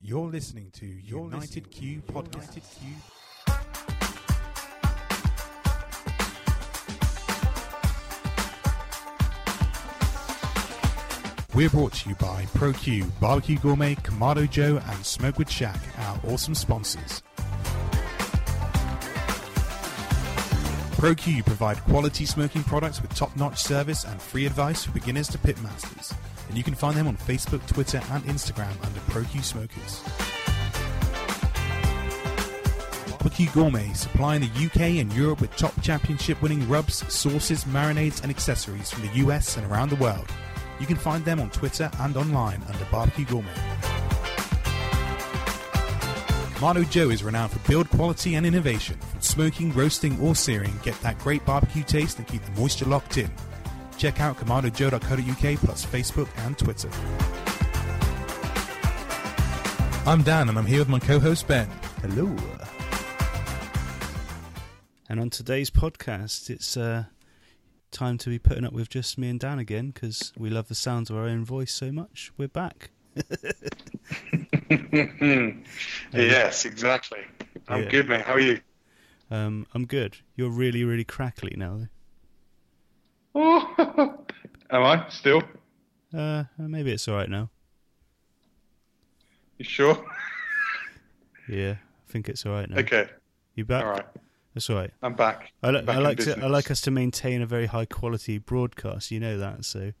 You're 0.00 0.28
listening 0.28 0.70
to 0.74 0.86
Your 0.86 1.24
United 1.24 1.72
Q 1.72 2.00
Podcast. 2.02 2.54
United 2.54 2.62
Q. 2.78 2.88
We're 11.52 11.68
brought 11.68 11.94
to 11.94 12.10
you 12.10 12.14
by 12.14 12.44
ProQ, 12.54 13.10
Barbecue 13.18 13.58
Gourmet, 13.58 13.96
Kamado 13.96 14.48
Joe, 14.48 14.80
and 14.88 15.04
Smokewood 15.04 15.50
Shack, 15.50 15.80
our 15.98 16.20
awesome 16.28 16.54
sponsors. 16.54 17.20
ProQ 20.92 21.44
provide 21.44 21.82
quality 21.82 22.24
smoking 22.24 22.62
products 22.62 23.02
with 23.02 23.12
top-notch 23.16 23.60
service 23.60 24.04
and 24.04 24.22
free 24.22 24.46
advice 24.46 24.84
for 24.84 24.92
beginners 24.92 25.26
to 25.26 25.38
pitmasters 25.38 26.14
and 26.48 26.56
you 26.56 26.64
can 26.64 26.74
find 26.74 26.96
them 26.96 27.06
on 27.06 27.16
Facebook, 27.16 27.66
Twitter, 27.66 28.02
and 28.10 28.24
Instagram 28.24 28.72
under 28.84 29.00
ProQ 29.10 29.44
Smokers. 29.44 30.02
Barbecue 33.38 33.62
Gourmet, 33.62 33.92
supplying 33.92 34.40
the 34.40 34.66
UK 34.66 35.00
and 35.00 35.12
Europe 35.12 35.40
with 35.40 35.54
top 35.56 35.80
championship 35.80 36.42
winning 36.42 36.68
rubs, 36.68 37.06
sauces, 37.12 37.64
marinades, 37.66 38.20
and 38.22 38.30
accessories 38.30 38.90
from 38.90 39.06
the 39.06 39.12
US 39.18 39.56
and 39.56 39.70
around 39.70 39.90
the 39.90 39.96
world. 39.96 40.26
You 40.80 40.86
can 40.86 40.96
find 40.96 41.24
them 41.24 41.38
on 41.38 41.48
Twitter 41.50 41.88
and 42.00 42.16
online 42.16 42.60
under 42.66 42.84
Barbecue 42.86 43.26
Gourmet. 43.26 43.52
Kamado 46.54 46.90
Joe 46.90 47.10
is 47.10 47.22
renowned 47.22 47.52
for 47.52 47.60
build 47.68 47.88
quality 47.90 48.34
and 48.34 48.44
innovation. 48.44 48.98
From 48.98 49.20
smoking, 49.20 49.72
roasting, 49.72 50.18
or 50.20 50.34
searing, 50.34 50.72
get 50.82 51.00
that 51.02 51.18
great 51.20 51.44
barbecue 51.46 51.84
taste 51.84 52.18
and 52.18 52.26
keep 52.26 52.42
the 52.44 52.60
moisture 52.60 52.86
locked 52.86 53.18
in. 53.18 53.30
Check 53.98 54.20
out 54.20 54.36
KamadoJoe.co.uk 54.36 55.58
plus 55.58 55.84
Facebook 55.84 56.28
and 56.46 56.56
Twitter. 56.56 56.88
I'm 60.08 60.22
Dan 60.22 60.48
and 60.48 60.56
I'm 60.56 60.66
here 60.66 60.78
with 60.78 60.88
my 60.88 61.00
co-host 61.00 61.48
Ben. 61.48 61.68
Hello. 62.00 62.34
And 65.08 65.18
on 65.18 65.30
today's 65.30 65.68
podcast, 65.70 66.48
it's 66.48 66.76
uh, 66.76 67.06
time 67.90 68.18
to 68.18 68.30
be 68.30 68.38
putting 68.38 68.64
up 68.64 68.72
with 68.72 68.88
just 68.88 69.18
me 69.18 69.30
and 69.30 69.40
Dan 69.40 69.58
again 69.58 69.90
because 69.90 70.32
we 70.38 70.48
love 70.48 70.68
the 70.68 70.76
sounds 70.76 71.10
of 71.10 71.16
our 71.16 71.24
own 71.24 71.44
voice 71.44 71.72
so 71.72 71.90
much. 71.90 72.30
We're 72.36 72.46
back. 72.46 72.90
yes, 76.12 76.64
exactly. 76.64 77.24
I'm 77.66 77.82
yeah. 77.82 77.88
good, 77.88 78.08
mate. 78.08 78.20
How 78.20 78.34
are 78.34 78.40
you? 78.40 78.60
Um, 79.28 79.66
I'm 79.74 79.86
good. 79.86 80.18
You're 80.36 80.50
really, 80.50 80.84
really 80.84 81.04
crackly 81.04 81.54
now. 81.56 81.88
Am 83.38 84.82
I 84.82 85.06
still? 85.10 85.40
Uh, 86.12 86.42
maybe 86.58 86.90
it's 86.90 87.06
all 87.06 87.14
right 87.14 87.30
now. 87.30 87.50
You 89.58 89.64
sure? 89.64 90.04
yeah, 91.48 91.76
I 91.78 92.12
think 92.12 92.28
it's 92.28 92.44
all 92.44 92.52
right 92.52 92.68
now. 92.68 92.78
Okay. 92.78 93.08
You 93.54 93.64
back? 93.64 93.84
All 93.84 93.92
right. 93.92 94.06
That's 94.54 94.68
all 94.70 94.76
right. 94.76 94.90
I'm 95.04 95.14
back. 95.14 95.52
I, 95.62 95.70
back 95.70 95.96
I 95.96 96.00
like 96.00 96.18
to. 96.18 96.36
I 96.42 96.48
like 96.48 96.68
us 96.72 96.80
to 96.82 96.90
maintain 96.90 97.40
a 97.40 97.46
very 97.46 97.66
high 97.66 97.84
quality 97.84 98.38
broadcast. 98.38 99.12
You 99.12 99.20
know 99.20 99.38
that, 99.38 99.64
so 99.64 99.92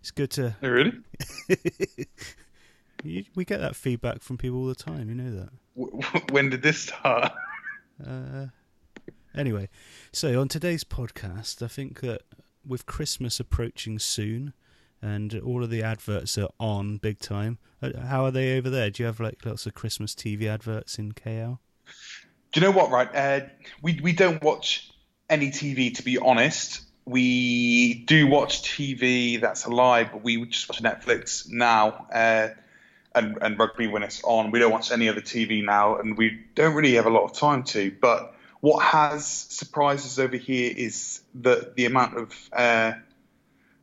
it's 0.00 0.10
good 0.10 0.30
to. 0.30 0.56
Oh, 0.62 0.68
really? 0.68 0.94
you, 3.04 3.24
we 3.34 3.44
get 3.44 3.60
that 3.60 3.76
feedback 3.76 4.22
from 4.22 4.38
people 4.38 4.60
all 4.60 4.66
the 4.68 4.74
time. 4.74 5.10
You 5.10 5.16
know 5.16 5.46
that. 5.74 6.30
when 6.30 6.48
did 6.48 6.62
this 6.62 6.78
start? 6.78 7.30
Uh, 8.02 8.46
anyway, 9.36 9.68
so 10.12 10.40
on 10.40 10.48
today's 10.48 10.82
podcast, 10.82 11.62
I 11.62 11.68
think 11.68 12.00
that 12.00 12.22
with 12.66 12.86
Christmas 12.86 13.40
approaching 13.40 13.98
soon, 13.98 14.52
and 15.02 15.38
all 15.40 15.62
of 15.62 15.70
the 15.70 15.82
adverts 15.82 16.36
are 16.38 16.48
on 16.58 16.98
big 16.98 17.18
time. 17.18 17.58
Uh, 17.82 17.98
how 17.98 18.24
are 18.24 18.30
they 18.30 18.56
over 18.58 18.70
there? 18.70 18.90
Do 18.90 19.02
you 19.02 19.06
have 19.06 19.20
like 19.20 19.44
lots 19.44 19.66
of 19.66 19.74
Christmas 19.74 20.14
TV 20.14 20.46
adverts 20.46 20.98
in 20.98 21.12
KL? 21.12 21.58
Do 22.52 22.60
you 22.60 22.66
know 22.66 22.72
what? 22.72 22.90
Right, 22.90 23.14
uh, 23.14 23.46
we 23.82 24.00
we 24.02 24.12
don't 24.12 24.42
watch 24.42 24.90
any 25.28 25.50
TV 25.50 25.94
to 25.96 26.02
be 26.02 26.18
honest. 26.18 26.82
We 27.04 27.94
do 27.94 28.26
watch 28.26 28.62
TV 28.62 29.40
that's 29.40 29.66
live, 29.66 30.12
but 30.12 30.24
we 30.24 30.44
just 30.46 30.68
watch 30.68 30.82
Netflix 30.82 31.48
now. 31.50 32.06
Uh, 32.12 32.48
and, 33.16 33.38
and 33.40 33.58
rugby 33.58 33.86
when 33.86 34.02
it's 34.02 34.22
on. 34.22 34.50
We 34.50 34.58
don't 34.58 34.70
watch 34.70 34.92
any 34.92 35.08
other 35.08 35.22
TV 35.22 35.64
now, 35.64 35.96
and 35.96 36.16
we 36.18 36.44
don't 36.54 36.74
really 36.74 36.94
have 36.94 37.06
a 37.06 37.10
lot 37.10 37.24
of 37.24 37.32
time 37.32 37.64
to. 37.64 37.90
But 37.98 38.35
what 38.60 38.84
has 38.84 39.26
surprised 39.26 40.06
us 40.06 40.18
over 40.18 40.36
here 40.36 40.72
is 40.76 41.20
the 41.34 41.72
the 41.76 41.86
amount 41.86 42.16
of 42.16 42.50
uh, 42.52 42.92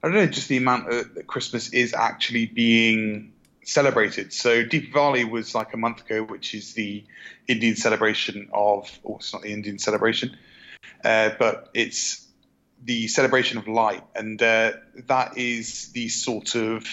I 0.03 0.07
don't 0.07 0.13
know, 0.13 0.25
just 0.25 0.49
the 0.49 0.57
amount 0.57 0.91
of, 0.91 1.13
that 1.15 1.27
Christmas 1.27 1.69
is 1.71 1.93
actually 1.93 2.45
being 2.45 3.31
celebrated. 3.63 4.33
So 4.33 4.65
Deepavali 4.65 5.29
was 5.29 5.55
like 5.55 5.73
a 5.73 5.77
month 5.77 6.01
ago, 6.01 6.23
which 6.23 6.53
is 6.53 6.73
the 6.73 7.05
Indian 7.47 7.77
celebration 7.77 8.49
of, 8.51 8.91
oh, 9.05 9.15
it's 9.15 9.31
not 9.31 9.43
the 9.43 9.53
Indian 9.53 9.79
celebration, 9.79 10.35
uh, 11.05 11.29
but 11.39 11.69
it's 11.73 12.27
the 12.83 13.07
celebration 13.07 13.57
of 13.57 13.69
light, 13.69 14.03
and 14.13 14.41
uh, 14.41 14.73
that 15.07 15.37
is 15.37 15.93
the 15.93 16.09
sort 16.09 16.55
of 16.55 16.85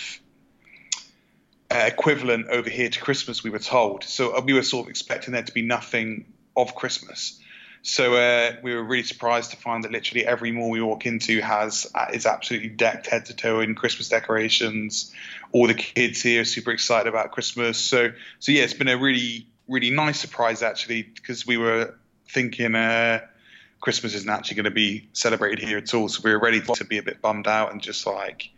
uh, 1.68 1.84
equivalent 1.88 2.46
over 2.48 2.70
here 2.70 2.88
to 2.88 3.00
Christmas. 3.00 3.42
We 3.42 3.50
were 3.50 3.58
told, 3.58 4.04
so 4.04 4.40
we 4.40 4.52
were 4.52 4.62
sort 4.62 4.86
of 4.86 4.90
expecting 4.90 5.32
there 5.32 5.42
to 5.42 5.52
be 5.52 5.62
nothing 5.62 6.32
of 6.56 6.76
Christmas. 6.76 7.39
So 7.82 8.14
uh, 8.14 8.56
we 8.62 8.74
were 8.74 8.82
really 8.82 9.04
surprised 9.04 9.52
to 9.52 9.56
find 9.56 9.84
that 9.84 9.92
literally 9.92 10.26
every 10.26 10.52
mall 10.52 10.68
we 10.70 10.82
walk 10.82 11.06
into 11.06 11.40
has 11.40 11.90
uh, 11.94 12.06
is 12.12 12.26
absolutely 12.26 12.68
decked 12.68 13.06
head 13.06 13.26
to 13.26 13.34
toe 13.34 13.60
in 13.60 13.74
Christmas 13.74 14.08
decorations. 14.08 15.14
All 15.52 15.66
the 15.66 15.74
kids 15.74 16.20
here 16.20 16.42
are 16.42 16.44
super 16.44 16.72
excited 16.72 17.08
about 17.08 17.32
Christmas. 17.32 17.78
So 17.78 18.12
so 18.38 18.52
yeah, 18.52 18.64
it's 18.64 18.74
been 18.74 18.88
a 18.88 18.98
really 18.98 19.46
really 19.66 19.90
nice 19.90 20.20
surprise 20.20 20.62
actually 20.62 21.02
because 21.02 21.46
we 21.46 21.56
were 21.56 21.94
thinking 22.28 22.74
uh, 22.74 23.20
Christmas 23.80 24.14
isn't 24.14 24.28
actually 24.28 24.56
going 24.56 24.64
to 24.64 24.70
be 24.70 25.08
celebrated 25.14 25.66
here 25.66 25.78
at 25.78 25.94
all. 25.94 26.08
So 26.08 26.20
we 26.22 26.32
were 26.32 26.38
ready 26.38 26.60
to 26.60 26.84
be 26.84 26.98
a 26.98 27.02
bit 27.02 27.22
bummed 27.22 27.48
out 27.48 27.72
and 27.72 27.80
just 27.80 28.06
like. 28.06 28.50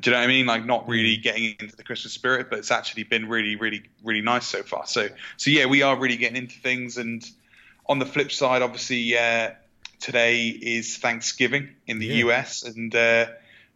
Do 0.00 0.10
you 0.10 0.14
know 0.14 0.20
what 0.20 0.24
I 0.24 0.26
mean? 0.26 0.46
Like 0.46 0.66
not 0.66 0.88
really 0.88 1.16
getting 1.16 1.56
into 1.60 1.76
the 1.76 1.84
Christmas 1.84 2.12
spirit, 2.12 2.50
but 2.50 2.58
it's 2.58 2.72
actually 2.72 3.04
been 3.04 3.28
really, 3.28 3.54
really, 3.54 3.84
really 4.02 4.20
nice 4.20 4.44
so 4.44 4.64
far. 4.64 4.84
So, 4.84 5.08
so 5.36 5.50
yeah, 5.50 5.66
we 5.66 5.82
are 5.82 5.96
really 5.96 6.16
getting 6.16 6.36
into 6.36 6.58
things, 6.58 6.98
and 6.98 7.24
on 7.88 7.98
the 7.98 8.06
flip 8.06 8.32
side, 8.32 8.62
obviously, 8.62 9.16
uh, 9.16 9.50
today 10.00 10.48
is 10.48 10.96
Thanksgiving 10.96 11.70
in 11.86 11.98
the 11.98 12.06
yeah. 12.06 12.26
US, 12.26 12.62
and 12.62 12.94
uh, 12.94 13.26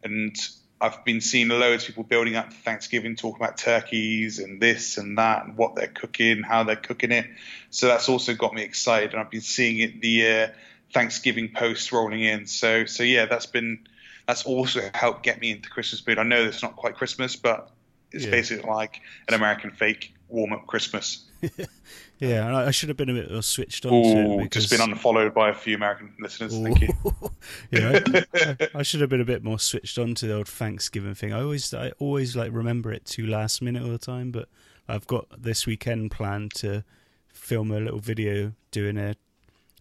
and 0.02 0.36
I've 0.80 1.04
been 1.04 1.20
seeing 1.20 1.48
loads 1.48 1.84
of 1.84 1.88
people 1.88 2.04
building 2.04 2.36
up 2.36 2.52
Thanksgiving, 2.52 3.16
talking 3.16 3.42
about 3.42 3.58
turkeys 3.58 4.38
and 4.38 4.60
this 4.60 4.96
and 4.96 5.18
that, 5.18 5.44
and 5.44 5.56
what 5.56 5.74
they're 5.74 5.88
cooking, 5.88 6.42
how 6.42 6.64
they're 6.64 6.76
cooking 6.76 7.12
it. 7.12 7.26
So 7.70 7.86
that's 7.86 8.08
also 8.08 8.34
got 8.34 8.54
me 8.54 8.62
excited, 8.62 9.12
and 9.12 9.20
I've 9.20 9.30
been 9.30 9.40
seeing 9.40 9.78
it 9.78 10.00
the 10.00 10.28
uh, 10.28 10.48
Thanksgiving 10.92 11.52
posts 11.54 11.92
rolling 11.92 12.22
in. 12.22 12.46
So 12.46 12.86
so 12.86 13.02
yeah, 13.02 13.26
that's 13.26 13.46
been 13.46 13.86
that's 14.26 14.44
also 14.44 14.80
helped 14.94 15.22
get 15.22 15.40
me 15.40 15.50
into 15.50 15.68
Christmas 15.68 16.06
mood. 16.06 16.18
I 16.18 16.22
know 16.22 16.44
it's 16.44 16.62
not 16.62 16.76
quite 16.76 16.96
Christmas, 16.96 17.36
but 17.36 17.70
it's 18.12 18.24
yeah. 18.24 18.30
basically 18.30 18.68
like 18.68 19.00
an 19.28 19.34
American 19.34 19.70
fake 19.70 20.14
warm 20.28 20.52
up 20.52 20.66
Christmas. 20.66 21.24
yeah, 22.20 22.46
um, 22.46 22.54
I 22.54 22.70
should 22.70 22.90
have 22.90 22.98
been 22.98 23.08
a 23.08 23.14
bit 23.14 23.32
more 23.32 23.42
switched 23.42 23.86
on. 23.86 23.94
Ooh, 23.94 24.42
because... 24.42 24.66
just 24.66 24.70
been 24.70 24.90
unfollowed 24.90 25.32
by 25.32 25.48
a 25.48 25.54
few 25.54 25.74
American 25.74 26.14
listeners. 26.20 26.54
Ooh. 26.54 26.62
Thank 26.62 26.80
you. 26.82 26.88
yeah, 27.70 27.98
I, 28.06 28.68
I, 28.76 28.82
should 28.82 29.00
have 29.00 29.08
been 29.08 29.22
a 29.22 29.24
bit 29.24 29.42
more 29.42 29.58
switched 29.58 29.98
on 29.98 30.14
to 30.16 30.26
the 30.26 30.34
old 30.34 30.48
Thanksgiving 30.48 31.14
thing. 31.14 31.32
I 31.32 31.40
always, 31.40 31.72
I 31.72 31.92
always 31.98 32.36
like 32.36 32.52
remember 32.52 32.92
it 32.92 33.06
to 33.06 33.26
last 33.26 33.62
minute 33.62 33.82
all 33.82 33.88
the 33.88 33.98
time. 33.98 34.30
But 34.30 34.48
I've 34.86 35.06
got 35.06 35.26
this 35.42 35.66
weekend 35.66 36.10
planned 36.10 36.52
to 36.56 36.84
film 37.32 37.70
a 37.70 37.80
little 37.80 38.00
video 38.00 38.52
doing 38.70 38.98
a 38.98 39.14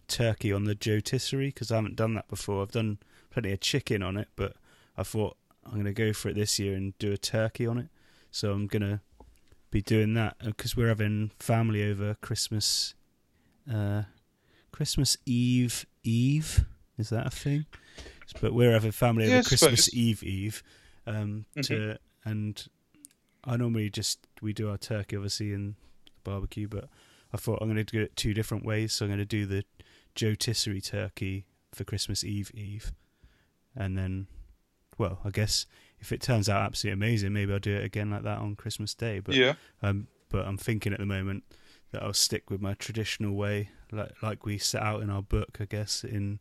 turkey 0.08 0.52
on 0.52 0.64
the 0.64 0.76
rotisserie 0.86 1.48
because 1.48 1.70
I 1.70 1.76
haven't 1.76 1.96
done 1.96 2.14
that 2.14 2.28
before. 2.28 2.62
I've 2.62 2.72
done 2.72 2.98
plenty 3.30 3.52
of 3.52 3.60
chicken 3.60 4.02
on 4.02 4.16
it, 4.16 4.28
but 4.34 4.54
I 4.96 5.02
thought 5.02 5.36
I'm 5.64 5.72
going 5.72 5.84
to 5.84 5.92
go 5.92 6.12
for 6.12 6.30
it 6.30 6.36
this 6.36 6.58
year 6.58 6.74
and 6.74 6.96
do 6.98 7.12
a 7.12 7.18
turkey 7.18 7.66
on 7.66 7.78
it. 7.78 7.88
So 8.30 8.52
I'm 8.52 8.66
going 8.66 8.82
to 8.82 9.00
be 9.70 9.82
doing 9.82 10.14
that 10.14 10.36
because 10.42 10.72
uh, 10.72 10.74
we're 10.78 10.88
having 10.88 11.30
family 11.38 11.88
over 11.88 12.14
Christmas, 12.14 12.94
uh, 13.72 14.02
Christmas 14.72 15.16
Eve 15.26 15.86
Eve. 16.02 16.64
Is 16.98 17.10
that 17.10 17.26
a 17.26 17.30
thing? 17.30 17.66
But 18.40 18.52
we're 18.52 18.72
having 18.72 18.92
family 18.92 19.28
yeah, 19.28 19.38
over 19.38 19.48
Christmas 19.48 19.92
Eve 19.94 20.22
Eve. 20.22 20.62
Um, 21.06 21.46
mm-hmm. 21.56 21.60
to 21.62 21.98
and 22.24 22.68
I 23.44 23.56
normally 23.56 23.90
just 23.90 24.26
we 24.42 24.52
do 24.52 24.70
our 24.70 24.78
turkey 24.78 25.16
obviously 25.16 25.52
in 25.52 25.76
barbecue, 26.24 26.68
but 26.68 26.88
I 27.32 27.36
thought 27.36 27.58
I'm 27.60 27.68
going 27.68 27.84
to 27.84 27.84
do 27.84 28.02
it 28.02 28.16
two 28.16 28.34
different 28.34 28.64
ways. 28.64 28.92
So 28.92 29.04
I'm 29.04 29.10
going 29.10 29.18
to 29.18 29.24
do 29.24 29.46
the 29.46 29.64
rotisserie 30.20 30.80
turkey 30.80 31.46
for 31.72 31.84
Christmas 31.84 32.24
Eve 32.24 32.50
Eve, 32.54 32.92
and 33.74 33.96
then, 33.96 34.26
well, 34.98 35.20
I 35.24 35.30
guess 35.30 35.66
if 36.00 36.12
it 36.12 36.20
turns 36.20 36.48
out 36.48 36.62
absolutely 36.62 36.94
amazing, 36.94 37.32
maybe 37.32 37.52
I'll 37.52 37.58
do 37.58 37.76
it 37.76 37.84
again 37.84 38.10
like 38.10 38.22
that 38.22 38.38
on 38.38 38.56
Christmas 38.56 38.94
Day. 38.94 39.20
But 39.20 39.34
yeah, 39.34 39.54
um, 39.82 40.06
but 40.30 40.46
I'm 40.46 40.56
thinking 40.56 40.92
at 40.92 40.98
the 40.98 41.06
moment 41.06 41.44
that 41.92 42.02
I'll 42.02 42.12
stick 42.12 42.50
with 42.50 42.60
my 42.60 42.74
traditional 42.74 43.34
way, 43.34 43.70
like 43.92 44.12
like 44.22 44.46
we 44.46 44.58
set 44.58 44.82
out 44.82 45.02
in 45.02 45.10
our 45.10 45.22
book, 45.22 45.58
I 45.60 45.64
guess, 45.64 46.04
in 46.04 46.40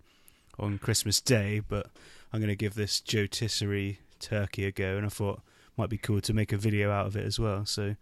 on 0.57 0.77
Christmas 0.77 1.21
Day. 1.21 1.59
But 1.59 1.87
I'm 2.31 2.39
going 2.39 2.49
to 2.49 2.55
give 2.55 2.75
this 2.75 3.01
rotisserie 3.13 3.99
turkey 4.19 4.65
a 4.65 4.71
go, 4.71 4.97
and 4.97 5.05
I 5.05 5.09
thought 5.09 5.37
it 5.37 5.77
might 5.77 5.89
be 5.89 5.97
cool 5.97 6.21
to 6.21 6.33
make 6.33 6.53
a 6.53 6.57
video 6.57 6.91
out 6.91 7.07
of 7.07 7.15
it 7.15 7.25
as 7.25 7.39
well. 7.39 7.65
So 7.65 7.95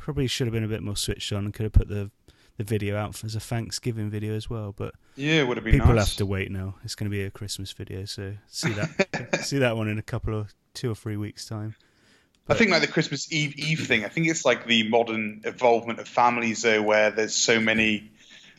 Probably 0.00 0.26
should 0.26 0.46
have 0.46 0.54
been 0.54 0.64
a 0.64 0.68
bit 0.68 0.82
more 0.82 0.96
switched 0.96 1.30
on 1.30 1.44
and 1.44 1.52
could 1.52 1.64
have 1.64 1.72
put 1.72 1.88
the 1.88 2.10
the 2.56 2.64
video 2.64 2.96
out 2.96 3.22
as 3.22 3.34
a 3.34 3.40
Thanksgiving 3.40 4.10
video 4.10 4.34
as 4.34 4.48
well. 4.48 4.72
But 4.74 4.94
yeah, 5.14 5.42
would 5.42 5.58
have 5.58 5.64
been 5.64 5.74
people 5.74 5.94
nice. 5.94 6.08
have 6.08 6.16
to 6.16 6.26
wait 6.26 6.50
now. 6.50 6.76
It's 6.84 6.94
going 6.94 7.10
to 7.10 7.14
be 7.14 7.22
a 7.22 7.30
Christmas 7.30 7.72
video, 7.72 8.06
so 8.06 8.34
see 8.46 8.72
that 8.72 9.40
see 9.42 9.58
that 9.58 9.76
one 9.76 9.88
in 9.88 9.98
a 9.98 10.02
couple 10.02 10.34
of 10.34 10.54
two 10.80 10.90
or 10.90 10.94
three 10.94 11.16
weeks 11.16 11.44
time. 11.44 11.76
I 12.48 12.54
think 12.54 12.70
like 12.70 12.80
the 12.80 12.88
Christmas 12.88 13.30
Eve 13.32 13.56
Eve 13.56 13.86
thing. 13.86 14.04
I 14.04 14.08
think 14.08 14.26
it's 14.26 14.44
like 14.44 14.66
the 14.66 14.88
modern 14.88 15.42
involvement 15.44 16.00
of 16.00 16.08
families 16.08 16.62
though, 16.62 16.82
where 16.82 17.10
there's 17.12 17.34
so 17.34 17.60
many, 17.60 18.10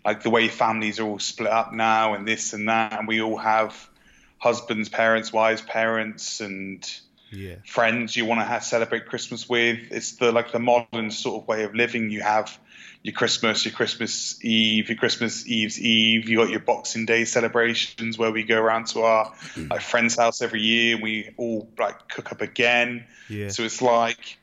like 0.06 0.23
the 0.23 0.29
way 0.29 0.47
families 0.47 1.00
are 1.00 1.03
all 1.03 1.19
split 1.19 1.51
up 1.51 1.73
now, 1.73 2.13
and 2.13 2.25
this 2.25 2.53
and 2.53 2.69
that, 2.69 2.97
and 2.97 3.07
we 3.07 3.21
all 3.21 3.38
have 3.38 3.89
husbands, 4.38 4.88
parents, 4.88 5.33
wives, 5.33 5.62
parents, 5.62 6.39
and 6.39 6.88
yeah. 7.31 7.56
friends 7.66 8.16
you 8.16 8.25
want 8.25 8.42
to 8.42 8.45
have, 8.45 8.63
celebrate 8.63 9.07
Christmas 9.07 9.48
with. 9.48 9.80
It's 9.92 10.13
the 10.13 10.31
like 10.31 10.51
the 10.51 10.60
modern 10.60 11.12
sort 11.12 11.42
of 11.42 11.48
way 11.48 11.63
of 11.63 11.74
living. 11.74 12.10
You 12.10 12.22
have 12.22 12.57
your 13.04 13.13
Christmas, 13.13 13.66
your 13.66 13.74
Christmas 13.74 14.44
Eve, 14.44 14.89
your 14.89 14.98
Christmas 14.98 15.48
Eve's 15.48 15.80
Eve. 15.80 16.30
You 16.30 16.38
got 16.38 16.50
your 16.50 16.60
Boxing 16.60 17.06
Day 17.06 17.25
celebrations 17.25 18.18
where 18.18 18.31
we 18.31 18.44
go 18.44 18.60
around 18.60 18.88
to 18.88 19.01
our 19.01 19.31
mm. 19.56 19.69
like 19.69 19.81
friend's 19.81 20.18
house 20.18 20.42
every 20.42 20.62
year. 20.62 20.95
and 20.95 21.04
We 21.04 21.33
all 21.38 21.69
like 21.80 22.10
cook 22.10 22.31
up 22.31 22.42
again. 22.42 23.06
Yeah. 23.30 23.50
So 23.50 23.63
it's 23.63 23.81
like 23.81 24.38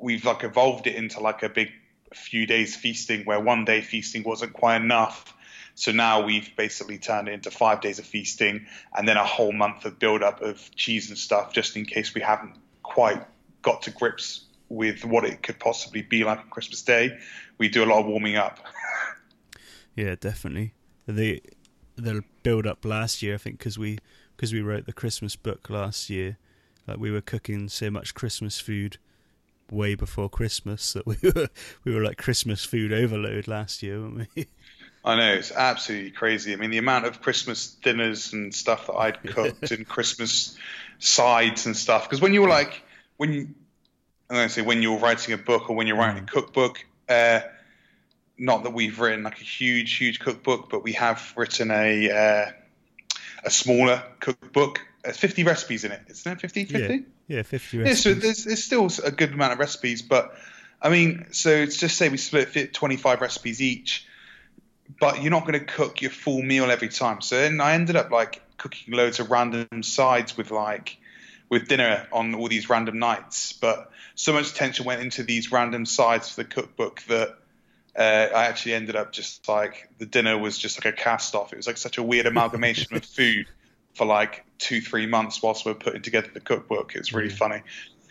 we've 0.00 0.24
like 0.24 0.44
evolved 0.44 0.86
it 0.86 0.94
into 0.94 1.20
like 1.20 1.42
a 1.42 1.48
big 1.48 1.70
few 2.14 2.46
days 2.46 2.76
feasting 2.76 3.24
where 3.24 3.40
one 3.40 3.64
day 3.64 3.80
feasting 3.80 4.22
wasn't 4.22 4.52
quite 4.52 4.76
enough. 4.76 5.34
So 5.74 5.92
now 5.92 6.24
we've 6.24 6.54
basically 6.56 6.98
turned 6.98 7.28
it 7.28 7.32
into 7.32 7.50
five 7.50 7.80
days 7.80 7.98
of 7.98 8.04
feasting 8.04 8.66
and 8.96 9.08
then 9.08 9.16
a 9.16 9.24
whole 9.24 9.52
month 9.52 9.84
of 9.84 9.98
build 9.98 10.22
up 10.22 10.42
of 10.42 10.74
cheese 10.76 11.08
and 11.08 11.18
stuff 11.18 11.52
just 11.52 11.76
in 11.76 11.86
case 11.86 12.14
we 12.14 12.20
haven't 12.20 12.56
quite 12.82 13.24
got 13.62 13.82
to 13.82 13.90
grips 13.90 14.44
with 14.68 15.04
what 15.04 15.24
it 15.24 15.42
could 15.42 15.58
possibly 15.58 16.02
be 16.02 16.24
like 16.24 16.38
on 16.38 16.48
Christmas 16.50 16.82
Day. 16.82 17.16
We 17.58 17.68
do 17.68 17.84
a 17.84 17.86
lot 17.86 18.00
of 18.00 18.06
warming 18.06 18.36
up. 18.36 18.58
Yeah, 19.94 20.14
definitely. 20.18 20.74
The 21.06 21.42
the 21.96 22.24
build 22.42 22.66
up 22.66 22.84
last 22.84 23.22
year, 23.22 23.34
I 23.34 23.38
think, 23.38 23.58
because 23.58 23.78
we 23.78 23.98
because 24.36 24.52
we 24.52 24.62
wrote 24.62 24.86
the 24.86 24.92
Christmas 24.92 25.36
book 25.36 25.68
last 25.68 26.08
year, 26.08 26.38
like 26.86 26.98
we 26.98 27.10
were 27.10 27.20
cooking 27.20 27.68
so 27.68 27.90
much 27.90 28.14
Christmas 28.14 28.58
food 28.58 28.98
way 29.70 29.94
before 29.94 30.28
Christmas 30.28 30.92
that 30.92 31.06
we 31.06 31.16
were 31.34 31.48
we 31.84 31.94
were 31.94 32.02
like 32.02 32.16
Christmas 32.16 32.64
food 32.64 32.92
overload 32.92 33.46
last 33.46 33.82
year, 33.82 34.00
weren't 34.00 34.28
we? 34.34 34.46
I 35.04 35.16
know 35.16 35.32
it's 35.32 35.50
absolutely 35.50 36.12
crazy. 36.12 36.52
I 36.52 36.56
mean, 36.56 36.70
the 36.70 36.78
amount 36.78 37.06
of 37.06 37.20
Christmas 37.20 37.68
dinners 37.82 38.32
and 38.32 38.54
stuff 38.54 38.86
that 38.86 38.94
I'd 38.94 39.22
cooked 39.22 39.70
and 39.72 39.86
Christmas 39.86 40.56
sides 40.98 41.66
and 41.66 41.76
stuff. 41.76 42.08
Because 42.08 42.20
when 42.20 42.32
you 42.34 42.42
were 42.42 42.48
like, 42.48 42.82
when 43.16 43.32
you, 43.32 43.40
I'm 44.30 44.36
going 44.36 44.48
to 44.48 44.54
say 44.54 44.62
when 44.62 44.80
you're 44.80 44.98
writing 44.98 45.34
a 45.34 45.38
book 45.38 45.70
or 45.70 45.76
when 45.76 45.86
you're 45.86 45.96
writing 45.96 46.22
a 46.22 46.26
cookbook, 46.26 46.84
uh, 47.08 47.40
not 48.38 48.62
that 48.62 48.72
we've 48.72 48.98
written 48.98 49.24
like 49.24 49.40
a 49.40 49.44
huge, 49.44 49.96
huge 49.96 50.20
cookbook, 50.20 50.70
but 50.70 50.82
we 50.84 50.92
have 50.92 51.32
written 51.36 51.70
a 51.70 52.10
uh, 52.10 52.50
a 53.44 53.50
smaller 53.50 54.02
cookbook. 54.20 54.80
There's 55.02 55.16
50 55.16 55.44
recipes 55.44 55.84
in 55.84 55.92
it. 55.92 56.00
Isn't 56.08 56.24
there 56.24 56.36
50? 56.36 56.64
50? 56.64 56.94
Yeah, 56.94 57.00
yeah, 57.26 57.42
fifty. 57.42 57.78
Yeah, 57.78 57.94
so 57.94 58.14
there's, 58.14 58.44
there's 58.44 58.62
still 58.62 58.88
a 59.04 59.10
good 59.10 59.32
amount 59.32 59.52
of 59.52 59.58
recipes, 59.58 60.02
but 60.02 60.34
I 60.80 60.88
mean, 60.88 61.26
so 61.32 61.50
it's 61.50 61.76
just 61.76 61.96
say 61.96 62.08
we 62.08 62.16
split 62.16 62.48
fit 62.48 62.74
25 62.74 63.20
recipes 63.20 63.60
each, 63.60 64.06
but 65.00 65.22
you're 65.22 65.30
not 65.30 65.46
going 65.46 65.58
to 65.58 65.64
cook 65.64 66.02
your 66.02 66.10
full 66.10 66.42
meal 66.42 66.70
every 66.70 66.88
time. 66.88 67.20
So 67.20 67.36
then 67.36 67.60
I 67.60 67.74
ended 67.74 67.96
up 67.96 68.10
like 68.10 68.42
cooking 68.56 68.94
loads 68.94 69.20
of 69.20 69.30
random 69.30 69.82
sides 69.82 70.36
with 70.36 70.50
like 70.50 70.98
with 71.48 71.68
dinner 71.68 72.06
on 72.12 72.34
all 72.34 72.48
these 72.48 72.70
random 72.70 72.98
nights, 72.98 73.52
but 73.52 73.90
so 74.14 74.32
much 74.32 74.50
attention 74.50 74.86
went 74.86 75.02
into 75.02 75.22
these 75.22 75.52
random 75.52 75.84
sides 75.84 76.30
for 76.30 76.42
the 76.42 76.48
cookbook 76.48 77.02
that 77.08 77.36
uh, 77.94 78.28
I 78.34 78.46
actually 78.46 78.72
ended 78.74 78.96
up 78.96 79.12
just 79.12 79.46
like 79.48 79.90
the 79.98 80.06
dinner 80.06 80.38
was 80.38 80.56
just 80.56 80.82
like 80.82 80.94
a 80.94 80.96
cast 80.96 81.34
off. 81.34 81.52
It 81.52 81.56
was 81.56 81.66
like 81.66 81.76
such 81.76 81.98
a 81.98 82.02
weird 82.02 82.26
amalgamation 82.26 82.96
of 82.96 83.04
food 83.16 83.46
for 83.94 84.06
like 84.06 84.44
two, 84.58 84.80
three 84.80 85.06
months 85.06 85.42
whilst 85.42 85.66
we 85.66 85.72
are 85.72 85.74
putting 85.74 86.00
together 86.00 86.30
the 86.32 86.40
cookbook. 86.40 86.94
It's 86.94 87.12
really 87.12 87.28
funny. 87.28 87.62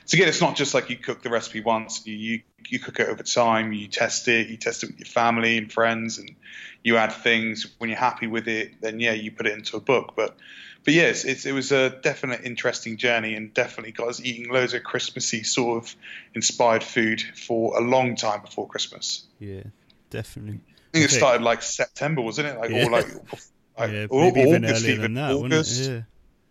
So 0.05 0.15
again, 0.15 0.27
it's 0.27 0.41
not 0.41 0.55
just 0.55 0.73
like 0.73 0.89
you 0.89 0.97
cook 0.97 1.21
the 1.21 1.29
recipe 1.29 1.61
once. 1.61 2.05
You, 2.05 2.15
you 2.15 2.41
you 2.67 2.79
cook 2.79 2.99
it 2.99 3.07
over 3.07 3.23
time. 3.23 3.73
You 3.73 3.87
test 3.87 4.27
it. 4.27 4.49
You 4.49 4.57
test 4.57 4.83
it 4.83 4.87
with 4.87 4.99
your 4.99 5.05
family 5.05 5.57
and 5.57 5.71
friends, 5.71 6.17
and 6.17 6.35
you 6.83 6.97
add 6.97 7.13
things. 7.13 7.67
When 7.77 7.89
you're 7.89 7.99
happy 7.99 8.27
with 8.27 8.47
it, 8.47 8.81
then 8.81 8.99
yeah, 8.99 9.13
you 9.13 9.31
put 9.31 9.45
it 9.45 9.53
into 9.53 9.77
a 9.77 9.79
book. 9.79 10.13
But 10.15 10.35
but 10.83 10.93
yes, 10.93 11.25
it's, 11.25 11.45
it 11.45 11.51
was 11.51 11.71
a 11.71 11.89
definite 11.89 12.41
interesting 12.43 12.97
journey, 12.97 13.35
and 13.35 13.53
definitely 13.53 13.91
got 13.91 14.07
us 14.07 14.19
eating 14.21 14.51
loads 14.51 14.73
of 14.73 14.83
Christmassy 14.83 15.43
sort 15.43 15.83
of 15.83 15.95
inspired 16.33 16.83
food 16.83 17.21
for 17.21 17.77
a 17.77 17.81
long 17.81 18.15
time 18.15 18.41
before 18.41 18.67
Christmas. 18.67 19.25
yeah, 19.39 19.63
definitely. 20.09 20.59
I 20.93 20.97
think 20.97 21.05
it 21.05 21.11
started 21.11 21.41
like 21.41 21.61
September, 21.61 22.21
wasn't 22.21 22.47
it? 22.49 22.57
Like 22.57 22.71
Yeah. 22.71 22.85
or 22.85 22.91
like, 22.91 23.07
like 23.79 23.91
yeah, 23.91 24.07
or 24.09 24.23
maybe 24.23 24.41
even 24.41 24.65
August, 24.65 24.83
earlier 24.83 24.93
even 24.95 25.13
than 25.13 25.13
that, 25.13 25.33
August. 25.35 25.79
it? 25.81 25.89
Yeah. 25.89 26.01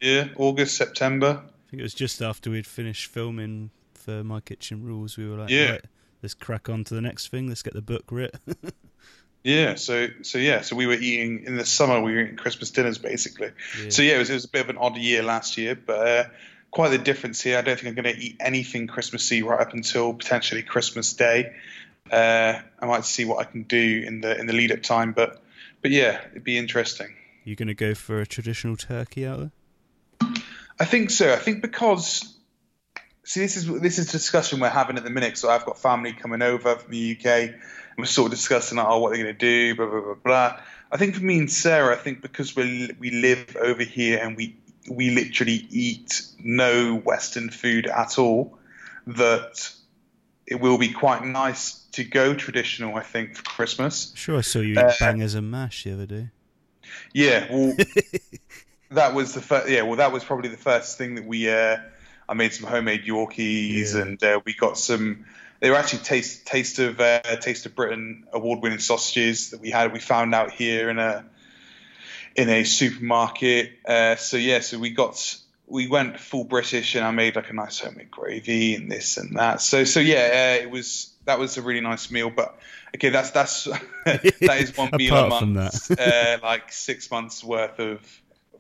Yeah, 0.01 0.29
August, 0.37 0.77
September. 0.77 1.43
I 1.71 1.77
think 1.79 1.81
it 1.83 1.85
was 1.85 1.95
just 1.95 2.21
after 2.21 2.51
we'd 2.51 2.67
finished 2.67 3.07
filming 3.07 3.71
for 3.95 4.25
My 4.25 4.41
Kitchen 4.41 4.83
Rules. 4.83 5.17
We 5.17 5.29
were 5.31 5.37
like, 5.37 5.51
Yeah. 5.51 5.71
right, 5.71 5.85
let's 6.21 6.35
crack 6.35 6.69
on 6.69 6.83
to 6.83 6.95
the 6.95 7.01
next 7.01 7.29
thing. 7.29 7.47
Let's 7.47 7.63
get 7.63 7.75
the 7.75 7.83
book 7.83 8.11
writ. 8.11 8.35
Yeah, 9.43 9.77
so 9.77 10.09
so 10.21 10.37
yeah, 10.37 10.61
so 10.61 10.77
we 10.77 10.87
were 10.87 10.93
eating 10.93 11.45
in 11.47 11.57
the 11.57 11.65
summer. 11.65 11.99
We 12.03 12.13
were 12.13 12.21
eating 12.21 12.37
Christmas 12.37 12.71
dinners 12.73 12.99
basically. 12.99 13.53
Yeah. 13.83 13.89
So 13.89 14.03
yeah, 14.03 14.17
it 14.17 14.19
was, 14.19 14.29
it 14.29 14.35
was 14.35 14.45
a 14.45 14.49
bit 14.49 14.61
of 14.61 14.69
an 14.69 14.77
odd 14.77 14.99
year 14.99 15.23
last 15.23 15.57
year, 15.57 15.75
but 15.75 16.07
uh, 16.07 16.25
quite 16.71 16.91
the 16.91 16.99
difference 16.99 17.41
here. 17.41 17.57
I 17.57 17.63
don't 17.63 17.81
think 17.81 17.89
I'm 17.97 18.03
going 18.05 18.15
to 18.15 18.21
eat 18.21 18.37
anything 18.39 18.87
Christmassy 18.87 19.43
right 19.43 19.59
up 19.59 19.73
until 19.73 20.13
potentially 20.13 20.63
Christmas 20.63 21.15
Day. 21.15 21.55
Uh, 22.11 22.61
I 22.81 22.85
might 22.85 23.07
see 23.07 23.25
what 23.25 23.39
I 23.39 23.45
can 23.45 23.63
do 23.63 24.05
in 24.07 24.21
the 24.21 24.39
in 24.39 24.45
the 24.45 24.53
lead 24.53 24.73
up 24.73 24.83
time, 24.83 25.13
but 25.13 25.43
but 25.81 25.91
yeah, 25.91 26.21
it'd 26.33 26.45
be 26.45 26.59
interesting. 26.59 27.15
You're 27.45 27.57
going 27.57 27.69
to 27.69 27.75
go 27.75 27.95
for 27.95 28.21
a 28.21 28.27
traditional 28.27 28.77
turkey 28.77 29.27
out 29.27 29.39
there? 29.39 29.53
I 30.81 30.87
think 30.87 31.11
so. 31.11 31.33
I 31.33 31.37
think 31.37 31.61
because 31.61 32.37
see, 33.23 33.41
this 33.41 33.57
is 33.57 33.67
this 33.81 33.99
is 33.99 34.09
a 34.09 34.13
discussion 34.13 34.61
we're 34.61 34.71
having 34.71 34.97
at 34.97 35.05
the 35.05 35.11
minute. 35.11 35.37
So 35.37 35.51
I've 35.51 35.67
got 35.67 35.79
family 35.79 36.15
coming 36.15 36.41
over 36.41 36.77
from 36.77 36.91
the 36.91 37.17
UK, 37.17 37.27
and 37.27 37.55
we're 37.99 38.07
sort 38.07 38.33
of 38.33 38.39
discussing 38.39 38.79
like, 38.79 38.87
oh, 38.89 38.99
what 38.99 39.13
they're 39.13 39.23
going 39.23 39.37
to 39.37 39.39
do, 39.39 39.77
blah 39.77 39.87
blah 39.87 40.01
blah 40.01 40.15
blah. 40.15 40.61
I 40.91 40.97
think 40.97 41.15
for 41.15 41.23
me 41.23 41.39
and 41.39 41.53
Sarah, 41.53 41.95
I 41.95 41.99
think 41.99 42.23
because 42.23 42.57
we 42.57 42.91
we 42.99 43.11
live 43.11 43.57
over 43.61 43.83
here 43.83 44.19
and 44.23 44.37
we 44.37 44.57
we 44.91 45.11
literally 45.11 45.67
eat 45.71 46.23
no 46.43 46.97
Western 46.97 47.51
food 47.51 47.87
at 47.87 48.19
all, 48.19 48.59
that 49.07 49.71
it 50.47 50.61
will 50.61 50.79
be 50.79 50.93
quite 50.93 51.25
nice 51.25 51.75
to 51.93 52.05
go 52.05 52.35
traditional. 52.35 52.97
I 52.97 53.03
think 53.03 53.37
for 53.37 53.43
Christmas. 53.43 54.13
Sure, 54.17 54.39
I 54.39 54.41
saw 54.41 54.61
you 54.61 54.73
eat 54.73 54.79
Uh, 54.79 54.93
bangers 54.99 55.35
and 55.35 55.51
mash 55.51 55.85
the 55.85 55.93
other 55.93 56.07
day. 56.07 56.31
Yeah, 57.13 57.47
well, 57.51 57.77
that 58.91 59.15
was 59.15 59.35
the 59.35 59.41
first. 59.41 59.69
Yeah, 59.69 59.83
well, 59.83 59.97
that 59.97 60.13
was 60.13 60.25
probably 60.25 60.49
the 60.49 60.57
first 60.57 60.99
thing 60.99 61.15
that 61.17 61.25
we. 61.25 61.49
Uh, 61.51 61.79
I 62.29 62.35
made 62.35 62.53
some 62.53 62.69
homemade 62.69 63.05
Yorkies, 63.05 63.95
Yeah. 63.95 64.03
and 64.03 64.23
uh, 64.23 64.41
we 64.45 64.55
got 64.55 64.79
some. 64.79 65.25
They 65.61 65.69
were 65.71 65.77
actually 65.77 66.01
taste 66.01 66.47
taste 66.47 66.79
of 66.79 67.01
uh, 67.01 67.21
taste 67.41 67.67
of 67.67 67.75
Britain 67.75 68.25
award 68.33 68.63
winning 68.63 68.79
sausages 68.79 69.51
that 69.51 69.61
we 69.61 69.71
had. 69.71 69.93
We 69.93 70.01
found 70.01 70.35
out 70.35 70.53
here 70.53 70.89
in 70.91 70.99
a 70.99 71.25
in 72.37 72.49
a 72.49 72.65
supermarket. 72.65 73.73
Uh, 73.87 74.17
so 74.17 74.37
yeah, 74.37 74.61
so 74.61 74.79
we 74.79 74.91
got 74.91 75.37
we 75.67 75.87
went 75.87 76.19
full 76.19 76.45
British, 76.45 76.95
and 76.95 77.05
I 77.05 77.11
made 77.11 77.37
like 77.37 77.51
a 77.51 77.53
nice 77.53 77.79
homemade 77.81 78.11
gravy 78.11 78.75
and 78.75 78.91
this 78.91 79.17
and 79.17 79.37
that. 79.39 79.61
So 79.61 79.85
so 79.85 80.01
yeah, 80.01 80.57
uh, 80.59 80.63
it 80.63 80.71
was 80.71 81.13
that 81.27 81.39
was 81.39 81.57
a 81.59 81.63
really 81.63 81.81
nice 81.81 82.11
meal. 82.11 82.31
But 82.31 82.59
okay, 82.97 83.11
that's 83.11 83.31
that's 83.33 83.65
that 84.05 84.59
is 84.61 84.77
one 84.77 84.91
meal 84.97 85.15
a 85.17 85.29
month. 85.29 85.91
uh, 85.91 86.39
like 86.43 86.73
six 86.73 87.11
months 87.11 87.45
worth 87.45 87.79
of 87.81 88.01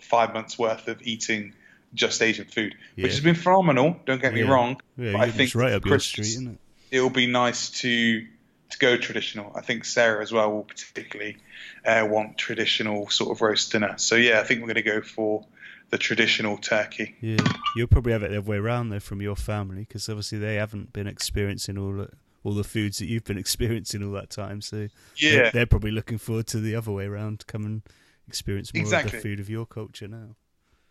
five 0.00 0.33
months 0.35 0.59
worth 0.59 0.88
of 0.88 1.00
eating 1.02 1.52
just 1.95 2.23
Asian 2.23 2.45
food, 2.45 2.75
Yeah. 2.97 3.04
which 3.04 3.12
has 3.12 3.21
been 3.21 3.35
phenomenal. 3.35 4.00
Don't 4.07 4.21
get 4.23 4.33
me 4.35 4.42
Yeah. 4.42 4.50
wrong. 4.50 4.80
Yeah, 4.97 5.16
I 5.19 5.30
think 5.30 5.49
it's 5.49 5.54
right 5.54 5.73
up 5.73 5.85
your 5.85 5.99
street, 5.99 6.26
isn't 6.28 6.49
it? 6.52 6.59
It'll 6.97 7.11
be 7.11 7.26
nice 7.26 7.71
to 7.80 8.26
to 8.71 8.78
go 8.78 8.97
traditional. 8.97 9.52
I 9.57 9.62
think 9.62 9.85
Sarah 9.85 10.23
as 10.23 10.30
well 10.30 10.52
will 10.52 10.62
particularly 10.62 11.38
uh, 11.85 12.07
want 12.09 12.38
traditional 12.38 13.11
sort 13.11 13.33
of 13.37 13.40
roast 13.42 13.73
dinner. 13.73 13.95
So 13.97 14.14
yeah, 14.14 14.38
I 14.38 14.45
think 14.45 14.61
we're 14.61 14.69
going 14.73 14.76
to 14.76 14.83
go 14.83 15.00
for 15.02 15.45
the 15.90 15.99
traditional 15.99 16.57
turkey. 16.57 17.16
Yeah, 17.21 17.38
you'll 17.75 17.88
probably 17.88 18.12
have 18.12 18.23
it 18.23 18.30
the 18.30 18.38
other 18.38 18.49
way 18.49 18.59
around 18.59 18.90
though 18.90 19.00
from 19.00 19.21
your 19.21 19.35
family 19.35 19.80
because 19.80 20.09
obviously 20.09 20.38
they 20.38 20.54
haven't 20.54 20.92
been 20.92 21.09
experiencing 21.09 21.76
all 21.78 21.92
the, 21.95 22.11
all 22.45 22.52
the 22.54 22.62
foods 22.62 22.99
that 22.99 23.07
you've 23.07 23.25
been 23.25 23.38
experiencing 23.47 24.04
all 24.04 24.12
that 24.12 24.30
time. 24.30 24.61
So 24.61 24.87
Yeah, 25.16 25.30
they're, 25.33 25.50
they're 25.50 25.66
probably 25.66 25.90
looking 25.90 26.19
forward 26.19 26.47
to 26.49 26.61
the 26.61 26.76
other 26.76 26.92
way 26.92 27.07
around, 27.07 27.45
come 27.49 27.64
and 27.64 27.83
experience 28.30 28.72
more 28.72 28.80
of 28.82 28.87
Exactly. 28.87 29.18
the 29.18 29.22
food 29.22 29.40
of 29.40 29.49
your 29.50 29.66
culture 29.66 30.08
now. 30.08 30.37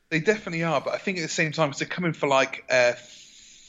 they 0.10 0.19
definitely 0.19 0.63
are. 0.63 0.81
But 0.81 0.93
I 0.93 0.98
think 0.98 1.17
at 1.19 1.22
the 1.22 1.27
same 1.41 1.51
time, 1.51 1.69
'cause 1.72 1.79
they're 1.79 1.88
coming 1.98 2.13
for 2.13 2.27
like 2.27 2.65
uh, 2.69 2.93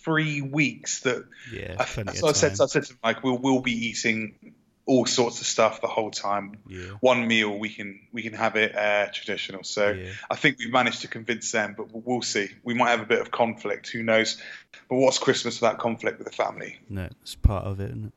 three 0.05 0.41
weeks. 0.43 1.01
That 1.01 1.25
Yeah, 1.53 1.77
I, 1.79 1.85
plenty 1.85 2.17
so 2.17 2.27
I 2.27 2.31
of 2.31 2.37
said, 2.37 2.57
so 2.57 2.65
I 2.65 2.67
said 2.67 2.83
to 2.85 2.89
them, 2.91 2.99
like 3.03 3.23
we'll 3.23 3.39
we'll 3.39 3.61
be 3.61 3.73
eating 3.89 4.55
all 4.87 5.07
sorts 5.07 5.41
of 5.41 5.47
stuff 5.47 5.81
the 5.81 5.87
whole 5.87 6.11
time. 6.11 6.59
Yeah, 6.67 6.89
One 7.01 7.29
meal 7.29 7.57
we 7.59 7.69
can 7.69 8.01
we 8.13 8.23
can 8.23 8.33
have 8.33 8.57
it 8.57 8.75
uh, 8.77 9.09
traditional. 9.13 9.63
So 9.65 9.91
yeah, 9.91 10.11
I 10.31 10.37
think 10.37 10.59
we've 10.59 10.73
managed 10.73 11.03
to 11.03 11.09
convince 11.09 11.53
them, 11.53 11.75
but 11.77 11.93
we'll- 11.93 12.03
we'll 12.07 12.23
see. 12.23 12.49
We 12.65 12.75
might 12.75 12.91
have 12.91 13.01
a 13.03 13.07
bit 13.07 13.21
of 13.21 13.31
conflict. 13.31 13.89
Who 13.91 14.03
knows? 14.03 14.39
But 14.89 14.97
what's 14.97 15.19
Christmas 15.19 15.61
without 15.61 15.79
conflict 15.79 16.19
with 16.19 16.27
the 16.29 16.35
family? 16.35 16.79
no, 16.89 17.09
it's 17.23 17.35
part 17.37 17.65
of 17.67 17.79
it. 17.81 17.91
Isn't 17.91 18.07
it? 18.07 18.15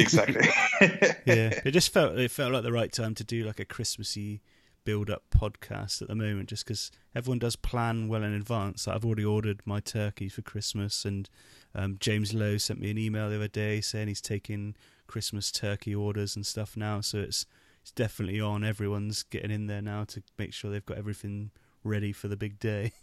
exactly. 0.00 0.48
yeah, 1.24 1.60
it 1.64 1.70
just 1.70 1.92
felt 1.92 2.18
it 2.18 2.30
felt 2.30 2.52
like 2.52 2.62
the 2.64 2.72
right 2.72 2.92
time 2.92 3.14
to 3.16 3.24
do 3.24 3.44
like 3.44 3.60
a 3.60 3.64
Christmassy 3.64 4.40
build 4.84 5.10
up 5.10 5.22
podcast 5.30 6.02
at 6.02 6.08
the 6.08 6.14
moment, 6.14 6.48
just 6.48 6.64
because 6.64 6.90
everyone 7.14 7.38
does 7.38 7.56
plan 7.56 8.08
well 8.08 8.22
in 8.22 8.32
advance. 8.32 8.88
I've 8.88 9.04
already 9.04 9.24
ordered 9.24 9.60
my 9.64 9.80
turkey 9.80 10.28
for 10.28 10.42
Christmas, 10.42 11.04
and 11.04 11.28
um, 11.74 11.96
James 12.00 12.34
Lowe 12.34 12.58
sent 12.58 12.80
me 12.80 12.90
an 12.90 12.98
email 12.98 13.28
the 13.28 13.36
other 13.36 13.48
day 13.48 13.80
saying 13.80 14.08
he's 14.08 14.20
taking 14.20 14.76
Christmas 15.06 15.50
turkey 15.50 15.94
orders 15.94 16.36
and 16.36 16.46
stuff 16.46 16.76
now. 16.76 17.00
So 17.00 17.18
it's 17.18 17.46
it's 17.82 17.90
definitely 17.90 18.40
on. 18.40 18.64
Everyone's 18.64 19.24
getting 19.24 19.50
in 19.50 19.66
there 19.66 19.82
now 19.82 20.04
to 20.04 20.22
make 20.38 20.52
sure 20.52 20.70
they've 20.70 20.86
got 20.86 20.98
everything 20.98 21.50
ready 21.82 22.12
for 22.12 22.28
the 22.28 22.36
big 22.36 22.58
day. 22.58 22.92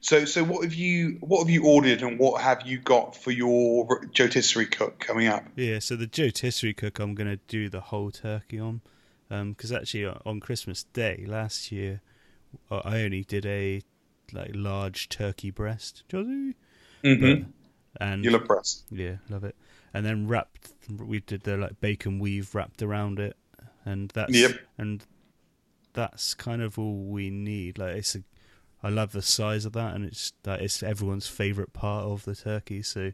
So, 0.00 0.24
so 0.24 0.42
what 0.42 0.64
have 0.64 0.74
you 0.74 1.18
what 1.20 1.40
have 1.40 1.50
you 1.50 1.64
ordered, 1.64 2.02
and 2.02 2.18
what 2.18 2.42
have 2.42 2.66
you 2.66 2.78
got 2.78 3.14
for 3.14 3.30
your 3.30 3.86
rotisserie 4.18 4.66
cook 4.66 4.98
coming 4.98 5.28
up? 5.28 5.44
Yeah, 5.54 5.78
so 5.78 5.94
the 5.94 6.10
rotisserie 6.18 6.74
cook, 6.74 6.98
I'm 6.98 7.14
going 7.14 7.30
to 7.30 7.36
do 7.46 7.68
the 7.68 7.80
whole 7.80 8.10
turkey 8.10 8.58
on, 8.58 8.80
because 9.30 9.70
um, 9.70 9.78
actually 9.78 10.06
on 10.06 10.40
Christmas 10.40 10.82
Day 10.82 11.24
last 11.26 11.70
year, 11.70 12.00
I 12.70 13.02
only 13.02 13.22
did 13.22 13.46
a 13.46 13.82
like 14.32 14.50
large 14.54 15.08
turkey 15.08 15.50
breast. 15.50 16.02
Mm-hmm. 16.12 16.52
But, 17.04 17.38
and 18.00 18.24
you 18.24 18.30
love 18.30 18.46
breast. 18.46 18.84
Yeah, 18.90 19.16
love 19.28 19.44
it. 19.44 19.56
And 19.94 20.04
then 20.04 20.26
wrapped, 20.26 20.72
we 20.98 21.20
did 21.20 21.42
the 21.42 21.56
like 21.56 21.80
bacon 21.80 22.18
weave 22.18 22.54
wrapped 22.54 22.82
around 22.82 23.18
it, 23.18 23.36
and 23.84 24.10
that's 24.10 24.32
Yep. 24.32 24.58
and 24.78 25.04
that's 25.92 26.34
kind 26.34 26.62
of 26.62 26.78
all 26.78 27.04
we 27.04 27.30
need. 27.30 27.78
Like 27.78 27.96
it's 27.96 28.14
a, 28.16 28.22
I 28.82 28.88
love 28.88 29.12
the 29.12 29.22
size 29.22 29.64
of 29.64 29.72
that, 29.74 29.94
and 29.94 30.04
it's 30.04 30.32
that 30.42 30.60
it's 30.60 30.82
everyone's 30.82 31.26
favorite 31.26 31.72
part 31.72 32.04
of 32.04 32.24
the 32.24 32.34
turkey. 32.34 32.82
So 32.82 33.12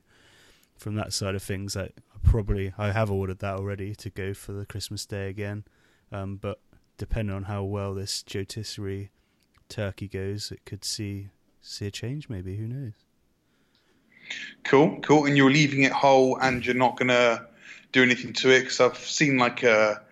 from 0.79 0.95
that 0.97 1.13
side 1.13 1.35
of 1.35 1.43
things, 1.43 1.77
I, 1.77 1.85
I 1.85 2.19
probably 2.23 2.73
I 2.79 2.93
have 2.93 3.11
ordered 3.11 3.41
that 3.41 3.57
already 3.57 3.95
to 3.97 4.11
go 4.11 4.35
for 4.35 4.53
the 4.53 4.67
Christmas 4.67 5.07
day 5.07 5.29
again. 5.29 5.65
Um, 6.13 6.37
but 6.37 6.61
depending 6.99 7.35
on 7.35 7.45
how 7.45 7.65
well 7.65 7.95
this 7.95 8.25
rotisserie 8.35 9.11
turkey 9.69 10.09
goes, 10.09 10.51
it 10.51 10.65
could 10.65 10.85
see 10.85 11.29
see 11.61 11.87
a 11.87 11.91
change. 11.91 12.29
Maybe 12.29 12.57
who 12.57 12.67
knows? 12.67 12.93
Cool, 14.65 15.01
cool. 15.01 15.27
And 15.27 15.37
you're 15.37 15.51
leaving 15.51 15.83
it 15.83 15.93
whole, 15.93 16.39
and 16.39 16.65
you're 16.65 16.75
not 16.75 16.97
gonna 16.97 17.47
do 17.93 18.03
anything 18.03 18.33
to 18.35 18.51
it 18.51 18.61
because 18.61 18.81
I've 18.81 18.99
seen 18.99 19.37
like 19.39 19.63
a 19.63 20.03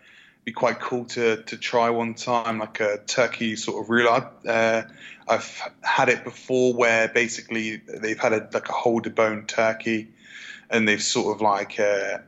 be 0.45 0.53
quite 0.53 0.79
cool 0.81 1.05
to 1.07 1.43
to 1.43 1.57
try 1.57 1.91
one 1.91 2.15
time, 2.15 2.59
like 2.59 2.81
a 2.81 2.99
turkey 3.07 3.57
sort 3.57 3.83
of 3.83 3.91
roulade. 3.91 4.29
Uh, 4.47 4.83
I've 5.27 5.63
had 5.83 6.09
it 6.09 6.23
before 6.23 6.75
where 6.75 7.09
basically 7.09 7.77
they've 7.77 8.19
had 8.19 8.33
a 8.33 8.49
like 8.53 8.69
a 8.69 8.73
whole 8.73 9.01
deboned 9.01 9.49
turkey, 9.49 10.09
and 10.71 10.87
they've 10.87 11.03
sort 11.03 11.35
of 11.35 11.41
like. 11.41 11.79
Uh, 11.79 12.19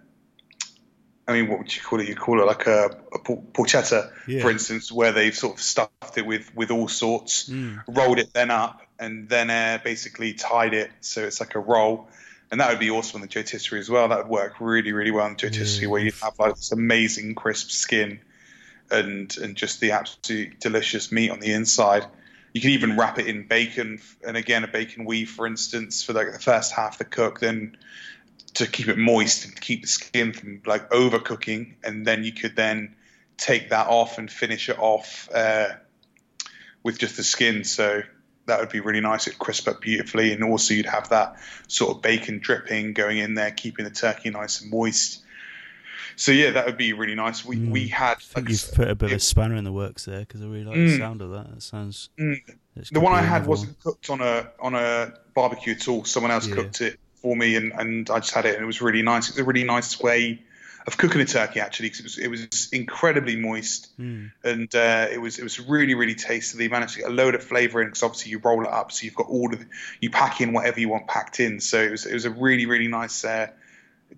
I 1.29 1.33
mean, 1.33 1.49
what 1.49 1.59
would 1.59 1.75
you 1.75 1.83
call 1.83 2.01
it? 2.01 2.09
You 2.09 2.15
call 2.15 2.41
it 2.41 2.45
like 2.47 2.67
a, 2.67 2.97
a 3.13 3.19
porchetta, 3.19 4.13
Yeah. 4.29 4.43
for 4.43 4.51
instance, 4.51 4.93
where 4.93 5.13
they've 5.13 5.37
sort 5.37 5.55
of 5.57 5.61
stuffed 5.63 6.17
it 6.17 6.25
with 6.27 6.55
with 6.55 6.71
all 6.71 6.89
sorts, 6.89 7.49
Mm. 7.49 7.83
rolled 7.89 8.19
it 8.19 8.33
then 8.33 8.51
up, 8.51 8.81
and 8.99 9.29
then 9.29 9.51
uh, 9.51 9.79
basically 9.83 10.35
tied 10.35 10.73
it 10.75 10.91
so 11.01 11.25
it's 11.25 11.41
like 11.41 11.55
a 11.57 11.59
roll. 11.61 12.09
And 12.51 12.61
that 12.61 12.71
would 12.71 12.79
be 12.79 12.91
awesome 12.91 13.21
on 13.23 13.27
the 13.27 13.39
rotisserie 13.41 13.81
as 13.81 13.91
well. 13.91 14.07
That 14.09 14.19
would 14.19 14.29
work 14.29 14.61
really, 14.61 14.93
really 14.93 15.11
well 15.11 15.25
on 15.25 15.37
the 15.37 15.47
rotisserie, 15.49 15.87
Yeah. 15.87 15.91
where 15.91 16.01
you 16.01 16.13
have 16.23 16.39
like 16.39 16.55
this 16.55 16.71
amazing 16.71 17.35
crisp 17.35 17.71
skin 17.71 18.21
and 18.91 19.37
and 19.39 19.57
just 19.57 19.81
the 19.81 19.93
absolute 19.93 20.61
delicious 20.61 21.11
meat 21.11 21.31
on 21.31 21.41
the 21.41 21.53
inside. 21.53 22.05
You 22.53 22.61
can 22.61 22.71
even 22.71 22.97
wrap 22.97 23.19
it 23.19 23.27
in 23.27 23.47
bacon, 23.49 24.01
and 24.27 24.37
again 24.37 24.63
a 24.63 24.69
bacon 24.69 25.05
weave, 25.05 25.29
for 25.31 25.47
instance, 25.47 26.05
for 26.05 26.13
like 26.13 26.33
the 26.33 26.39
first 26.39 26.73
half 26.73 26.99
the 26.99 27.05
cook, 27.05 27.41
then 27.41 27.77
to 28.57 28.67
keep 28.67 28.89
it 28.89 28.97
moist 28.99 29.45
and 29.45 29.59
keep 29.61 29.83
the 29.83 29.87
skin 29.89 30.33
from 30.33 30.61
like 30.67 30.91
overcooking, 30.91 31.75
and 31.85 32.07
then 32.07 32.25
you 32.25 32.33
could 32.33 32.57
then 32.57 32.95
take 33.37 33.71
that 33.71 33.87
off 33.89 34.19
and 34.19 34.31
finish 34.31 34.69
it 34.69 34.79
off 34.79 35.29
uh, 35.35 35.69
with 36.83 36.99
just 36.99 37.17
the 37.17 37.23
skin. 37.23 37.65
So 37.65 38.03
that 38.47 38.61
would 38.61 38.71
be 38.71 38.81
really 38.81 39.01
nice. 39.01 39.27
It'd 39.27 39.39
crisp 39.39 39.69
up 39.69 39.81
beautifully, 39.81 40.33
and 40.33 40.43
also 40.43 40.73
you'd 40.75 40.87
have 40.87 41.11
that 41.11 41.37
sort 41.69 41.95
of 41.97 42.03
bacon 42.03 42.39
dripping 42.39 42.95
going 42.95 43.19
in 43.19 43.35
there, 43.35 43.51
keeping 43.51 43.85
the 43.85 43.91
turkey 43.91 44.31
nice 44.31 44.63
and 44.63 44.71
moist. 44.71 45.23
So 46.19 46.33
yeah, 46.33 46.53
that 46.53 46.65
would 46.65 46.79
be 46.79 46.95
really 46.95 47.15
nice. 47.15 47.45
We 47.45 47.57
Mm. 47.57 47.71
we 47.73 47.89
had 47.89 48.13
I 48.13 48.15
think 48.21 48.37
like, 48.37 48.49
you've 48.49 48.73
put 48.73 48.89
a 48.89 48.95
bit 48.95 49.13
of 49.13 49.23
spanner 49.23 49.57
in 49.57 49.65
the 49.65 49.73
works 49.73 50.07
there 50.07 50.21
because 50.21 50.41
I 50.41 50.47
really 50.47 50.65
like 50.65 50.77
the 50.77 50.97
Mm. 50.97 50.99
sound 50.99 51.21
of 51.21 51.31
that. 51.33 51.47
It 51.57 51.63
sounds. 51.63 52.09
Mm. 52.19 52.37
the 52.91 53.01
one 53.01 53.13
I 53.13 53.21
had 53.21 53.47
wasn't 53.47 53.79
cooked 53.81 54.09
on 54.09 54.23
a 54.23 54.49
on 54.61 54.75
a 54.75 55.13
barbecue 55.35 55.75
at 55.75 55.87
all. 55.89 56.05
Someone 56.07 56.31
else 56.33 56.47
Yeah. 56.47 56.55
cooked 56.55 56.81
it 56.81 56.99
for 57.17 57.37
me, 57.37 57.57
and, 57.57 57.73
and 57.73 58.11
I 58.11 58.21
just 58.21 58.33
had 58.33 58.47
it, 58.47 58.55
and 58.55 58.63
it 58.63 58.67
was 58.67 58.81
really 58.83 59.03
nice. 59.03 59.29
It's 59.29 59.39
a 59.39 59.45
really 59.45 59.65
nice 59.65 60.01
way 60.01 60.43
of 60.87 60.97
cooking 60.97 61.21
a 61.21 61.25
turkey 61.25 61.59
actually, 61.61 61.89
because 61.91 62.01
it 62.01 62.05
was 62.05 62.19
it 62.19 62.29
was 62.51 62.69
incredibly 62.73 63.37
moist, 63.37 63.91
one. 63.97 64.33
and 64.45 64.73
uh, 64.75 65.09
it 65.11 65.21
was 65.21 65.39
it 65.39 65.43
was 65.43 65.59
really 65.61 65.95
really 65.95 66.15
tasty. 66.15 66.59
They 66.59 66.69
managed 66.69 66.95
to 66.95 67.01
get 67.01 67.09
a 67.11 67.13
load 67.13 67.35
of 67.35 67.43
flavour 67.43 67.83
in 67.83 67.89
because 67.89 68.03
obviously 68.03 68.31
you 68.33 68.39
roll 68.39 68.63
it 68.63 68.69
up, 68.69 68.93
so 68.93 69.05
you've 69.05 69.15
got 69.17 69.27
all 69.27 69.53
of 69.53 69.65
you 70.01 70.11
pack 70.11 70.41
in 70.41 70.53
whatever 70.53 70.79
you 70.81 70.89
want 70.89 71.09
packed 71.09 71.41
in. 71.41 71.61
So 71.61 71.81
it 71.83 71.91
was 71.91 72.07
it 72.07 72.15
was 72.15 72.25
a 72.25 72.31
really 72.31 72.67
really 72.67 72.89
nice. 72.89 73.25
Uh, 73.25 73.49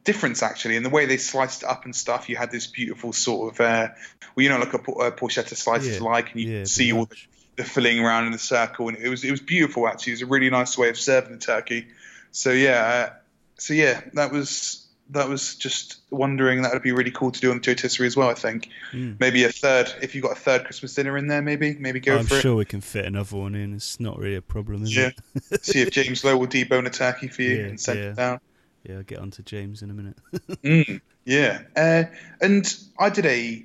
difference 0.04 0.42
actually 0.42 0.76
in 0.76 0.82
the 0.82 0.90
way 0.90 1.06
they 1.06 1.16
sliced 1.16 1.62
it 1.62 1.68
up 1.68 1.86
and 1.86 1.96
stuff 1.96 2.28
you 2.28 2.36
had 2.36 2.50
this 2.50 2.66
beautiful 2.66 3.10
sort 3.10 3.54
of 3.54 3.60
uh 3.60 3.88
well 4.36 4.44
you 4.44 4.48
know 4.50 4.58
like 4.58 4.74
a, 4.74 4.76
a 4.76 5.12
porchetta 5.12 5.56
slice 5.56 5.86
is 5.86 5.98
Yeah. 5.98 6.04
like 6.04 6.32
and 6.32 6.42
you 6.42 6.58
Yeah, 6.58 6.64
see 6.64 6.92
all 6.92 7.06
the 7.06 7.16
the 7.56 7.64
filling 7.64 7.98
around 7.98 8.26
in 8.26 8.32
the 8.32 8.38
circle, 8.38 8.88
and 8.88 8.96
it 8.96 9.08
was 9.08 9.24
it 9.24 9.30
was 9.30 9.40
beautiful. 9.40 9.88
Actually, 9.88 10.12
it 10.12 10.14
was 10.14 10.22
a 10.22 10.26
really 10.26 10.48
nice 10.48 10.78
way 10.78 10.90
of 10.90 10.98
serving 10.98 11.32
the 11.32 11.38
turkey. 11.38 11.88
So 12.32 12.50
yeah, 12.52 13.08
uh, 13.10 13.14
so 13.58 13.74
yeah, 13.74 14.00
that 14.14 14.32
was 14.32 14.84
that 15.10 15.28
was 15.28 15.54
just 15.56 16.00
wondering 16.10 16.62
that 16.62 16.72
would 16.74 16.82
be 16.82 16.92
really 16.92 17.10
cool 17.10 17.30
to 17.30 17.40
do 17.40 17.50
on 17.50 17.60
the 17.60 17.70
rotisserie 17.70 18.06
as 18.06 18.16
well. 18.16 18.28
I 18.28 18.34
think 18.34 18.68
Mm. 18.92 19.18
maybe 19.18 19.44
a 19.44 19.50
third 19.52 19.92
if 20.02 20.14
you 20.14 20.20
got 20.22 20.32
a 20.32 20.40
third 20.40 20.64
Christmas 20.64 20.94
dinner 20.94 21.16
in 21.16 21.26
there, 21.28 21.42
maybe 21.42 21.74
maybe 21.78 22.00
go 22.00 22.12
for 22.22 22.34
it. 22.34 22.38
I'm 22.38 22.40
sure 22.42 22.56
we 22.56 22.64
can 22.64 22.80
fit 22.80 23.04
another 23.06 23.36
one 23.36 23.54
in. 23.54 23.74
It's 23.74 23.98
not 24.00 24.18
really 24.18 24.36
a 24.36 24.42
problem, 24.42 24.82
is 24.82 24.94
Yeah. 24.96 25.08
it? 25.08 25.20
it. 25.50 25.64
See 25.64 25.80
if 25.80 25.90
James 25.90 26.24
Lowe 26.24 26.36
will 26.36 26.46
debone 26.46 26.86
a 26.86 26.90
turkey 26.90 27.28
for 27.28 27.42
you 27.42 27.56
Yeah, 27.56 27.66
and 27.68 27.80
send 27.80 27.98
yeah. 28.00 28.04
it 28.10 28.16
down. 28.16 28.40
Yeah, 28.84 28.96
I'll 28.96 29.02
get 29.02 29.18
on 29.18 29.30
to 29.32 29.42
James 29.42 29.82
in 29.82 29.90
a 29.90 29.94
minute. 29.94 30.16
Mm, 30.62 31.00
yeah, 31.24 31.62
uh, 31.76 32.04
and 32.40 32.74
I 32.98 33.10
did 33.10 33.26
a 33.26 33.64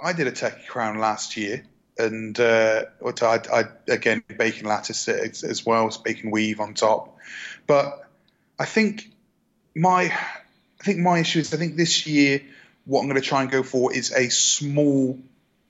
I 0.00 0.12
did 0.12 0.26
a 0.26 0.32
turkey 0.32 0.62
crown 0.68 0.98
last 0.98 1.36
year, 1.36 1.64
and 1.98 2.38
uh, 2.38 2.84
I, 3.04 3.40
I 3.52 3.64
again 3.88 4.22
bacon 4.36 4.66
lattice 4.66 5.08
as, 5.08 5.44
as 5.44 5.66
well 5.66 5.86
as 5.86 5.98
bacon 5.98 6.30
weave 6.30 6.60
on 6.60 6.74
top. 6.74 7.16
But 7.66 8.08
I 8.58 8.64
think 8.64 9.10
my 9.74 10.04
I 10.80 10.84
think 10.84 10.98
my 10.98 11.18
issue 11.18 11.40
is 11.40 11.52
I 11.52 11.56
think 11.56 11.76
this 11.76 12.06
year 12.06 12.42
what 12.84 13.00
I'm 13.00 13.08
going 13.08 13.20
to 13.20 13.26
try 13.26 13.42
and 13.42 13.50
go 13.50 13.62
for 13.62 13.92
is 13.92 14.12
a 14.12 14.30
small 14.30 15.18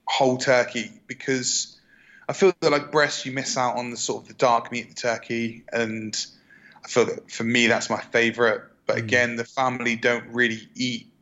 whole 0.06 0.38
turkey 0.38 0.90
because 1.06 1.78
I 2.28 2.32
feel 2.32 2.52
that 2.60 2.70
like 2.70 2.92
breast 2.92 3.26
you 3.26 3.32
miss 3.32 3.56
out 3.56 3.76
on 3.76 3.90
the 3.90 3.96
sort 3.96 4.22
of 4.22 4.28
the 4.28 4.34
dark 4.34 4.70
meat 4.70 4.88
of 4.88 4.94
the 4.94 5.00
turkey 5.00 5.64
and 5.72 6.16
I 6.84 6.88
feel 6.88 7.06
that 7.06 7.30
for 7.30 7.44
me 7.44 7.66
that's 7.66 7.90
my 7.90 8.00
favorite. 8.00 8.62
But 8.86 8.96
Mm. 8.96 9.04
again, 9.04 9.36
the 9.36 9.44
family 9.44 9.96
don't 9.96 10.28
really 10.28 10.68
eat 10.74 11.12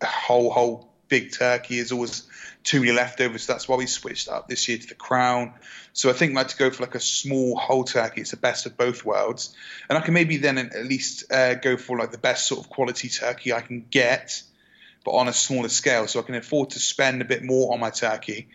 a 0.00 0.06
whole 0.06 0.50
whole 0.50 0.87
big 1.08 1.32
turkey. 1.32 1.76
There's 1.76 1.92
always 1.92 2.28
too 2.64 2.80
many 2.80 2.92
leftovers. 2.92 3.44
So 3.44 3.52
that's 3.52 3.68
why 3.68 3.76
we 3.76 3.86
switched 3.86 4.28
up 4.28 4.48
this 4.48 4.68
year 4.68 4.78
to 4.78 4.86
the 4.86 4.94
crown. 4.94 5.54
So 5.92 6.10
I 6.10 6.12
think 6.12 6.34
like 6.34 6.48
to 6.48 6.56
go 6.56 6.70
for 6.70 6.82
like 6.82 6.94
a 6.94 7.00
small 7.00 7.56
whole 7.56 7.84
turkey. 7.84 8.20
It's 8.20 8.30
the 8.30 8.36
best 8.36 8.66
of 8.66 8.76
both 8.76 9.04
worlds, 9.04 9.54
and 9.88 9.98
I 9.98 10.00
can 10.00 10.14
maybe 10.14 10.36
then 10.36 10.58
at 10.58 10.84
least 10.84 11.32
uh, 11.32 11.54
go 11.54 11.76
for 11.76 11.98
like 11.98 12.12
the 12.12 12.18
best 12.18 12.46
sort 12.46 12.60
of 12.60 12.70
quality 12.70 13.08
turkey 13.08 13.52
I 13.52 13.60
can 13.60 13.86
get, 13.90 14.42
but 15.04 15.12
on 15.12 15.28
a 15.28 15.32
smaller 15.32 15.68
scale. 15.68 16.06
So 16.06 16.20
I 16.20 16.22
can 16.22 16.34
afford 16.34 16.70
to 16.70 16.78
spend 16.78 17.22
a 17.22 17.24
bit 17.24 17.42
more 17.42 17.72
on 17.72 17.80
my 17.80 17.90
turkey 17.90 18.48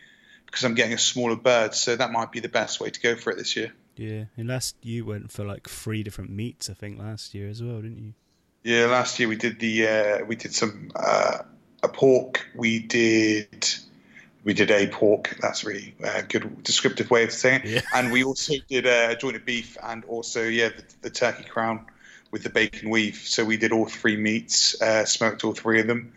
because 0.46 0.64
I'm 0.64 0.76
getting 0.76 0.94
a 0.94 0.98
smaller 0.98 1.36
bird. 1.36 1.74
So 1.74 1.96
that 1.96 2.12
might 2.12 2.32
be 2.32 2.40
the 2.40 2.50
best 2.50 2.80
way 2.80 2.92
to 2.92 3.00
go 3.00 3.16
for 3.16 3.32
it 3.32 3.38
this 3.38 3.56
year. 3.56 3.74
yeah, 3.98 4.26
and 4.38 4.48
last 4.48 4.76
you 4.82 5.06
went 5.06 5.32
for 5.32 5.44
like 5.44 5.68
three 5.68 6.04
different 6.04 6.30
meats, 6.30 6.70
I 6.70 6.74
think, 6.74 7.00
last 7.00 7.34
year 7.34 7.50
as 7.50 7.62
well, 7.62 7.82
didn't 7.82 7.98
you? 7.98 8.14
Yeah, 8.64 8.86
last 8.86 9.20
year 9.20 9.28
we 9.28 9.36
did 9.36 9.60
the 9.60 9.88
uh, 9.88 10.26
we 10.26 10.36
did 10.38 10.54
some 10.54 10.92
uh, 10.96 11.40
a 11.84 11.88
pork. 11.88 12.48
We 12.56 12.80
did 12.80 13.70
we 14.44 14.54
did 14.54 14.72
a 14.72 14.88
pork. 14.88 15.38
That's 15.42 15.64
really 15.64 15.96
a 16.04 16.24
good 16.24 16.64
descriptive 16.64 17.10
way 17.12 17.24
of 17.24 17.32
saying 17.32 17.62
it. 17.64 17.70
Yeah. 17.70 17.82
And 17.94 18.12
we 18.12 18.24
also 18.24 18.54
did 18.68 18.88
uh, 18.88 19.10
a 19.12 19.16
joint 19.16 19.36
of 19.36 19.46
beef 19.46 19.78
and 19.84 20.04
also 20.06 20.44
yeah 20.44 20.70
the, 20.70 20.84
the 21.02 21.10
turkey 21.10 21.44
crown 21.44 21.86
with 22.32 22.44
the 22.44 22.50
bacon 22.50 22.90
weave. 22.90 23.18
So 23.18 23.46
we 23.46 23.58
did 23.58 23.72
all 23.72 23.86
three 23.86 24.18
meats, 24.18 24.82
uh, 24.82 25.06
smoked 25.06 25.44
all 25.44 25.54
three 25.54 25.80
of 25.80 25.88
them, 25.88 26.14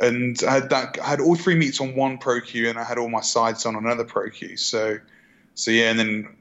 and 0.00 0.42
I 0.46 0.54
had 0.54 0.70
that 0.70 0.98
I 1.00 1.06
had 1.06 1.20
all 1.20 1.36
three 1.36 1.54
meats 1.54 1.80
on 1.80 1.94
one 1.94 2.18
ProQ, 2.18 2.68
and 2.68 2.78
I 2.78 2.84
had 2.84 2.98
all 2.98 3.08
my 3.08 3.20
sides 3.20 3.66
on 3.66 3.76
another 3.76 4.04
ProQ. 4.04 4.58
So 4.58 4.98
so 5.54 5.70
yeah, 5.70 5.90
and 5.90 5.98
then 5.98 6.36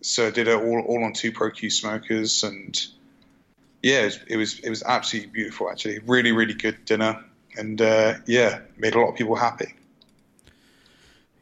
so 0.00 0.28
I 0.28 0.30
did 0.30 0.48
it 0.48 0.54
all 0.54 0.80
all 0.80 1.04
on 1.04 1.12
two 1.12 1.32
ProQ 1.32 1.72
smokers 1.72 2.44
and 2.44 2.86
yeah, 3.82 4.00
it 4.00 4.04
was, 4.04 4.18
it 4.28 4.36
was 4.36 4.58
it 4.60 4.70
was 4.70 4.82
absolutely 4.82 5.30
beautiful. 5.30 5.70
Actually, 5.70 6.00
really 6.00 6.32
really 6.32 6.54
good 6.54 6.84
dinner, 6.84 7.24
and 7.58 7.80
uh, 7.80 8.14
yeah, 8.26 8.60
made 8.76 8.94
a 8.94 9.00
lot 9.00 9.10
of 9.10 9.16
people 9.16 9.36
happy. 9.36 9.74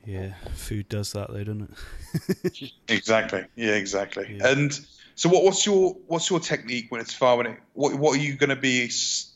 Yeah, 0.05 0.35
food 0.55 0.89
does 0.89 1.13
that 1.13 1.33
though, 1.33 1.45
doesn't 1.45 1.63
it? 1.63 2.73
Exactly. 2.89 3.45
Yeah, 3.57 3.73
exactly. 3.73 4.37
Yeah. 4.39 4.49
And 4.49 4.81
so, 5.17 5.29
what, 5.29 5.45
what's 5.45 5.67
your 5.67 5.97
what's 6.07 6.31
your 6.31 6.41
technique 6.41 6.87
when 6.91 7.01
it's 7.01 7.13
far? 7.13 7.37
When 7.37 7.47
it, 7.47 7.59
what 7.75 7.95
what 7.95 8.17
are 8.17 8.23
you 8.23 8.37
going 8.37 8.51
to 8.51 8.57
be 8.57 8.91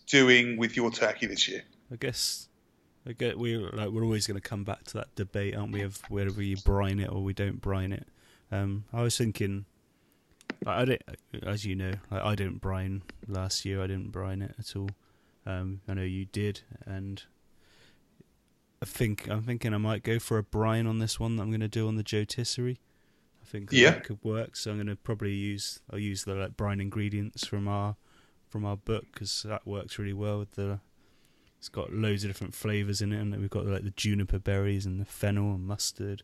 doing 0.07 0.57
with 0.57 0.77
your 0.77 0.91
turkey 0.91 1.27
this 1.27 1.49
year? 1.49 1.63
I 1.93 1.97
guess 1.97 2.49
I 3.07 3.13
get 3.13 3.39
we 3.39 3.57
like 3.57 3.91
we're 3.91 4.05
always 4.05 4.27
going 4.27 4.41
to 4.41 4.49
come 4.49 4.65
back 4.65 4.85
to 4.85 4.99
that 4.99 5.15
debate, 5.15 5.57
aren't 5.57 5.73
we? 5.73 5.83
Of 5.83 6.01
whether 6.09 6.33
we 6.33 6.55
brine 6.55 7.01
it 7.01 7.11
or 7.11 7.23
we 7.23 7.33
don't 7.33 7.61
brine 7.61 7.93
it. 7.93 8.07
Um, 8.53 8.85
I 8.93 9.03
was 9.03 9.17
thinking, 9.17 9.65
I, 10.67 10.83
I 10.83 10.85
don't, 10.85 11.03
as 11.43 11.65
you 11.65 11.75
know, 11.75 11.93
like, 12.11 12.23
I 12.23 12.35
didn't 12.35 12.61
brine 12.61 13.03
last 13.27 13.65
year. 13.65 13.83
I 13.83 13.87
didn't 13.87 14.11
brine 14.11 14.43
it 14.43 14.55
at 14.59 14.77
all. 14.77 14.91
Um, 15.51 15.81
I 15.89 15.95
know 15.95 16.03
you 16.03 16.27
did, 16.27 16.61
and 16.87 17.23
I 18.83 18.87
think 18.87 19.29
I'm 19.29 19.43
thinking 19.43 19.75
I 19.75 19.79
might 19.79 20.03
go 20.03 20.19
for 20.19 20.39
a 20.39 20.43
brine 20.43 20.87
on 20.87 20.99
this 20.99 21.19
one 21.19 21.37
that 21.37 21.43
I'm 21.43 21.51
going 21.51 21.61
to 21.61 21.69
do 21.69 21.89
on 21.89 21.97
the 21.97 22.05
JoeTisserie. 22.05 22.79
I 23.43 23.47
think 23.47 23.71
that, 23.71 23.77
Yeah. 23.77 23.91
that 23.91 24.05
could 24.05 24.23
work. 24.23 24.57
So 24.57 24.71
I'm 24.71 24.77
going 24.77 24.87
to 24.87 24.97
probably 24.97 25.33
use 25.35 25.81
I'll 25.91 25.99
use 25.99 26.25
the 26.25 26.35
like 26.35 26.57
brine 26.57 26.81
ingredients 26.81 27.47
from 27.47 27.69
our 27.69 27.97
from 28.49 28.65
our 28.65 28.77
book 28.77 29.05
because 29.13 29.45
that 29.49 29.67
works 29.67 29.99
really 29.99 30.13
well 30.13 30.39
with 30.39 30.53
the. 30.53 30.81
It's 31.59 31.69
got 31.69 31.93
loads 31.93 32.25
of 32.25 32.31
different 32.31 32.55
flavors 32.55 33.03
in 33.03 33.13
it, 33.13 33.21
and 33.21 33.37
we've 33.39 33.51
got 33.51 33.67
like 33.67 33.85
the 33.85 33.91
juniper 33.91 34.39
berries 34.39 34.87
and 34.87 34.99
the 34.99 35.05
fennel 35.05 35.55
and 35.55 35.67
mustard, 35.67 36.23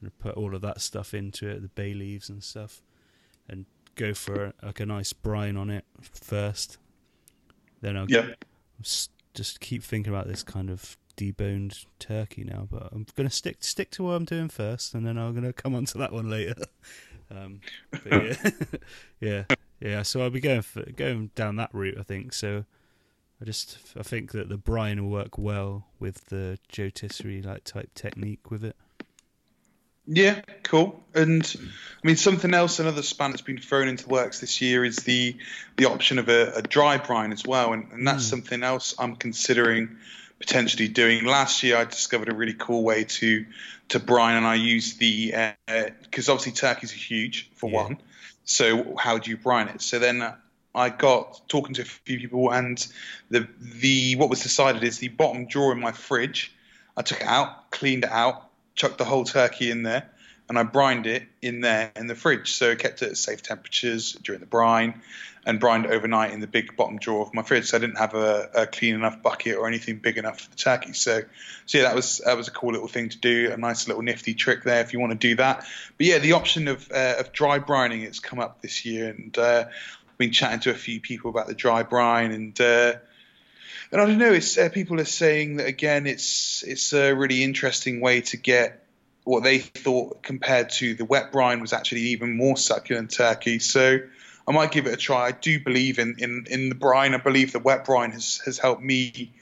and 0.00 0.16
put 0.20 0.36
all 0.36 0.54
of 0.54 0.60
that 0.60 0.80
stuff 0.80 1.14
into 1.14 1.48
it, 1.48 1.62
the 1.62 1.68
bay 1.68 1.94
leaves 1.94 2.28
and 2.28 2.44
stuff, 2.44 2.80
and 3.48 3.66
go 3.96 4.14
for 4.14 4.52
like 4.62 4.78
a 4.78 4.86
nice 4.86 5.12
brine 5.12 5.56
on 5.56 5.68
it 5.68 5.84
first. 6.00 6.78
Then 7.80 7.96
I'll 7.96 8.08
Yeah. 8.08 8.34
Just 9.34 9.60
keep 9.60 9.82
thinking 9.82 10.12
about 10.12 10.26
this 10.26 10.42
kind 10.42 10.70
of 10.70 10.96
deboned 11.18 11.84
turkey 11.98 12.44
now, 12.44 12.66
but 12.70 12.88
I'm 12.92 13.06
gonna 13.16 13.30
stick 13.30 13.58
stick 13.60 13.90
to 13.92 14.04
what 14.04 14.12
I'm 14.12 14.24
doing 14.24 14.48
first, 14.48 14.94
and 14.94 15.06
then 15.06 15.18
I'm 15.18 15.34
gonna 15.34 15.52
come 15.52 15.74
on 15.74 15.84
to 15.86 15.98
that 15.98 16.12
one 16.12 16.30
later. 16.30 16.54
um, 17.30 17.60
but 17.90 18.12
yeah, 18.12 18.50
yeah, 19.20 19.44
yeah. 19.80 20.02
So 20.02 20.22
I'll 20.22 20.30
be 20.30 20.40
going 20.40 20.62
for, 20.62 20.82
going 20.92 21.30
down 21.34 21.56
that 21.56 21.74
route, 21.74 21.98
I 21.98 22.02
think. 22.02 22.32
So 22.32 22.64
I 23.40 23.44
just 23.44 23.78
I 23.98 24.02
think 24.02 24.32
that 24.32 24.48
the 24.48 24.56
brine 24.56 25.02
will 25.02 25.10
work 25.10 25.36
well 25.36 25.86
with 25.98 26.26
the 26.26 26.58
JoeTisserie 26.72 27.44
like 27.44 27.64
type 27.64 27.90
technique 27.94 28.50
with 28.50 28.64
it. 28.64 28.76
Yeah, 30.10 30.40
cool. 30.62 31.04
And 31.14 31.44
I 32.02 32.06
mean, 32.06 32.16
something 32.16 32.54
else, 32.54 32.78
another 32.78 33.02
span 33.02 33.30
that's 33.30 33.42
been 33.42 33.58
thrown 33.58 33.88
into 33.88 34.04
the 34.04 34.10
works 34.10 34.40
this 34.40 34.60
year 34.62 34.84
is 34.84 34.96
the 34.96 35.36
the 35.76 35.84
option 35.84 36.18
of 36.18 36.28
a, 36.28 36.52
a 36.54 36.62
dry 36.62 36.96
brine 36.96 37.30
as 37.30 37.44
well, 37.44 37.72
and, 37.74 37.92
and 37.92 38.06
that's 38.06 38.24
Mm. 38.26 38.30
something 38.30 38.62
else 38.62 38.94
I'm 38.98 39.16
considering 39.16 39.98
potentially 40.38 40.88
doing. 40.88 41.24
Last 41.24 41.62
year, 41.62 41.76
I 41.76 41.84
discovered 41.84 42.30
a 42.30 42.34
really 42.34 42.54
cool 42.54 42.84
way 42.84 43.04
to 43.04 43.44
to 43.90 43.98
brine, 44.00 44.36
and 44.36 44.46
I 44.46 44.54
used 44.54 44.98
the 44.98 45.34
because 46.02 46.28
obviously 46.30 46.52
turkeys 46.52 46.92
are 46.92 46.96
huge 46.96 47.50
for 47.54 47.68
Yeah. 47.68 47.82
one. 47.82 47.98
So 48.44 48.96
how 48.96 49.18
do 49.18 49.30
you 49.30 49.36
brine 49.36 49.68
it? 49.68 49.82
So 49.82 49.98
then 49.98 50.32
I 50.74 50.88
got 50.88 51.48
talking 51.48 51.74
to 51.74 51.82
a 51.82 51.84
few 51.84 52.18
people, 52.18 52.50
and 52.50 52.78
the 53.30 53.46
the 53.60 54.16
what 54.16 54.30
was 54.30 54.40
decided 54.40 54.84
is 54.84 54.98
the 54.98 55.08
bottom 55.08 55.46
drawer 55.46 55.72
in 55.72 55.80
my 55.80 55.92
fridge. 55.92 56.50
I 56.96 57.02
took 57.02 57.20
it 57.20 57.26
out, 57.26 57.70
cleaned 57.70 58.04
it 58.04 58.10
out, 58.10 58.47
chucked 58.78 58.96
the 58.96 59.04
whole 59.04 59.24
turkey 59.24 59.70
in 59.70 59.82
there, 59.82 60.08
and 60.48 60.58
I 60.58 60.62
brined 60.62 61.06
it 61.06 61.24
in 61.42 61.60
there 61.60 61.92
in 61.96 62.06
the 62.06 62.14
fridge. 62.14 62.52
So 62.52 62.70
I 62.70 62.74
kept 62.76 63.02
it 63.02 63.10
at 63.10 63.16
safe 63.18 63.42
temperatures 63.42 64.12
during 64.12 64.40
the 64.40 64.46
brine, 64.46 65.02
and 65.44 65.58
brined 65.58 65.86
overnight 65.86 66.32
in 66.32 66.40
the 66.40 66.46
big 66.46 66.76
bottom 66.76 66.98
drawer 66.98 67.22
of 67.22 67.34
my 67.34 67.42
fridge. 67.42 67.66
So 67.66 67.76
I 67.76 67.80
didn't 67.80 67.98
have 67.98 68.14
a, 68.14 68.50
a 68.54 68.66
clean 68.66 68.94
enough 68.94 69.22
bucket 69.22 69.56
or 69.56 69.66
anything 69.66 69.96
big 69.96 70.16
enough 70.18 70.40
for 70.40 70.50
the 70.50 70.56
turkey. 70.56 70.92
So, 70.92 71.22
so 71.66 71.78
yeah, 71.78 71.84
that 71.84 71.96
was 71.96 72.18
that 72.24 72.36
was 72.36 72.48
a 72.48 72.50
cool 72.50 72.72
little 72.72 72.88
thing 72.88 73.08
to 73.08 73.18
do. 73.18 73.50
A 73.52 73.56
nice 73.56 73.88
little 73.88 74.02
nifty 74.02 74.34
trick 74.34 74.62
there 74.62 74.80
if 74.80 74.92
you 74.92 75.00
want 75.00 75.12
to 75.12 75.18
do 75.18 75.34
that. 75.36 75.66
But 75.96 76.06
yeah, 76.06 76.18
the 76.18 76.32
option 76.32 76.68
of 76.68 76.90
uh, 76.92 77.16
of 77.18 77.32
dry 77.32 77.58
brining 77.58 78.04
it's 78.04 78.20
come 78.20 78.38
up 78.38 78.62
this 78.62 78.84
year, 78.84 79.10
and 79.10 79.36
uh, 79.36 79.64
I've 79.68 80.18
been 80.18 80.32
chatting 80.32 80.60
to 80.60 80.70
a 80.70 80.74
few 80.74 81.00
people 81.00 81.30
about 81.30 81.48
the 81.48 81.54
dry 81.54 81.82
brine 81.82 82.30
and. 82.30 82.60
Uh, 82.60 82.94
and 83.90 84.00
I 84.00 84.06
don't 84.06 84.18
know. 84.18 84.32
It's 84.32 84.56
uh, 84.58 84.68
people 84.68 85.00
are 85.00 85.04
saying 85.04 85.56
that 85.56 85.66
again. 85.66 86.06
It's 86.06 86.62
it's 86.62 86.92
a 86.92 87.12
really 87.12 87.42
interesting 87.42 88.00
way 88.00 88.20
to 88.22 88.36
get 88.36 88.84
what 89.24 89.42
they 89.42 89.58
thought 89.58 90.22
compared 90.22 90.70
to 90.70 90.94
the 90.94 91.04
wet 91.04 91.32
brine 91.32 91.60
was 91.60 91.72
actually 91.72 92.00
even 92.00 92.36
more 92.36 92.56
succulent 92.56 93.10
turkey. 93.10 93.58
So 93.58 93.98
I 94.46 94.52
might 94.52 94.70
give 94.70 94.86
it 94.86 94.94
a 94.94 94.96
try. 94.96 95.26
I 95.26 95.32
do 95.32 95.60
believe 95.60 95.98
in 95.98 96.16
in, 96.18 96.46
in 96.50 96.68
the 96.68 96.74
brine. 96.74 97.14
I 97.14 97.18
believe 97.18 97.52
the 97.52 97.58
wet 97.58 97.84
brine 97.84 98.12
has 98.12 98.40
has 98.44 98.58
helped 98.58 98.82
me 98.82 99.32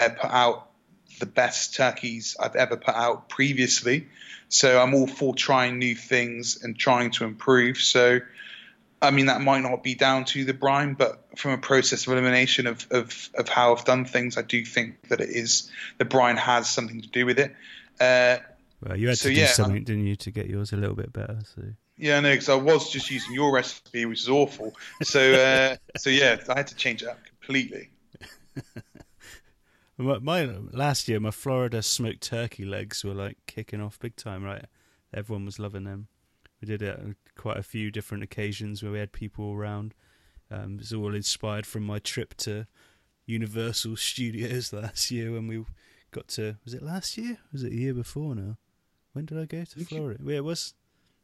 uh, 0.00 0.08
put 0.10 0.30
out 0.30 0.70
the 1.18 1.26
best 1.26 1.74
turkeys 1.74 2.36
I've 2.40 2.56
ever 2.56 2.76
put 2.76 2.94
out 2.94 3.28
previously. 3.28 4.08
So 4.48 4.82
I'm 4.82 4.94
all 4.94 5.06
for 5.06 5.34
trying 5.34 5.78
new 5.78 5.94
things 5.94 6.62
and 6.62 6.76
trying 6.76 7.12
to 7.12 7.24
improve. 7.24 7.76
So 7.78 8.20
I 9.02 9.10
mean, 9.10 9.26
that 9.26 9.40
might 9.40 9.60
not 9.62 9.82
be 9.82 9.94
down 9.94 10.24
to 10.26 10.44
the 10.44 10.52
brine, 10.54 10.94
but 10.94 11.24
from 11.38 11.52
a 11.52 11.58
process 11.58 12.06
of 12.06 12.12
elimination 12.12 12.66
of, 12.66 12.86
of, 12.90 13.30
of 13.34 13.48
how 13.48 13.74
I've 13.74 13.84
done 13.84 14.04
things, 14.04 14.36
I 14.36 14.42
do 14.42 14.64
think 14.64 15.08
that 15.08 15.20
it 15.20 15.30
is 15.30 15.70
the 15.98 16.04
brine 16.04 16.36
has 16.36 16.68
something 16.68 17.00
to 17.00 17.08
do 17.08 17.24
with 17.26 17.38
it. 17.38 17.54
Uh, 17.98 18.38
Well, 18.80 18.96
you 18.98 19.08
had 19.08 19.18
So, 19.18 19.28
to 19.28 19.34
do 19.34 19.40
yeah, 19.40 19.46
something, 19.46 19.84
didn't 19.84 20.06
you, 20.06 20.16
to 20.16 20.30
get 20.30 20.46
yours 20.48 20.72
a 20.72 20.76
little 20.76 20.96
bit 20.96 21.12
better? 21.12 21.38
So 21.54 21.62
yeah, 21.96 22.18
no, 22.20 22.30
because 22.32 22.48
I 22.48 22.54
was 22.54 22.90
just 22.90 23.10
using 23.10 23.34
your 23.34 23.52
recipe, 23.52 24.06
which 24.06 24.20
is 24.20 24.28
awful. 24.28 24.74
So, 25.02 25.34
uh, 25.34 25.76
so 25.98 26.08
yeah, 26.10 26.36
I 26.48 26.56
had 26.56 26.66
to 26.68 26.74
change 26.74 27.02
it 27.02 27.08
up 27.08 27.18
completely. 27.24 27.90
My, 29.98 30.18
my 30.18 30.44
last 30.72 31.08
year, 31.08 31.20
my 31.20 31.30
Florida 31.30 31.82
smoked 31.82 32.22
turkey 32.22 32.64
legs 32.64 33.04
were 33.04 33.12
like 33.14 33.36
kicking 33.46 33.80
off 33.80 33.98
big 33.98 34.16
time. 34.16 34.42
Right, 34.44 34.64
everyone 35.12 35.44
was 35.44 35.58
loving 35.58 35.84
them. 35.84 36.08
We 36.60 36.66
did 36.66 36.82
it 36.82 36.98
on 36.98 37.16
quite 37.36 37.56
a 37.56 37.62
few 37.62 37.90
different 37.90 38.22
occasions 38.22 38.82
where 38.82 38.92
we 38.92 38.98
had 38.98 39.12
people 39.12 39.52
around. 39.52 39.94
Um, 40.50 40.74
it 40.74 40.78
was 40.80 40.92
all 40.92 41.14
inspired 41.14 41.64
from 41.66 41.84
my 41.84 41.98
trip 42.00 42.34
to 42.38 42.66
Universal 43.26 43.96
Studios 43.96 44.72
last 44.72 45.10
year 45.10 45.32
when 45.32 45.46
we 45.46 45.64
got 46.10 46.28
to. 46.28 46.56
Was 46.64 46.74
it 46.74 46.82
last 46.82 47.16
year? 47.16 47.38
Was 47.52 47.62
it 47.62 47.72
a 47.72 47.76
year 47.76 47.94
before 47.94 48.34
now? 48.34 48.56
When 49.12 49.24
did 49.24 49.38
I 49.38 49.44
go 49.46 49.64
to 49.64 49.84
Florida? 49.84 50.20
Yeah, 50.24 50.36
it 50.38 50.44
was. 50.44 50.74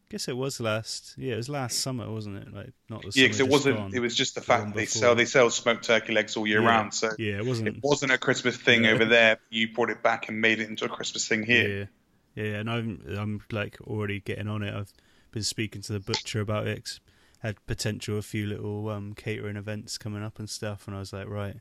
I 0.03 0.07
guess 0.12 0.29
it 0.29 0.37
was 0.37 0.61
last. 0.61 1.14
Yeah, 1.18 1.35
it 1.35 1.37
was 1.37 1.49
last 1.49 1.81
summer, 1.81 2.09
wasn't 2.11 2.37
it? 2.37 2.55
Like 2.55 2.72
not 2.88 3.03
the 3.03 3.11
Yeah, 3.14 3.25
because 3.25 3.40
it 3.40 3.49
wasn't. 3.49 3.77
gone. 3.77 3.90
It 3.92 3.99
was 3.99 4.14
just 4.14 4.37
the 4.37 4.40
fact 4.40 4.66
they 4.75 4.83
before. 4.83 5.01
sell 5.01 5.14
they 5.16 5.25
sell 5.25 5.51
smoked 5.51 5.85
turkey 5.85 6.12
legs 6.12 6.37
all 6.37 6.46
year 6.46 6.62
Yeah. 6.62 6.68
round. 6.68 6.94
So 6.94 7.11
Yeah, 7.18 7.38
it 7.38 7.44
wasn't. 7.46 7.68
it 7.68 7.77
wasn't 7.83 8.12
a 8.12 8.18
Christmas 8.18 8.57
thing 8.57 8.85
Yeah. 8.85 8.92
over 8.92 9.05
there. 9.05 9.38
You 9.51 9.72
brought 9.72 9.90
it 9.90 10.03
back 10.05 10.29
and 10.29 10.40
made 10.40 10.61
it 10.61 10.68
into 10.70 10.85
a 10.85 10.88
Christmas 10.88 11.27
thing 11.27 11.42
here. 11.42 11.88
Yeah, 12.37 12.44
yeah, 12.44 12.55
and 12.59 12.70
I'm 12.70 13.03
I'm 13.18 13.40
like 13.51 13.79
already 13.83 14.20
getting 14.20 14.46
on 14.46 14.62
it. 14.62 14.72
I've 14.72 14.92
been 15.37 15.42
speaking 15.42 15.83
to 15.83 15.92
the 15.92 16.01
butcher 16.01 16.40
about 16.40 16.66
it. 16.66 16.85
'cause 16.85 17.01
Had 17.40 17.64
potential 17.66 18.16
a 18.16 18.22
few 18.22 18.46
little 18.46 18.88
um, 18.88 19.12
catering 19.14 19.57
events 19.57 19.99
coming 19.99 20.22
up 20.22 20.38
and 20.38 20.49
stuff, 20.49 20.87
and 20.88 20.96
I 20.96 20.99
was 21.01 21.12
like, 21.12 21.29
right, 21.29 21.57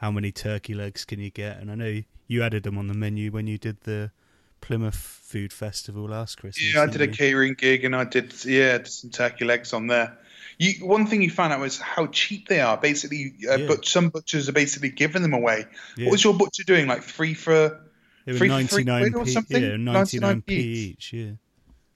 how 0.00 0.10
many 0.10 0.32
turkey 0.32 0.74
legs 0.74 1.04
can 1.04 1.20
you 1.20 1.30
get? 1.30 1.58
And 1.60 1.70
I 1.70 1.76
know 1.76 2.02
you 2.26 2.42
added 2.42 2.64
them 2.64 2.76
on 2.76 2.88
the 2.88 2.94
menu 2.94 3.30
when 3.30 3.46
you 3.46 3.56
did 3.56 3.80
the 3.82 4.10
Plymouth 4.60 4.96
Food 4.96 5.52
Festival 5.52 6.08
last 6.08 6.38
Christmas. 6.38 6.74
Yeah, 6.74 6.82
I 6.82 6.86
did 6.86 7.00
a 7.00 7.06
you? 7.06 7.12
catering 7.12 7.54
gig 7.54 7.84
and 7.84 7.94
I 7.94 8.02
did 8.04 8.34
yeah 8.44 8.78
did 8.78 8.88
some 8.88 9.10
turkey 9.10 9.44
legs 9.44 9.72
on 9.72 9.86
there. 9.86 10.18
You, 10.58 10.84
one 10.84 11.06
thing 11.06 11.22
you 11.22 11.30
found 11.30 11.52
out 11.52 11.60
was 11.60 11.78
how 11.78 12.06
cheap 12.08 12.48
they 12.48 12.60
are. 12.60 12.76
Basically, 12.76 13.34
uh, 13.48 13.56
Yeah. 13.58 13.66
but 13.68 13.84
some 13.86 14.08
butchers 14.08 14.48
are 14.48 14.52
basically 14.52 14.90
giving 14.90 15.22
them 15.22 15.32
away. 15.34 15.66
Yeah. 15.96 16.06
What 16.06 16.12
was 16.12 16.24
your 16.24 16.34
butcher 16.34 16.64
doing? 16.64 16.86
Like 16.88 17.02
three 17.04 17.34
for? 17.34 17.80
They 18.24 18.32
were 18.32 18.38
free 18.38 18.48
for 18.48 18.54
99 18.54 19.02
quid 19.02 19.14
or 19.14 19.24
p. 19.24 19.30
something? 19.30 19.62
Yeah, 19.62 19.76
99 19.76 19.92
99 20.20 20.42
p 20.42 20.54
each. 20.56 20.88
each. 20.90 21.12
Yeah, 21.12 21.30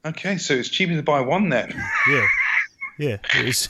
Okay, 0.09 0.39
so 0.39 0.55
it's 0.55 0.69
cheaper 0.69 0.95
to 0.95 1.03
buy 1.03 1.21
one 1.21 1.49
then. 1.49 1.71
yeah, 2.11 2.27
yeah. 2.99 3.17
It 3.37 3.45
was. 3.47 3.69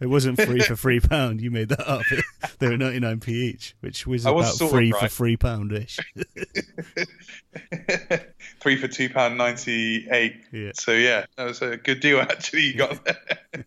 It 0.00 0.08
wasn't 0.08 0.40
free 0.40 0.60
for 0.60 0.76
three 0.76 0.98
pound. 0.98 1.42
You 1.42 1.50
made 1.50 1.68
that 1.68 1.86
up. 1.86 2.00
they 2.58 2.68
were 2.68 2.78
ninety 2.78 3.00
nine 3.00 3.20
p 3.20 3.50
each, 3.50 3.74
which 3.80 4.06
was 4.06 4.24
I 4.24 4.30
about 4.30 4.58
of 4.58 4.70
three 4.70 4.92
for 4.92 5.08
three 5.08 5.36
pound 5.36 5.72
ish. 5.72 5.98
three 8.60 8.76
for 8.76 8.88
two 8.88 9.10
pound 9.10 9.36
ninety 9.36 10.08
eight. 10.10 10.36
Yeah. 10.52 10.70
So 10.74 10.92
yeah, 10.92 11.26
that 11.36 11.44
was 11.44 11.60
a 11.60 11.76
good 11.76 12.00
deal 12.00 12.18
actually. 12.18 12.62
You 12.62 12.74
got 12.76 13.04
there. 13.04 13.64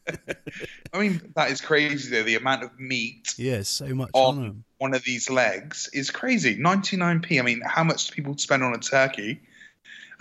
I 0.91 0.99
mean, 0.99 1.21
that 1.35 1.51
is 1.51 1.61
crazy 1.61 2.09
though. 2.09 2.23
The 2.23 2.35
amount 2.35 2.63
of 2.63 2.79
meat 2.79 3.35
Yeah, 3.37 3.61
so 3.61 3.85
much 3.93 4.09
On- 4.13 4.37
on 4.37 4.43
them. 4.43 4.63
one 4.79 4.95
of 4.95 5.03
these 5.03 5.29
legs 5.29 5.87
is 5.93 6.09
crazy. 6.09 6.57
99p. 6.57 7.39
I 7.39 7.43
mean, 7.43 7.61
how 7.63 7.83
much 7.83 8.07
do 8.07 8.13
people 8.15 8.37
spend 8.37 8.63
on 8.63 8.73
a 8.73 8.79
turkey? 8.79 9.41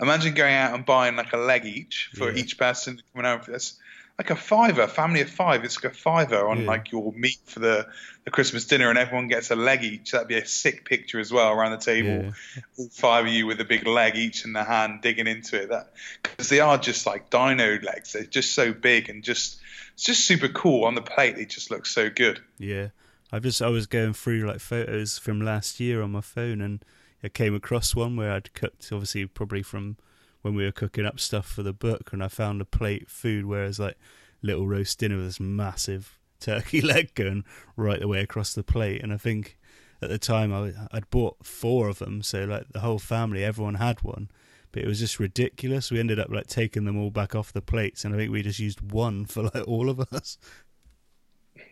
Imagine 0.03 0.33
going 0.33 0.53
out 0.53 0.73
and 0.75 0.85
buying 0.85 1.15
like 1.15 1.33
a 1.33 1.37
leg 1.37 1.65
each 1.65 2.11
for 2.15 2.31
Yeah. 2.31 2.37
each 2.43 2.57
person 2.57 3.01
coming 3.13 3.25
out 3.29 3.45
for 3.45 3.51
this. 3.51 3.79
Like 4.19 4.29
a 4.29 4.35
fiver, 4.35 4.85
family 4.87 5.21
of 5.21 5.29
five. 5.31 5.63
It's 5.63 5.83
like 5.83 5.91
a 5.91 5.95
fiver 5.97 6.47
on 6.47 6.61
Yeah. 6.61 6.67
like 6.67 6.91
your 6.91 7.11
meat 7.13 7.39
for 7.45 7.59
the, 7.59 7.87
the 8.25 8.29
Christmas 8.31 8.65
dinner, 8.65 8.89
and 8.91 8.99
everyone 8.99 9.27
gets 9.27 9.49
a 9.49 9.55
leg 9.55 9.83
each. 9.83 10.11
That'd 10.11 10.27
be 10.27 10.35
a 10.37 10.45
sick 10.45 10.85
picture 10.85 11.19
as 11.19 11.31
well 11.33 11.49
around 11.51 11.71
the 11.71 11.77
table. 11.83 12.25
Yeah. 12.25 12.61
All 12.77 12.89
five 12.89 13.25
of 13.25 13.31
you 13.31 13.47
with 13.47 13.59
a 13.59 13.65
big 13.65 13.87
leg 13.87 14.15
each 14.15 14.45
in 14.45 14.53
the 14.53 14.63
hand, 14.63 15.01
digging 15.01 15.25
into 15.25 15.59
it. 15.59 15.69
That 15.69 15.93
because 16.21 16.47
they 16.49 16.59
are 16.59 16.77
just 16.77 17.07
like 17.07 17.31
dino 17.31 17.79
legs. 17.81 18.13
They're 18.13 18.23
just 18.23 18.53
so 18.53 18.71
big 18.71 19.09
and 19.09 19.23
just 19.23 19.59
it's 19.95 20.03
just 20.03 20.25
super 20.25 20.47
cool 20.47 20.85
on 20.85 20.93
the 20.93 21.01
plate. 21.01 21.35
They 21.35 21.45
just 21.45 21.71
look 21.71 21.87
so 21.87 22.11
good. 22.11 22.39
Yeah, 22.59 22.89
I 23.31 23.39
just 23.39 23.63
I 23.63 23.69
was 23.69 23.87
going 23.87 24.13
through 24.13 24.45
like 24.45 24.59
photos 24.59 25.17
from 25.17 25.41
last 25.41 25.79
year 25.79 26.03
on 26.03 26.11
my 26.11 26.21
phone, 26.21 26.61
and 26.61 26.85
I 27.23 27.29
came 27.29 27.55
across 27.55 27.95
one 27.95 28.15
where 28.15 28.31
I'd 28.31 28.53
cooked, 28.53 28.89
obviously 28.91 29.25
probably 29.25 29.63
from 29.63 29.97
when 30.41 30.55
we 30.55 30.65
were 30.65 30.71
cooking 30.71 31.05
up 31.05 31.19
stuff 31.19 31.47
for 31.47 31.63
the 31.63 31.73
book, 31.73 32.11
and 32.11 32.23
I 32.23 32.27
found 32.27 32.61
a 32.61 32.65
plate 32.65 33.09
food 33.09 33.45
where 33.45 33.63
it's 33.63 33.79
like 33.79 33.97
little 34.41 34.67
roast 34.67 34.99
dinner 34.99 35.15
with 35.15 35.25
this 35.25 35.39
massive 35.39 36.19
turkey 36.39 36.81
leg 36.81 37.13
going 37.15 37.45
right 37.77 37.99
the 37.99 38.07
way 38.07 38.19
across 38.19 38.53
the 38.53 38.63
plate, 38.63 39.01
and 39.01 39.13
I 39.13 39.17
think 39.17 39.57
at 40.01 40.09
the 40.09 40.19
time 40.19 40.53
I, 40.53 40.73
I'd 40.91 41.09
bought 41.09 41.45
four 41.45 41.87
of 41.87 41.99
them, 41.99 42.21
so 42.21 42.43
like 42.43 42.67
the 42.69 42.81
whole 42.81 42.99
family, 42.99 43.43
everyone 43.43 43.75
had 43.75 44.03
one. 44.03 44.29
But 44.73 44.81
it 44.81 44.87
was 44.87 44.99
just 44.99 45.19
ridiculous. 45.19 45.91
We 45.91 45.99
ended 45.99 46.19
up 46.19 46.29
like 46.31 46.47
taking 46.47 46.85
them 46.85 46.99
all 46.99 47.11
back 47.11 47.35
off 47.35 47.53
the 47.53 47.61
plates, 47.61 48.03
and 48.03 48.13
I 48.13 48.17
think 48.17 48.31
we 48.31 48.41
just 48.41 48.59
used 48.59 48.91
one 48.91 49.25
for 49.27 49.43
like 49.43 49.67
all 49.67 49.89
of 49.89 49.99
us. 50.11 50.37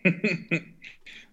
it 0.06 0.74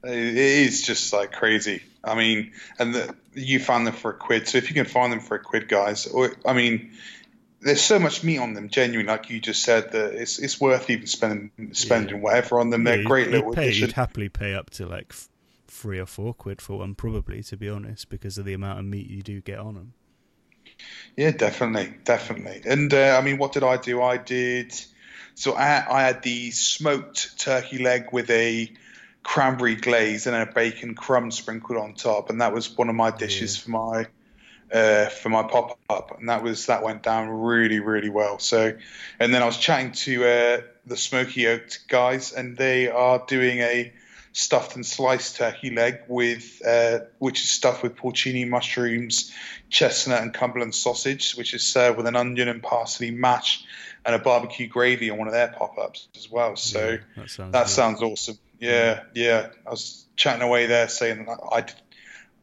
is 0.04 0.83
just 0.83 1.12
like 1.12 1.33
crazy. 1.33 1.83
I 2.04 2.14
mean, 2.14 2.52
and 2.78 2.94
the, 2.94 3.14
you 3.35 3.61
find 3.61 3.87
them 3.87 3.94
for 3.94 4.11
a 4.11 4.14
quid. 4.14 4.48
So 4.48 4.59
if 4.59 4.68
you 4.68 4.74
can 4.74 4.87
find 4.87 5.12
them 5.12 5.20
for 5.20 5.37
a 5.37 5.40
quid, 5.40 5.68
guys, 5.68 6.07
or 6.07 6.37
I 6.46 6.52
mean, 6.52 6.92
there's 7.61 7.81
so 7.81 7.98
much 7.98 8.22
meat 8.22 8.38
on 8.38 8.54
them. 8.54 8.68
Genuinely, 8.68 9.11
like 9.11 9.31
you 9.31 9.40
just 9.40 9.62
said, 9.62 9.92
that 9.92 10.14
it's 10.14 10.38
it's 10.38 10.61
worth 10.61 10.90
even 10.90 11.07
spending 11.07 11.50
spending 11.72 12.16
yeah. 12.16 12.22
whatever 12.22 12.61
on 12.61 12.70
them. 12.70 12.85
They're 12.85 12.98
yeah, 12.98 13.04
great 13.04 13.26
you'd 13.26 13.35
little. 13.35 13.52
Pay, 13.52 13.72
you'd 13.72 13.92
happily 13.92 14.28
pay 14.28 14.54
up 14.54 14.70
to 14.70 14.87
like 14.87 15.12
three 15.66 15.98
or 15.98 16.07
four 16.07 16.35
quid 16.35 16.61
for 16.61 16.78
one, 16.78 16.94
probably 16.94 17.42
to 17.44 17.57
be 17.57 17.68
honest, 17.68 18.09
because 18.09 18.38
of 18.38 18.44
the 18.44 18.54
amount 18.54 18.78
of 18.78 18.85
meat 18.85 19.09
you 19.09 19.22
do 19.22 19.40
get 19.40 19.59
on 19.59 19.74
them. 19.74 19.92
Yeah, 21.16 21.33
definitely, 21.33 21.94
definitely. 22.04 22.62
And 22.64 22.92
uh, 22.92 23.16
I 23.18 23.24
mean, 23.24 23.38
what 23.38 23.52
did 23.52 23.64
I 23.64 23.76
do? 23.76 24.02
I 24.02 24.16
did. 24.16 24.72
So 25.38 25.55
I, 25.55 25.87
I 25.88 26.03
had 26.03 26.24
the 26.24 26.51
smoked 26.51 27.38
turkey 27.38 27.79
leg 27.79 28.09
with 28.11 28.29
a 28.29 28.72
cranberry 29.22 29.77
glaze 29.77 30.27
and 30.27 30.35
a 30.35 30.53
bacon 30.53 30.96
crumb 30.96 31.31
sprinkled 31.31 31.79
on 31.79 31.94
top, 31.94 32.29
and 32.29 32.40
that 32.40 32.53
was 32.53 32.77
one 32.77 32.88
of 32.88 32.96
my 32.96 33.12
dishes 33.12 33.57
yeah. 33.57 33.62
for 33.62 33.70
my 33.70 34.07
uh, 34.72 35.07
for 35.11 35.29
my 35.29 35.44
pop 35.44 35.79
up, 35.88 36.18
and 36.18 36.29
that 36.29 36.42
was 36.42 36.66
that 36.66 36.83
went 36.83 37.05
down 37.05 37.29
really 37.29 37.79
really 37.79 38.09
well. 38.09 38.40
So, 38.40 38.77
and 39.20 39.33
then 39.33 39.40
I 39.40 39.46
was 39.46 39.57
chatting 39.57 39.92
to 39.92 40.24
uh, 40.24 40.61
the 40.87 40.96
Smoky 40.96 41.46
Oak 41.46 41.70
guys, 41.87 42.33
and 42.33 42.57
they 42.57 42.88
are 42.88 43.22
doing 43.24 43.61
a 43.61 43.92
stuffed 44.38 44.77
and 44.77 44.87
sliced 44.87 45.35
turkey 45.35 45.70
leg 45.70 45.98
with 46.07 46.62
uh, 46.64 47.01
which 47.18 47.42
is 47.42 47.51
stuffed 47.51 47.83
with 47.83 47.96
porcini 47.96 48.48
mushrooms, 48.48 49.33
chestnut, 49.68 50.22
and 50.22 50.33
Cumberland 50.33 50.77
sausage, 50.77 51.33
which 51.33 51.55
is 51.55 51.64
served 51.64 51.96
with 51.96 52.07
an 52.07 52.14
onion 52.14 52.46
and 52.46 52.62
parsley 52.62 53.11
mash 53.11 53.64
and 54.07 54.14
a 54.14 54.18
barbecue 54.20 54.68
gravy 54.68 55.11
on 55.11 55.18
one 55.18 55.27
of 55.27 55.35
their 55.35 55.48
pop 55.48 55.77
ups 55.77 56.07
as 56.16 56.31
well. 56.31 56.55
So 56.55 56.90
yeah, 56.90 56.98
that, 57.16 57.31
sounds, 57.31 57.53
that 57.53 57.68
sounds, 57.68 58.01
awesome. 58.01 58.38
Yeah, 58.61 59.03
yeah. 59.12 59.48
I 59.66 59.70
was 59.70 60.07
chatting 60.14 60.42
away 60.42 60.66
there 60.66 60.88
saying 60.88 61.27
I, 61.29 61.59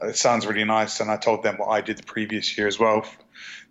I 0.01 0.07
it 0.09 0.17
sounds 0.17 0.45
really 0.45 0.65
nice, 0.65 0.99
and 0.99 1.09
I 1.09 1.15
told 1.15 1.43
them 1.43 1.55
what 1.57 1.69
I 1.69 1.79
did 1.79 1.97
the 1.97 2.03
previous 2.03 2.57
year 2.57 2.67
as 2.67 2.77
well, 2.77 3.05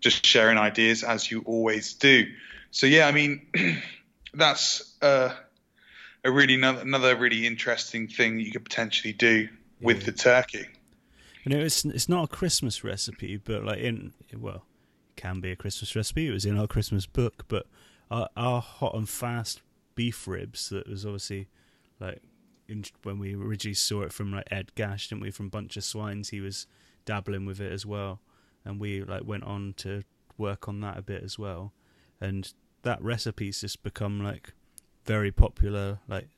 just 0.01 0.25
sharing 0.25 0.57
ideas 0.57 1.05
as 1.05 1.31
you 1.31 1.43
always 1.45 1.93
do. 1.93 2.25
So 2.71 2.87
yeah, 2.87 3.07
I 3.07 3.13
mean, 3.13 3.47
that's 4.33 4.95
uh, 5.03 5.35
a 6.25 6.31
really 6.31 6.55
another 6.55 7.17
really 7.17 7.47
interesting 7.47 8.09
thing 8.09 8.41
you 8.41 8.51
could 8.51 8.65
potentially 8.65 9.13
do 9.13 9.49
with 9.81 10.05
the 10.05 10.13
turkey. 10.13 10.67
You 11.45 11.55
know, 11.55 11.63
it's 11.63 11.85
it's 11.85 12.09
not 12.09 12.25
a 12.25 12.29
Christmas 12.29 12.83
recipe, 12.83 13.37
but 13.37 13.65
like 13.65 13.79
in 13.79 14.13
well, 14.37 14.65
it 15.11 15.17
can 15.21 15.41
be 15.41 15.53
a 15.53 15.57
Christmas 15.57 15.95
recipe. 15.95 16.29
It 16.29 16.33
was 16.33 16.47
in 16.47 16.59
our 16.59 16.67
Christmas 16.67 17.07
book, 17.07 17.45
but 17.49 17.67
our, 18.11 18.29
our 18.37 18.61
hot 18.61 18.95
and 18.95 19.09
fast 19.09 19.61
beef 19.95 20.27
ribs 20.27 20.71
that 20.71 20.89
was 20.89 21.05
obviously 21.05 21.49
like 22.01 22.23
in, 22.69 22.85
when 23.03 23.19
we 23.19 23.35
originally 23.35 23.75
saw 23.75 24.03
it 24.03 24.13
from 24.13 24.33
like 24.33 24.49
Ed 24.51 24.75
Gash, 24.75 25.09
didn't 25.09 25.23
we? 25.23 25.31
From 25.31 25.51
Bunch 25.51 25.77
of 25.77 25.85
Swines, 25.85 26.31
he 26.31 26.41
was 26.41 26.67
dabbling 27.05 27.45
with 27.45 27.61
it 27.61 27.71
as 27.71 27.85
well, 27.85 28.21
and 28.65 28.81
we 28.81 29.03
like 29.03 29.25
went 29.27 29.45
on 29.45 29.75
to 29.79 30.03
work 30.39 30.67
on 30.67 30.81
that 30.81 30.97
a 30.97 31.03
bit 31.03 31.23
as 31.23 31.39
well, 31.39 31.75
and 32.21 32.55
that 32.83 33.03
recipe's 33.03 33.61
just 33.61 33.83
become 33.83 34.23
like 34.23 34.55
very 35.05 35.31
popular. 35.31 35.99
Like 36.09 36.29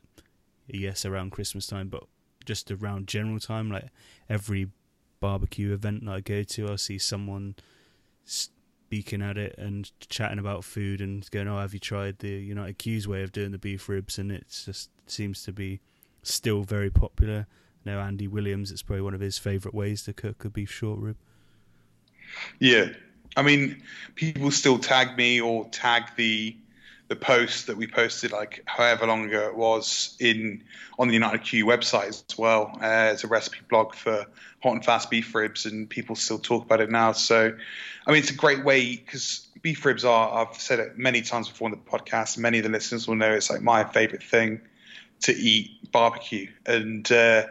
yes, 0.66 1.05
around 1.05 1.31
Christmas 1.31 1.66
time, 1.66 1.88
but 1.88 2.05
just 2.44 2.70
around 2.70 3.09
general 3.09 3.40
time, 3.40 3.70
like 3.70 3.88
every 4.29 4.68
barbecue 5.20 5.72
event 5.72 6.05
that 6.05 6.12
I 6.12 6.20
go 6.20 6.42
to, 6.42 6.68
I'll 6.68 6.79
see 6.79 6.98
someone 6.98 7.57
speaking 8.24 9.22
at 9.22 9.37
it 9.37 9.55
and 9.59 9.90
chatting 10.00 10.38
about 10.38 10.64
food 10.64 11.00
and 11.00 11.29
going, 11.31 11.48
"Oh, 11.48 11.59
have 11.59 11.74
you 11.74 11.81
tried 11.81 12.18
the 12.18 12.29
United 12.29 12.79
Q's 12.79 13.09
way 13.09 13.22
of 13.22 13.33
doing 13.33 13.52
the 13.52 13.59
beef 13.59 13.88
ribs?" 13.88 14.18
And 14.18 14.31
it 14.31 14.46
just 14.64 14.90
seems 15.07 15.42
to 15.44 15.52
be 15.52 15.81
still 16.22 16.62
very 16.62 16.90
popular. 16.90 17.46
I 17.85 17.90
know 17.90 18.00
Andy 18.00 18.29
Williams; 18.29 18.70
it's 18.70 18.83
probably 18.83 19.02
one 19.02 19.14
of 19.14 19.20
his 19.20 19.38
favourite 19.38 19.74
ways 19.74 20.02
to 20.05 20.12
cook 20.12 20.44
a 20.44 20.50
beef 20.50 20.70
short 20.70 20.98
rib. 20.98 21.16
Yeah, 22.59 22.88
I 23.37 23.42
mean, 23.42 23.83
people 24.14 24.50
still 24.50 24.79
tag 24.79 25.16
me 25.16 25.40
or 25.40 25.68
tag 25.68 26.11
the 26.16 26.57
the 27.09 27.16
post 27.16 27.69
that 27.69 27.77
we 27.77 27.87
posted 27.87 28.33
like 28.33 28.62
however 28.66 29.07
long 29.07 29.25
ago 29.27 29.47
it 29.47 29.57
was 29.57 30.16
in 30.19 30.64
on 30.99 31.09
the 31.09 31.14
United 31.14 31.45
Q 31.45 31.64
website 31.66 32.09
as 32.09 32.25
well 32.37 32.77
uh, 32.81 32.85
as 32.85 33.23
a 33.23 33.29
recipe 33.29 33.59
blog 33.69 33.95
for 33.95 34.27
hot 34.62 34.73
and 34.73 34.85
fast 34.85 35.11
beef 35.11 35.35
ribs, 35.35 35.66
and 35.66 35.88
people 35.88 36.16
still 36.16 36.38
talk 36.38 36.64
about 36.64 36.81
it 36.81 36.90
now. 36.90 37.12
So, 37.12 37.53
I 38.07 38.11
mean, 38.11 38.21
it's 38.21 38.31
a 38.31 38.35
great 38.35 38.64
way 38.64 38.97
because 38.97 39.47
beef 39.62 39.85
ribs 39.85 40.05
are. 40.05 40.47
I've 40.47 40.61
said 40.61 40.81
it 40.81 40.99
many 40.99 41.23
times 41.23 41.49
before 41.49 41.69
in 41.69 41.73
the 41.73 41.90
podcast. 41.90 42.38
Many 42.38 42.59
of 42.59 42.64
the 42.64 42.71
listeners 42.71 43.07
will 43.07 43.16
know 43.16 43.33
it's 43.33 43.51
like 43.51 43.62
my 43.62 43.85
favorite 43.85 44.23
thing 44.23 44.61
to 45.23 45.33
eat 45.33 45.92
barbecue, 45.92 46.49
and 46.66 47.11
uh, 47.12 47.45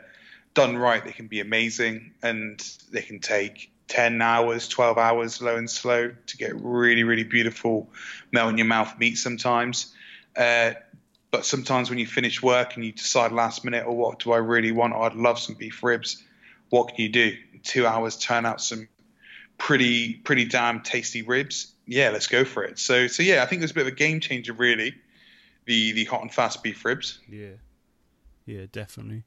done 0.54 0.78
right, 0.78 1.04
they 1.04 1.12
can 1.12 1.28
be 1.28 1.39
amazing, 1.39 2.12
and 2.22 2.60
they 2.91 3.02
can 3.02 3.20
take 3.20 3.72
10 3.88 4.21
hours, 4.21 4.67
12 4.67 4.98
hours, 4.98 5.41
low 5.41 5.56
and 5.56 5.69
slow, 5.69 6.12
to 6.26 6.38
get 6.38 6.56
really, 6.56 7.04
really 7.04 7.24
beautiful 7.24 7.89
melt 8.32 8.50
in 8.50 8.58
your 8.58 8.67
mouth 8.67 8.98
meat 9.00 9.15
sometimes. 9.15 9.93
Uh, 10.36 10.74
but 11.32 11.45
sometimes 11.45 11.89
when 11.89 12.00
you 12.00 12.08
finish 12.08 12.41
work 12.41 12.76
and 12.76 12.86
you 12.86 12.91
decide 12.91 13.32
last 13.32 13.63
minute, 13.63 13.84
oh, 13.88 13.93
what 13.93 14.19
do 14.19 14.32
I 14.32 14.38
really 14.38 14.71
want? 14.71 14.93
Oh, 14.93 15.02
I'd 15.02 15.15
love 15.15 15.39
some 15.39 15.56
beef 15.56 15.84
ribs. 15.84 16.24
What 16.69 16.89
can 16.89 16.98
you 16.98 17.10
do? 17.10 17.36
Two 17.63 17.86
hours, 17.86 18.17
turn 18.17 18.45
out 18.45 18.62
some 18.62 18.88
pretty, 19.58 20.13
pretty 20.13 20.45
damn 20.45 20.82
tasty 20.82 21.21
ribs. 21.21 21.74
Yeah, 21.88 22.10
let's 22.10 22.28
go 22.28 22.45
for 22.45 22.63
it. 22.63 22.80
So, 22.80 23.08
so 23.08 23.24
yeah, 23.24 23.43
I 23.43 23.45
think 23.45 23.62
it 23.62 23.63
was 23.63 23.71
a 23.71 23.76
bit 23.76 23.88
of 23.88 23.93
a 23.93 23.95
game 23.95 24.19
changer, 24.19 24.54
really 24.54 24.95
the 25.65 25.91
the 25.91 26.06
hot 26.06 26.21
and 26.21 26.34
fast 26.34 26.63
beef 26.63 26.84
ribs. 26.86 27.19
Yeah, 27.28 27.58
yeah, 28.45 28.65
definitely. 28.71 29.24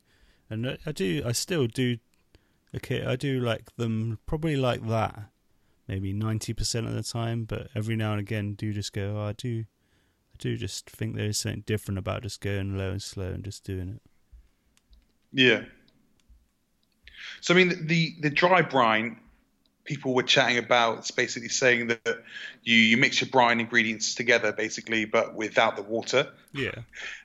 And 0.50 0.78
I 0.86 0.92
do, 0.92 1.22
I 1.26 1.32
still 1.32 1.66
do. 1.66 1.98
Okay, 2.76 3.04
I 3.04 3.16
do 3.16 3.40
like 3.40 3.74
them 3.76 4.18
probably 4.26 4.56
like 4.56 4.86
that, 4.88 5.30
maybe 5.86 6.12
ninety 6.12 6.52
percent 6.52 6.86
of 6.86 6.94
the 6.94 7.02
time. 7.02 7.44
But 7.44 7.68
every 7.74 7.96
now 7.96 8.12
and 8.12 8.20
again, 8.20 8.54
do 8.54 8.72
just 8.72 8.92
go. 8.92 9.16
Oh, 9.16 9.28
I 9.28 9.32
do, 9.32 9.60
I 9.60 10.36
do 10.38 10.56
just 10.56 10.88
think 10.90 11.16
there 11.16 11.26
is 11.26 11.38
something 11.38 11.62
different 11.66 11.98
about 11.98 12.22
just 12.22 12.40
going 12.40 12.76
low 12.76 12.90
and 12.90 13.02
slow 13.02 13.28
and 13.28 13.44
just 13.44 13.64
doing 13.64 13.88
it. 13.88 14.02
Yeah. 15.32 15.62
So 17.40 17.54
I 17.54 17.56
mean, 17.56 17.86
the 17.86 18.16
the 18.20 18.30
dry 18.30 18.62
brine 18.62 19.18
people 19.88 20.14
were 20.14 20.22
chatting 20.22 20.58
about. 20.58 20.98
It's 20.98 21.10
basically 21.10 21.48
saying 21.48 21.86
that 21.88 22.22
you, 22.62 22.76
you 22.76 22.96
mix 22.98 23.22
your 23.22 23.30
brine 23.30 23.58
ingredients 23.58 24.14
together, 24.14 24.52
basically, 24.52 25.06
but 25.06 25.34
without 25.34 25.76
the 25.76 25.82
water. 25.82 26.30
Yeah. 26.52 26.74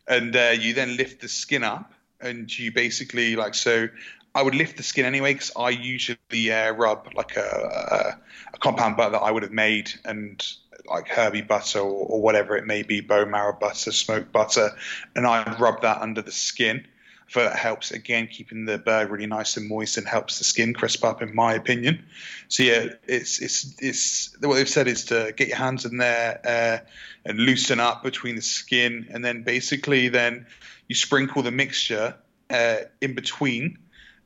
And 0.08 0.36
uh, 0.36 0.53
you 0.58 0.73
then 0.73 0.95
lift 0.95 1.21
the 1.21 1.27
skin 1.27 1.63
up, 1.63 1.91
and 2.21 2.58
you 2.58 2.71
basically 2.71 3.36
like 3.36 3.53
so. 3.53 3.89
I 4.36 4.41
would 4.41 4.56
lift 4.56 4.78
the 4.78 4.84
skin 4.84 5.06
anyway 5.06 5.34
because 5.34 5.52
I 5.56 5.69
usually 5.69 6.52
uh, 6.52 6.72
rub 6.72 7.10
like 7.13 7.38
a, 7.38 7.41
a, 7.41 8.54
a, 8.54 8.58
compound 8.58 8.98
butter 8.98 9.12
that 9.12 9.22
I 9.22 9.30
would 9.30 9.43
have 9.43 9.52
made 9.52 9.91
and 10.06 10.43
like 10.89 11.08
herby 11.08 11.41
butter 11.41 11.80
or, 11.80 12.08
or 12.08 12.22
whatever 12.22 12.58
it 12.58 12.65
may 12.65 12.82
be, 12.82 13.00
bone 13.00 13.30
marrow 13.30 13.54
butter, 13.54 13.91
smoked 13.91 14.32
butter, 14.32 14.72
and 15.15 15.28
I 15.28 15.56
rub 15.60 15.82
that 15.82 16.02
under 16.02 16.22
the 16.22 16.32
skin. 16.32 16.88
For 17.30 17.41
that 17.41 17.56
helps 17.56 17.91
again 17.91 18.28
keeping 18.28 18.65
the 18.65 18.78
bird 18.78 19.10
really 19.10 19.26
nice 19.26 19.56
and 19.58 19.67
moist 19.67 19.98
and 19.98 20.08
helps 20.08 20.38
the 20.38 20.43
skin 20.43 20.74
crisp 20.74 21.04
up 21.04 21.22
in 21.22 21.34
my 21.34 21.54
opinion. 21.54 22.04
So 22.48 22.63
yeah 22.63 22.88
it's 23.08 23.39
it's 23.39 23.76
it's 23.80 24.38
what 24.39 24.56
they've 24.56 24.69
said 24.69 24.88
is 24.88 25.06
to 25.06 25.34
get 25.36 25.48
your 25.48 25.58
hands 25.58 25.86
in 25.86 25.98
there 25.98 26.41
uh, 26.46 26.86
and 27.28 27.39
loosen 27.39 27.80
up 27.80 28.04
between 28.04 28.36
the 28.36 28.41
skin 28.41 29.08
and 29.10 29.24
then 29.24 29.43
basically 29.43 30.10
then 30.10 30.46
you 30.88 30.96
sprinkle 30.96 31.41
the 31.41 31.52
mixture 31.52 32.15
uh, 32.52 32.78
in 33.02 33.15
between 33.15 33.80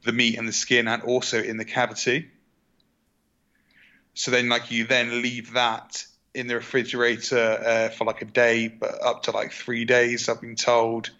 the 0.08 0.13
meat 0.13 0.38
and 0.38 0.48
the 0.48 0.54
skin 0.54 0.88
and 0.88 1.04
also 1.04 1.41
in 1.41 1.58
the 1.58 1.65
cavity 1.65 2.28
so 4.13 4.32
then 4.32 4.50
like 4.50 4.72
you 4.72 4.86
then 4.86 5.22
leave 5.22 5.54
that 5.54 6.06
in 6.34 6.48
the 6.48 6.56
refrigerator 6.56 7.38
uh, 7.38 7.89
for 7.89 8.06
like 8.06 8.22
a 8.22 8.26
day 8.26 8.67
but 8.67 9.04
up 9.04 9.24
to 9.24 9.32
like 9.32 9.52
three 9.52 9.86
days 9.86 10.28
i've 10.28 10.41
been 10.41 10.56
told 10.56 11.12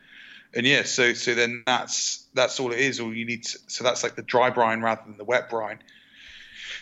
and 0.54 0.66
yeah, 0.66 0.84
so 0.84 1.14
so 1.14 1.36
then 1.36 1.64
that's 1.66 2.26
that's 2.34 2.60
all 2.60 2.72
it 2.72 2.80
is. 2.80 3.00
All 3.00 3.14
you 3.14 3.26
need. 3.26 3.44
To, 3.44 3.60
so 3.68 3.84
that's 3.84 4.04
like 4.04 4.16
the 4.16 4.24
dry 4.24 4.50
brine 4.50 4.82
rather 4.82 5.02
than 5.06 5.18
the 5.18 5.24
wet 5.24 5.50
brine. 5.50 5.80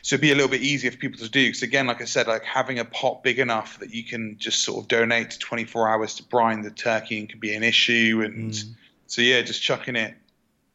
So 0.01 0.15
it'd 0.15 0.21
be 0.21 0.31
a 0.31 0.35
little 0.35 0.49
bit 0.49 0.61
easier 0.61 0.91
for 0.91 0.97
people 0.97 1.19
to 1.19 1.29
do. 1.29 1.47
Because 1.47 1.63
again, 1.63 1.87
like 1.87 2.01
I 2.01 2.05
said, 2.05 2.27
like 2.27 2.43
having 2.43 2.77
a 2.77 2.85
pot 2.85 3.23
big 3.23 3.39
enough 3.39 3.79
that 3.79 3.93
you 3.93 4.03
can 4.03 4.37
just 4.37 4.63
sort 4.63 4.83
of 4.83 4.87
donate 4.87 5.31
to 5.31 5.39
24 5.39 5.89
hours 5.89 6.15
to 6.15 6.23
brine 6.23 6.61
the 6.61 6.69
turkey 6.69 7.19
and 7.19 7.27
can 7.27 7.39
be 7.39 7.55
an 7.55 7.63
issue. 7.63 8.21
And 8.23 8.51
mm. 8.51 8.75
so 9.07 9.21
yeah, 9.21 9.41
just 9.41 9.63
chucking 9.63 9.95
it 9.95 10.15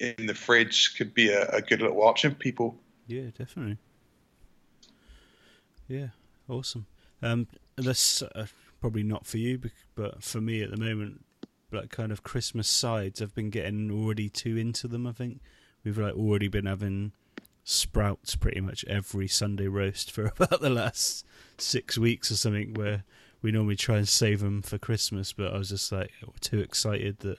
in 0.01 0.27
the 0.27 0.35
fridge 0.35 0.97
could 0.97 1.15
be 1.15 1.31
a, 1.31 1.47
a 1.49 1.61
good 1.61 1.83
little 1.83 2.03
option 2.03 2.33
for 2.33 2.37
people. 2.37 2.77
Yeah, 3.07 3.31
definitely. 3.37 3.77
Yeah, 5.89 6.09
awesome. 6.49 6.87
Um, 7.23 7.49
that's 7.77 8.23
uh, 8.23 8.47
probably 8.81 9.03
not 9.03 9.27
for 9.27 9.39
you, 9.39 9.61
but 9.95 10.23
for 10.23 10.41
me 10.41 10.63
at 10.63 10.71
the 10.71 10.77
moment, 10.77 11.25
like 11.73 11.91
kind 11.91 12.13
of 12.13 12.23
Christmas 12.23 12.69
sides, 12.69 13.21
I've 13.21 13.35
been 13.35 13.51
getting 13.51 13.91
already 13.91 14.29
too 14.29 14.57
into 14.57 14.89
them. 14.89 15.07
I 15.07 15.13
think 15.13 15.41
we've 15.85 15.99
like 15.99 16.15
already 16.15 16.49
been 16.49 16.67
having 16.67 17.13
sprouts 17.65 18.37
pretty 18.37 18.61
much 18.61 18.85
every 18.87 19.29
Sunday 19.29 19.67
roast 19.67 20.11
for 20.11 20.25
about 20.39 20.61
the 20.61 20.71
last 20.71 21.27
six 21.59 21.99
weeks 21.99 22.31
or 22.31 22.37
something. 22.37 22.75
Where 22.75 23.05
we 23.43 23.53
normally 23.53 23.77
try 23.77 23.97
and 23.97 24.09
save 24.09 24.41
them 24.41 24.63
for 24.63 24.79
Christmas, 24.79 25.33
but 25.33 25.53
I 25.53 25.59
was 25.59 25.71
just 25.71 25.93
like 25.93 26.13
too 26.41 26.61
excited 26.61 27.19
that 27.21 27.39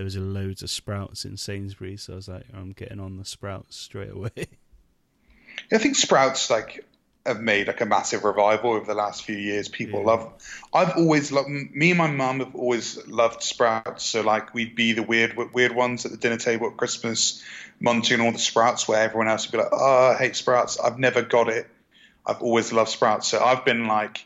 there 0.00 0.04
was 0.06 0.16
loads 0.16 0.62
of 0.62 0.70
sprouts 0.70 1.26
in 1.26 1.36
Sainsbury's, 1.36 2.04
so 2.04 2.14
I 2.14 2.16
was 2.16 2.26
like, 2.26 2.46
I'm 2.54 2.72
getting 2.72 2.98
on 2.98 3.18
the 3.18 3.24
sprouts 3.26 3.76
straight 3.76 4.12
away. 4.12 4.30
I 5.70 5.76
think 5.76 5.94
sprouts 5.94 6.48
like 6.48 6.86
have 7.26 7.42
made 7.42 7.66
like 7.66 7.82
a 7.82 7.84
massive 7.84 8.24
revival 8.24 8.70
over 8.72 8.86
the 8.86 8.94
last 8.94 9.24
few 9.24 9.36
years. 9.36 9.68
People 9.68 10.00
yeah. 10.00 10.06
love. 10.06 10.32
I've 10.72 10.96
always 10.96 11.30
loved. 11.30 11.50
Me 11.50 11.90
and 11.90 11.98
my 11.98 12.10
mum 12.10 12.38
have 12.38 12.54
always 12.54 13.06
loved 13.08 13.42
sprouts. 13.42 14.06
So 14.06 14.22
like 14.22 14.54
we'd 14.54 14.74
be 14.74 14.94
the 14.94 15.02
weird 15.02 15.36
weird 15.52 15.74
ones 15.74 16.06
at 16.06 16.12
the 16.12 16.16
dinner 16.16 16.38
table 16.38 16.68
at 16.68 16.78
Christmas, 16.78 17.44
munching 17.78 18.22
all 18.22 18.32
the 18.32 18.38
sprouts, 18.38 18.88
where 18.88 19.02
everyone 19.02 19.28
else 19.28 19.46
would 19.46 19.52
be 19.52 19.58
like, 19.58 19.68
"Oh, 19.70 20.14
I 20.14 20.16
hate 20.16 20.34
sprouts." 20.34 20.80
I've 20.80 20.98
never 20.98 21.20
got 21.20 21.50
it. 21.50 21.68
I've 22.24 22.40
always 22.40 22.72
loved 22.72 22.88
sprouts. 22.88 23.28
So 23.28 23.44
I've 23.44 23.66
been 23.66 23.86
like 23.86 24.24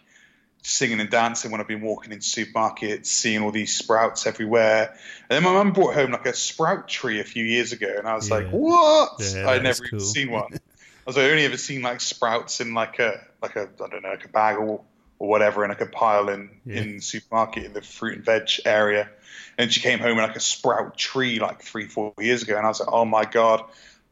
singing 0.65 0.99
and 0.99 1.11
dancing 1.11 1.51
when 1.51 1.61
I've 1.61 1.69
been 1.69 1.83
walking 1.83 2.13
in 2.13 2.21
supermarkets, 2.21 3.07
seeing 3.07 3.43
all 3.43 3.53
these 3.53 3.77
sprouts 3.77 4.27
everywhere. 4.27 4.97
And 5.29 5.37
then 5.37 5.43
my 5.43 5.53
mum 5.53 5.73
brought 5.73 5.95
home 5.95 6.11
like 6.11 6.27
a 6.27 6.35
sprout 6.35 6.89
tree 6.89 7.21
a 7.21 7.25
few 7.25 7.45
years 7.45 7.73
ago, 7.73 7.95
and 7.97 8.09
I 8.09 8.15
was 8.15 8.29
yeah. 8.29 8.37
like, 8.37 8.49
"What?" 8.49 9.13
Yeah, 9.21 9.49
I'd 9.49 9.63
never 9.63 9.85
cool. 9.85 9.99
even 9.99 10.01
seen 10.01 10.31
one. 10.31 10.53
I 10.55 10.59
was 11.07 11.19
only 11.19 11.45
ever 11.45 11.59
seen 11.59 11.83
like 11.83 12.01
sprouts 12.01 12.61
in 12.61 12.73
like 12.73 12.99
a 12.99 13.21
like 13.43 13.57
a 13.57 13.63
I 13.63 13.89
don't 13.89 14.03
know 14.03 14.09
like 14.09 14.25
a 14.25 14.29
bag 14.29 14.57
or 14.57 14.81
or 15.19 15.29
whatever 15.29 15.65
in 15.65 15.69
like 15.69 15.83
a 15.83 15.87
pile 15.87 16.31
in 16.31 16.51
yeah. 16.65 16.81
in 16.81 16.97
the 16.97 17.03
supermarket 17.03 17.65
in 17.65 17.73
the 17.75 17.83
fruit 17.83 18.17
and 18.17 18.25
veg 18.25 18.49
area. 18.65 19.11
And 19.59 19.73
she 19.73 19.81
came 19.81 19.99
home 19.99 20.13
in 20.13 20.25
like 20.25 20.35
a 20.35 20.41
sprout 20.41 20.97
tree 20.97 21.39
like 21.39 21.63
three 21.63 21.87
four 21.87 22.15
years 22.19 22.43
ago, 22.43 22.57
and 22.57 22.65
I 22.65 22.69
was 22.69 22.81
like, 22.81 22.89
oh 22.91 23.05
my 23.05 23.27
god, 23.27 23.65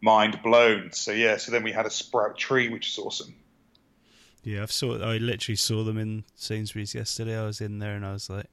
mind 0.03 0.41
blown. 0.43 0.93
So 0.93 1.13
yeah, 1.13 1.39
so 1.39 1.51
then 1.51 1.63
we 1.63 1.73
had 1.73 1.87
a 1.87 1.91
sprout 1.91 2.37
tree, 2.37 2.69
which 2.69 2.89
is 2.89 2.99
awesome. 2.99 3.35
Yeah, 4.45 4.63
I've 4.63 4.73
saw. 4.73 4.99
I 4.99 5.19
literally 5.19 5.57
saw 5.57 5.85
them 5.85 5.99
in 5.99 6.25
Sainsbury's 6.35 6.95
yesterday. 6.95 7.39
I 7.39 7.47
was 7.47 7.61
in 7.61 7.79
there 7.79 7.95
and 7.95 8.05
I 8.05 8.13
was 8.13 8.29
like, 8.29 8.47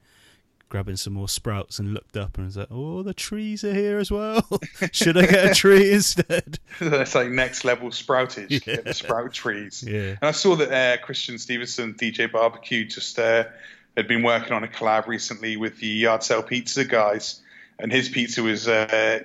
grabbing 0.69 0.95
some 0.95 1.13
more 1.13 1.27
sprouts 1.27 1.79
and 1.79 1.93
looked 1.93 2.15
up 2.15 2.37
and 2.37 2.45
was 2.45 2.55
like, 2.55 2.67
"Oh, 2.71 3.03
the 3.03 3.13
trees 3.13 3.63
are 3.63 3.73
here 3.73 3.97
as 3.97 4.11
well. 4.11 4.47
Should 4.91 5.17
I 5.17 5.25
get 5.25 5.51
a 5.51 5.55
tree 5.55 5.91
instead?" 5.93 6.59
That's 6.79 7.15
like 7.15 7.29
next 7.29 7.65
level 7.65 7.89
sproutage. 7.89 8.49
Yeah. 8.49 8.75
Get 8.75 8.85
the 8.85 8.93
sprout 8.93 9.33
trees. 9.33 9.83
Yeah. 9.85 10.11
And 10.21 10.23
I 10.23 10.31
saw 10.31 10.55
that 10.55 10.71
uh, 10.71 11.03
Christian 11.03 11.37
Stevenson, 11.37 11.95
DJ 11.95 12.31
Barbecue, 12.31 12.85
just 12.85 13.19
uh, 13.19 13.45
had 13.97 14.07
been 14.07 14.23
working 14.23 14.53
on 14.53 14.63
a 14.63 14.67
collab 14.67 15.07
recently 15.07 15.57
with 15.57 15.79
the 15.79 15.87
Yard 15.87 16.23
Sale 16.23 16.43
Pizza 16.43 16.85
guys, 16.85 17.41
and 17.79 17.91
his 17.91 18.07
pizza 18.07 18.43
was 18.43 18.67
uh, 18.67 19.23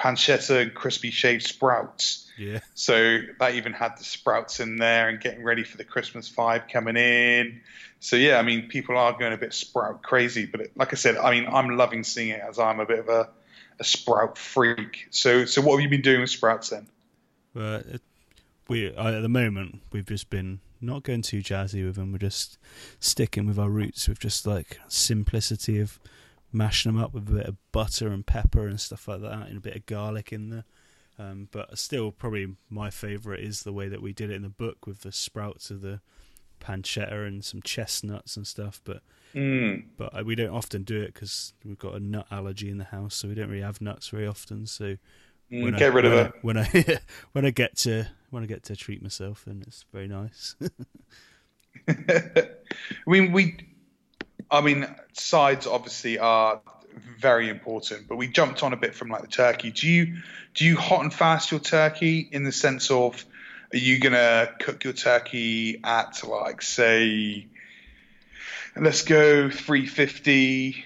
pancetta 0.00 0.62
and 0.62 0.74
crispy 0.74 1.10
shaved 1.10 1.42
sprouts. 1.42 2.30
Yeah. 2.38 2.60
So 2.74 3.20
that 3.38 3.54
even 3.54 3.74
had 3.74 3.98
the 3.98 4.04
sprouts 4.04 4.60
in 4.60 4.76
there 4.76 5.08
and 5.10 5.20
getting 5.20 5.44
ready 5.44 5.62
for 5.62 5.76
the 5.76 5.84
Christmas 5.84 6.30
vibe 6.30 6.70
coming 6.72 6.96
in. 6.96 7.60
So 8.00 8.16
yeah, 8.16 8.38
I 8.38 8.42
mean, 8.42 8.68
people 8.68 8.96
are 8.96 9.12
going 9.12 9.34
a 9.34 9.36
bit 9.36 9.52
sprout 9.52 10.02
crazy, 10.02 10.46
but 10.46 10.62
it, 10.62 10.72
like 10.74 10.94
I 10.94 10.96
said, 10.96 11.18
I 11.18 11.30
mean, 11.32 11.46
I'm 11.46 11.76
loving 11.76 12.02
seeing 12.02 12.30
it 12.30 12.40
as 12.40 12.58
I'm 12.58 12.80
a 12.80 12.86
bit 12.86 13.00
of 13.00 13.08
a, 13.10 13.28
a 13.78 13.84
sprout 13.84 14.38
freak. 14.38 15.08
So, 15.10 15.44
so 15.44 15.60
what 15.60 15.72
have 15.72 15.82
you 15.82 15.90
been 15.90 16.00
doing 16.00 16.22
with 16.22 16.30
sprouts 16.30 16.70
then? 16.70 16.86
Well, 17.54 17.82
we 18.68 18.94
uh, 18.94 19.12
at 19.12 19.20
the 19.20 19.28
moment 19.28 19.82
we've 19.92 20.06
just 20.06 20.30
been 20.30 20.60
not 20.80 21.02
going 21.02 21.20
too 21.20 21.42
jazzy 21.42 21.84
with 21.84 21.96
them. 21.96 22.12
We're 22.12 22.18
just 22.18 22.56
sticking 23.00 23.46
with 23.46 23.58
our 23.58 23.68
roots 23.68 24.08
with 24.08 24.18
just 24.18 24.46
like 24.46 24.78
simplicity 24.88 25.78
of 25.78 26.00
mashing 26.52 26.92
them 26.92 27.02
up 27.02 27.12
with 27.12 27.28
a 27.28 27.32
bit 27.32 27.46
of 27.46 27.56
butter 27.72 28.08
and 28.08 28.26
pepper 28.26 28.66
and 28.66 28.80
stuff 28.80 29.08
like 29.08 29.20
that, 29.22 29.48
and 29.48 29.58
a 29.58 29.60
bit 29.60 29.76
of 29.76 29.86
garlic 29.86 30.32
in 30.32 30.50
there. 30.50 30.64
Um, 31.18 31.48
but 31.52 31.78
still, 31.78 32.12
probably 32.12 32.54
my 32.70 32.90
favourite 32.90 33.40
is 33.40 33.62
the 33.62 33.72
way 33.72 33.88
that 33.88 34.00
we 34.00 34.12
did 34.12 34.30
it 34.30 34.34
in 34.34 34.42
the 34.42 34.48
book 34.48 34.86
with 34.86 35.00
the 35.00 35.12
sprouts 35.12 35.70
of 35.70 35.82
the 35.82 36.00
pancetta 36.60 37.26
and 37.26 37.44
some 37.44 37.60
chestnuts 37.62 38.36
and 38.36 38.46
stuff. 38.46 38.80
But 38.84 39.02
mm. 39.34 39.84
but 39.96 40.24
we 40.24 40.34
don't 40.34 40.54
often 40.54 40.82
do 40.82 41.00
it 41.00 41.12
because 41.12 41.52
we've 41.64 41.78
got 41.78 41.94
a 41.94 42.00
nut 42.00 42.26
allergy 42.30 42.70
in 42.70 42.78
the 42.78 42.84
house, 42.84 43.14
so 43.14 43.28
we 43.28 43.34
don't 43.34 43.48
really 43.48 43.62
have 43.62 43.80
nuts 43.80 44.08
very 44.08 44.26
often. 44.26 44.66
So 44.66 44.96
mm, 45.52 45.62
when 45.62 45.72
get 45.72 45.92
I, 45.92 45.94
rid 45.94 46.04
of 46.06 46.12
it 46.12 46.32
when 46.42 46.56
I 46.56 46.98
when 47.32 47.44
I 47.44 47.50
get 47.50 47.76
to 47.78 48.08
when 48.30 48.42
I 48.42 48.46
get 48.46 48.62
to 48.64 48.76
treat 48.76 49.02
myself, 49.02 49.46
and 49.46 49.62
it's 49.62 49.84
very 49.92 50.08
nice. 50.08 50.56
I 51.88 52.48
mean, 53.06 53.32
we, 53.32 53.56
I 54.50 54.60
mean, 54.60 54.86
sides 55.12 55.66
obviously 55.66 56.18
are 56.18 56.60
very 57.18 57.48
important, 57.48 58.08
but 58.08 58.16
we 58.16 58.26
jumped 58.26 58.62
on 58.62 58.72
a 58.72 58.76
bit 58.76 58.94
from 58.94 59.08
like 59.08 59.22
the 59.22 59.28
turkey. 59.28 59.70
Do 59.70 59.88
you 59.88 60.16
do 60.54 60.64
you 60.64 60.76
hot 60.76 61.02
and 61.02 61.12
fast 61.12 61.50
your 61.50 61.60
turkey 61.60 62.28
in 62.30 62.44
the 62.44 62.52
sense 62.52 62.90
of 62.90 63.24
are 63.72 63.78
you 63.78 64.00
gonna 64.00 64.48
cook 64.58 64.82
your 64.84 64.92
turkey 64.92 65.80
at 65.84 66.26
like 66.26 66.62
say, 66.62 67.46
let's 68.76 69.02
go 69.02 69.48
350, 69.48 70.84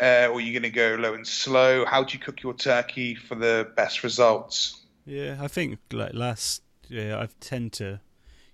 uh, 0.00 0.04
or 0.04 0.34
are 0.34 0.40
you 0.40 0.52
gonna 0.52 0.70
go 0.70 0.96
low 0.98 1.14
and 1.14 1.26
slow? 1.26 1.84
How 1.84 2.04
do 2.04 2.12
you 2.12 2.20
cook 2.20 2.42
your 2.42 2.54
turkey 2.54 3.16
for 3.16 3.34
the 3.34 3.68
best 3.74 4.04
results? 4.04 4.80
Yeah, 5.04 5.38
I 5.40 5.48
think 5.48 5.80
like 5.90 6.14
last 6.14 6.62
yeah, 6.88 7.18
I 7.18 7.28
tend 7.40 7.72
to 7.74 8.00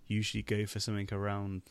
usually 0.06 0.42
go 0.42 0.64
for 0.64 0.80
something 0.80 1.08
around 1.12 1.62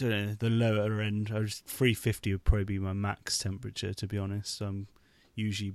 know, 0.00 0.34
the 0.38 0.50
lower 0.50 1.00
end. 1.00 1.30
I 1.34 1.40
just 1.40 1.64
350 1.66 2.32
would 2.32 2.44
probably 2.44 2.64
be 2.64 2.78
my 2.78 2.92
max 2.92 3.38
temperature 3.38 3.94
to 3.94 4.06
be 4.06 4.18
honest. 4.18 4.60
I'm 4.60 4.88
usually 5.34 5.74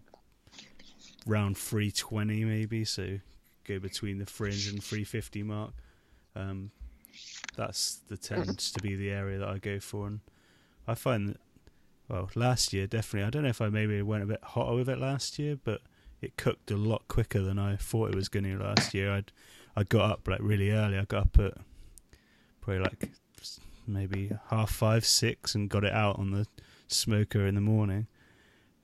around 1.27 1.57
320 1.57 2.45
maybe, 2.45 2.85
so 2.85 3.19
go 3.65 3.79
between 3.79 4.17
the 4.17 4.25
fringe 4.25 4.67
and 4.67 4.83
350 4.83 5.43
mark. 5.43 5.71
Um, 6.35 6.71
that's 7.55 8.01
the 8.07 8.17
tends 8.17 8.71
to 8.71 8.81
be 8.81 8.95
the 8.95 9.11
area 9.11 9.37
that 9.39 9.47
I 9.47 9.57
go 9.57 9.79
for, 9.79 10.07
and 10.07 10.19
I 10.87 10.95
find 10.95 11.29
that 11.29 11.37
well, 12.09 12.29
last 12.35 12.73
year 12.73 12.87
definitely. 12.87 13.27
I 13.27 13.29
don't 13.29 13.43
know 13.43 13.49
if 13.49 13.61
I 13.61 13.69
maybe 13.69 14.01
went 14.01 14.23
a 14.23 14.27
bit 14.27 14.43
hotter 14.43 14.75
with 14.75 14.89
it 14.89 14.99
last 14.99 15.39
year, 15.39 15.57
but 15.63 15.81
it 16.21 16.37
cooked 16.37 16.71
a 16.71 16.77
lot 16.77 17.07
quicker 17.07 17.41
than 17.41 17.57
I 17.57 17.75
thought 17.75 18.09
it 18.09 18.15
was 18.15 18.29
going 18.29 18.43
to 18.45 18.63
last 18.63 18.93
year. 18.93 19.11
I'd 19.11 19.31
I 19.75 19.83
got 19.83 20.11
up 20.11 20.27
like 20.27 20.39
really 20.41 20.71
early. 20.71 20.97
I 20.97 21.05
got 21.05 21.23
up 21.23 21.39
at 21.39 21.53
probably 22.61 22.83
like 22.83 23.11
maybe 23.87 24.31
half 24.49 24.71
five, 24.71 25.05
six, 25.05 25.55
and 25.55 25.69
got 25.69 25.83
it 25.83 25.93
out 25.93 26.19
on 26.19 26.31
the 26.31 26.47
smoker 26.87 27.45
in 27.45 27.55
the 27.55 27.61
morning 27.61 28.07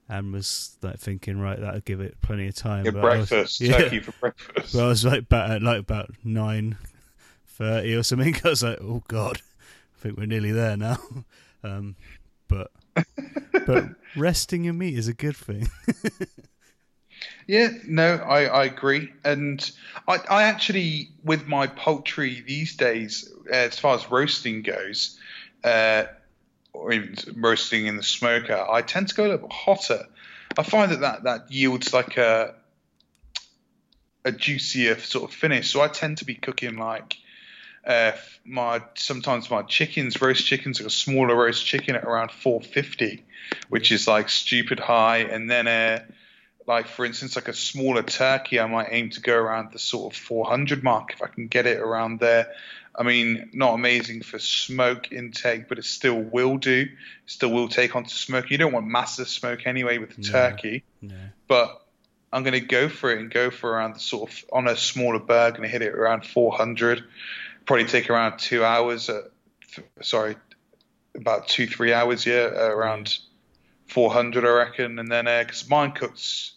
and 0.10 0.34
was 0.34 0.76
like 0.82 1.00
thinking, 1.00 1.40
right, 1.40 1.60
that'll 1.60 1.82
give 1.82 2.02
it 2.02 2.20
plenty 2.22 2.48
of 2.48 2.56
time. 2.56 2.84
Good 2.84 2.96
breakfast, 2.96 3.32
was, 3.60 3.62
yeah. 3.62 3.78
turkey 3.78 4.00
for 4.00 4.12
breakfast. 4.14 4.74
Well, 4.74 4.86
I 4.86 4.90
was 4.90 5.06
like 5.06 5.20
about 5.20 5.52
at 5.52 5.62
like 5.62 5.80
about 5.80 6.10
nine 6.24 6.78
thirty 7.46 7.94
or 7.94 8.04
something. 8.04 8.36
I 8.44 8.50
was 8.50 8.64
like, 8.64 8.80
oh 8.82 9.04
god, 9.08 9.38
I 9.38 10.02
think 10.02 10.18
we're 10.18 10.26
nearly 10.26 10.52
there 10.52 10.76
now. 10.76 10.98
Um, 11.62 11.98
but 12.48 12.72
but 13.66 13.90
resting 14.16 14.64
your 14.64 14.74
meat 14.74 14.98
is 14.98 15.10
a 15.10 15.14
good 15.14 15.36
thing. 15.36 15.70
Yeah, 17.50 17.70
no, 17.88 18.14
I, 18.14 18.44
I 18.44 18.66
agree, 18.66 19.12
and 19.24 19.72
I, 20.08 20.20
I 20.30 20.44
actually 20.44 21.10
with 21.24 21.48
my 21.48 21.66
poultry 21.66 22.42
these 22.42 22.76
days, 22.76 23.34
as 23.52 23.80
far 23.80 23.96
as 23.96 24.12
roasting 24.12 24.62
goes. 24.62 25.20
Uh, 25.64 26.04
or 26.74 26.92
even 26.92 27.16
roasting 27.36 27.88
in 27.88 27.98
the 27.98 28.04
smoker, 28.04 28.54
I 28.70 28.84
tend 28.84 29.08
to 29.08 29.16
go 29.16 29.24
a 29.24 29.30
little 29.30 29.48
bit 29.48 29.52
hotter. 29.52 30.06
I 30.60 30.62
find 30.62 30.92
that 30.92 31.02
that, 31.02 31.24
that 31.24 31.52
yields 31.52 31.92
like 31.92 32.18
a 32.18 32.54
a 34.24 34.32
juicier 34.32 35.00
sort 35.00 35.32
of 35.32 35.36
finish. 35.36 35.72
So 35.72 35.82
I 35.82 35.88
tend 35.88 36.20
to 36.20 36.26
be 36.26 36.36
cooking 36.36 36.78
like 36.78 37.18
uh, 37.84 38.12
my 38.46 38.84
sometimes 38.94 39.50
my 39.50 39.64
chickens, 39.64 40.22
roast 40.22 40.46
chickens, 40.46 40.80
like 40.80 40.88
a 40.88 40.92
smaller 40.92 41.36
roast 41.36 41.66
chicken 41.66 41.96
at 41.96 42.04
around 42.04 42.30
450, 42.30 43.26
which 43.70 43.92
is 43.92 44.08
like 44.08 44.30
stupid 44.30 44.80
high, 44.80 45.20
and 45.20 45.50
then 45.50 45.68
uh, 45.68 46.04
like 46.70 46.88
for 46.88 47.04
instance, 47.04 47.36
like 47.36 47.48
a 47.48 47.54
smaller 47.54 48.04
turkey, 48.04 48.60
I 48.60 48.68
might 48.68 48.90
aim 48.92 49.10
to 49.10 49.22
go 49.22 49.36
around 49.36 49.72
the 49.72 49.80
sort 49.80 50.14
of 50.14 50.22
400 50.22 50.84
mark 50.84 51.12
if 51.14 51.22
I 51.24 51.26
can 51.26 51.48
get 51.48 51.66
it 51.66 51.80
around 51.80 52.20
there. 52.20 52.54
I 52.96 53.02
mean, 53.02 53.50
not 53.54 53.74
amazing 53.74 54.22
for 54.22 54.38
smoke 54.38 55.12
intake, 55.12 55.68
but 55.68 55.80
it 55.80 55.86
still 55.86 56.22
will 56.22 56.58
do. 56.58 56.88
Still 57.26 57.50
will 57.50 57.70
take 57.70 57.96
on 57.96 58.04
to 58.04 58.10
smoke. 58.14 58.52
You 58.52 58.60
don't 58.60 58.72
want 58.72 58.86
massive 58.86 59.28
smoke 59.28 59.66
anyway 59.66 59.98
with 59.98 60.16
the 60.16 60.22
no, 60.22 60.30
turkey. 60.30 60.84
No. 61.02 61.16
But 61.48 61.82
I'm 62.32 62.44
going 62.44 62.54
to 62.54 62.60
go 62.60 62.88
for 62.88 63.10
it 63.10 63.18
and 63.18 63.32
go 63.32 63.50
for 63.50 63.72
around 63.72 63.96
the 63.96 64.00
sort 64.00 64.30
of 64.30 64.46
on 64.54 64.68
a 64.68 64.78
smaller 64.78 65.20
bird, 65.20 65.56
going 65.56 65.64
to 65.64 65.70
hit 65.70 65.82
it 65.82 65.96
around 65.96 66.24
400. 66.24 67.04
Probably 67.66 67.86
take 67.86 68.12
around 68.12 68.38
two 68.38 68.64
hours. 68.64 69.10
At, 69.10 69.24
sorry, 70.02 70.36
about 71.16 71.48
two 71.48 71.66
three 71.66 71.94
hours. 71.94 72.28
Yeah, 72.28 72.46
around 72.46 73.18
400, 73.88 74.46
I 74.46 74.50
reckon. 74.50 75.00
And 75.00 75.12
then 75.12 75.26
because 75.26 75.64
uh, 75.64 75.68
mine 75.70 75.94
cooks 75.94 76.54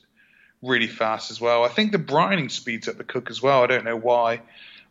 really 0.63 0.87
fast 0.87 1.31
as 1.31 1.41
well. 1.41 1.65
I 1.65 1.69
think 1.69 1.93
the 1.93 1.99
brining 1.99 2.51
speeds 2.51 2.89
up 2.89 2.97
the 2.97 3.05
cook 3.05 3.31
as 3.31 3.43
well. 3.43 3.63
I 3.63 3.67
don't 3.67 3.85
know 3.85 3.97
why. 3.97 4.41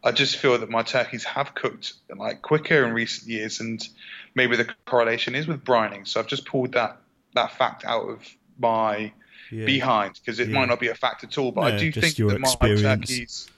I 0.04 0.12
just 0.12 0.38
feel 0.38 0.58
that 0.58 0.70
my 0.70 0.82
turkeys 0.84 1.24
have 1.24 1.54
cooked 1.54 1.94
like 2.16 2.42
quicker 2.42 2.86
in 2.86 2.94
recent 2.94 3.30
years, 3.30 3.60
and 3.60 3.88
maybe 4.36 4.56
the 4.56 4.68
correlation 4.86 5.36
is 5.36 5.48
with 5.48 5.64
brining. 5.64 6.08
So 6.08 6.20
I've 6.20 6.28
just 6.28 6.46
pulled 6.46 6.74
that 6.74 6.98
that 7.34 7.54
fact 7.54 7.86
out 7.86 8.10
of 8.10 8.28
my 8.60 9.14
Yeah. 9.50 9.66
behind 9.66 10.14
because 10.16 10.40
it 10.40 10.50
Yeah. 10.50 10.56
might 10.56 10.68
not 10.68 10.80
be 10.80 10.88
a 10.90 10.96
fact 10.96 11.24
at 11.24 11.38
all. 11.38 11.52
But 11.52 11.74
I 11.74 11.78
do 11.78 11.92
think 11.92 12.16
that 12.16 12.40
my 12.40 12.50
experience. 12.50 13.10
turkeys 13.10 13.50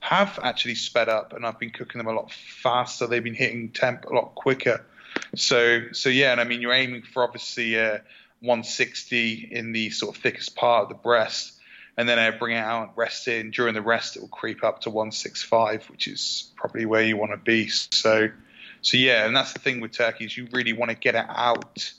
have 0.00 0.38
actually 0.42 0.74
sped 0.74 1.08
up, 1.08 1.32
and 1.32 1.46
I've 1.46 1.58
been 1.58 1.70
cooking 1.70 1.98
them 1.98 2.08
a 2.08 2.12
lot 2.12 2.32
faster. 2.32 3.06
They've 3.06 3.22
been 3.22 3.34
hitting 3.34 3.70
temp 3.70 4.04
a 4.06 4.14
lot 4.14 4.34
quicker. 4.34 4.84
So 5.36 5.92
so 5.92 6.08
yeah, 6.08 6.32
and 6.32 6.40
I 6.40 6.44
mean 6.44 6.60
you're 6.60 6.72
aiming 6.72 7.02
for 7.02 7.22
obviously 7.22 7.78
uh, 7.78 7.98
160 8.44 9.48
in 9.50 9.72
the 9.72 9.90
sort 9.90 10.16
of 10.16 10.22
thickest 10.22 10.54
part 10.56 10.84
of 10.84 10.88
the 10.88 10.94
breast, 10.94 11.54
and 11.96 12.08
then 12.08 12.18
I 12.18 12.30
bring 12.30 12.56
it 12.56 12.60
out 12.60 12.88
and 12.88 12.96
rest. 12.96 13.26
And 13.28 13.52
during 13.52 13.74
the 13.74 13.82
rest, 13.82 14.16
it 14.16 14.20
will 14.20 14.28
creep 14.28 14.64
up 14.64 14.80
to 14.82 14.90
165, 14.90 15.90
which 15.90 16.08
is 16.08 16.52
probably 16.56 16.86
where 16.86 17.02
you 17.02 17.16
want 17.16 17.32
to 17.32 17.38
be. 17.38 17.68
So 17.68 18.30
so 18.82 18.98
yeah, 18.98 19.26
and 19.26 19.34
that's 19.34 19.54
the 19.54 19.60
thing 19.60 19.80
with 19.80 19.92
turkeys. 19.92 20.36
You 20.36 20.46
really 20.52 20.74
want 20.74 20.90
to 20.90 20.96
get 20.96 21.14
it 21.14 21.24
out 21.28 21.92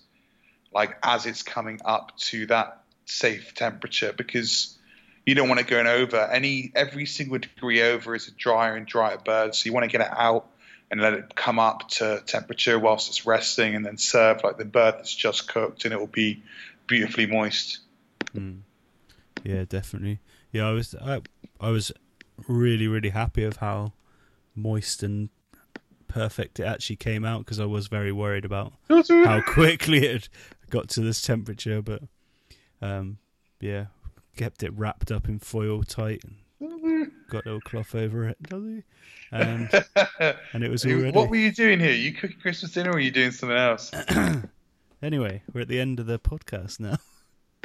like 0.71 0.97
as 1.01 1.25
it's 1.25 1.41
coming 1.41 1.79
up 1.83 2.15
to 2.17 2.45
that 2.47 2.83
safe 3.05 3.55
temperature 3.55 4.13
because 4.15 4.77
you 5.25 5.33
don't 5.33 5.47
want 5.47 5.59
it 5.59 5.67
going 5.67 5.87
over 5.87 6.17
any 6.17 6.71
every 6.75 7.05
single 7.05 7.39
degree 7.39 7.81
over 7.81 8.13
is 8.13 8.27
a 8.27 8.31
drier 8.31 8.75
and 8.75 8.85
drier 8.85 9.17
bird 9.17 9.55
so 9.55 9.65
you 9.65 9.73
want 9.73 9.83
to 9.83 9.97
get 9.97 10.05
it 10.05 10.13
out 10.15 10.47
and 10.91 11.01
let 11.01 11.13
it 11.13 11.35
come 11.35 11.59
up 11.59 11.87
to 11.89 12.21
temperature 12.25 12.77
whilst 12.77 13.09
it's 13.09 13.25
resting 13.25 13.75
and 13.75 13.85
then 13.85 13.97
serve 13.97 14.43
like 14.43 14.57
the 14.57 14.65
bird 14.65 14.95
that's 14.97 15.13
just 15.13 15.47
cooked 15.47 15.85
and 15.85 15.93
it 15.93 15.99
will 15.99 16.07
be 16.07 16.43
beautifully 16.87 17.25
moist 17.25 17.79
Mm. 18.35 18.61
Yeah, 19.43 19.65
definitely. 19.67 20.19
Yeah, 20.51 20.67
I 20.67 20.71
was 20.71 20.95
I, 20.95 21.21
I 21.59 21.69
was 21.69 21.91
really 22.47 22.87
really 22.87 23.09
happy 23.09 23.43
of 23.43 23.57
how 23.57 23.93
moist 24.55 25.03
and 25.03 25.29
perfect 26.07 26.59
it 26.59 26.63
actually 26.63 26.95
came 26.97 27.25
out 27.25 27.39
because 27.39 27.59
I 27.59 27.65
was 27.65 27.87
very 27.87 28.11
worried 28.11 28.45
about 28.45 28.73
how 28.89 29.41
quickly 29.41 30.05
it 30.05 30.29
got 30.69 30.89
to 30.89 31.01
this 31.01 31.21
temperature, 31.21 31.81
but 31.81 32.03
um, 32.81 33.17
yeah, 33.59 33.85
kept 34.35 34.63
it 34.63 34.73
wrapped 34.73 35.11
up 35.11 35.27
in 35.27 35.39
foil 35.39 35.83
tight 35.83 36.23
and 36.23 36.35
got 37.29 37.45
a 37.45 37.49
little 37.49 37.61
cloth 37.61 37.95
over 37.95 38.27
it, 38.29 38.41
does 38.43 38.83
and 39.31 39.69
and 40.53 40.63
it 40.63 40.69
was 40.69 40.85
all 40.85 40.93
ready. 40.93 41.11
what 41.11 41.29
were 41.29 41.35
you 41.35 41.51
doing 41.51 41.79
here 41.79 41.91
you 41.93 42.13
cooking 42.13 42.37
christmas 42.39 42.71
dinner 42.71 42.91
or 42.91 42.93
were 42.93 42.99
you 42.99 43.11
doing 43.11 43.31
something 43.31 43.57
else 43.57 43.91
Anyway, 45.03 45.43
we're 45.53 45.61
at 45.61 45.67
the 45.67 45.79
end 45.79 45.99
of 45.99 46.07
the 46.07 46.17
podcast 46.17 46.79
now. 46.79 46.97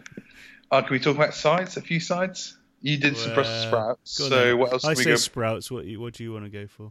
oh, 0.73 0.83
can 0.83 0.91
we 0.91 0.99
talk 0.99 1.17
about 1.17 1.33
sides 1.33 1.77
a 1.77 1.81
few 1.81 2.01
sides 2.01 2.59
you 2.83 2.99
did 2.99 3.17
some 3.17 3.35
Brussels 3.35 3.65
Uh, 3.65 3.69
sprouts 3.69 4.11
so 4.11 4.29
then. 4.29 4.59
what 4.59 4.73
else 4.73 4.85
I 4.85 4.89
can 4.95 4.99
we 4.99 5.05
say 5.05 5.11
go 5.11 5.17
sprouts. 5.17 5.71
What 5.71 5.87
you, 5.87 6.01
what 6.01 6.13
do 6.15 6.25
you 6.25 6.33
want 6.33 6.45
to 6.45 6.51
go 6.51 6.67
for? 6.67 6.91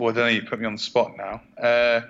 well 0.00 0.10
I 0.10 0.12
don't 0.14 0.24
know 0.26 0.26
you 0.28 0.42
put 0.42 0.60
me 0.60 0.66
on 0.66 0.72
the 0.74 0.78
spot 0.78 1.12
now 1.16 1.40
uh, 1.62 2.02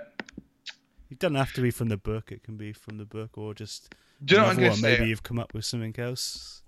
It 1.11 1.19
doesn't 1.21 1.37
have 1.37 1.53
to 1.53 1.61
be 1.61 1.71
from 1.71 1.89
the 1.89 1.97
book. 1.99 2.33
It 2.33 2.43
can 2.43 2.57
be 2.57 2.73
from 2.73 2.99
the 2.99 3.05
book 3.05 3.37
or 3.39 3.55
just 3.55 3.95
do 4.25 4.35
you 4.35 4.41
know 4.41 4.47
what 4.49 4.53
I'm 4.53 4.57
going 4.57 4.67
to 4.69 4.71
one. 4.71 4.79
say 4.81 4.99
Maybe 4.99 5.09
you've 5.11 5.23
come 5.23 5.39
up 5.39 5.55
with 5.55 5.65
something 5.67 5.95
else. 5.99 6.63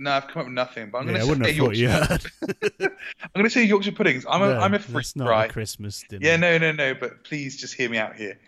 No, 0.00 0.12
I've 0.12 0.28
come 0.28 0.40
up 0.40 0.46
with 0.46 0.54
nothing. 0.54 0.88
But 0.90 0.98
I'm 0.98 1.08
yeah, 1.08 1.18
going 1.24 1.40
to 1.40 1.44
say 1.44 1.52
Yorkshire. 1.52 1.80
you 1.82 1.88
had. 1.88 2.24
I'm 2.80 3.30
going 3.34 3.44
to 3.44 3.50
say 3.50 3.64
Yorkshire 3.64 3.92
puddings. 3.92 4.24
I'm 4.28 4.40
a, 4.42 4.46
No, 4.48 4.60
am 4.62 4.72
a 4.72 4.78
freak, 4.78 4.94
that's 4.94 5.14
not 5.14 5.28
right? 5.28 5.50
a 5.50 5.52
Christmas 5.52 6.02
dinner. 6.08 6.26
Yeah, 6.26 6.36
no, 6.36 6.56
no, 6.56 6.72
no. 6.72 6.94
But 6.94 7.24
please 7.24 7.58
just 7.60 7.74
hear 7.74 7.90
me 7.90 7.98
out 7.98 8.16
here. 8.16 8.38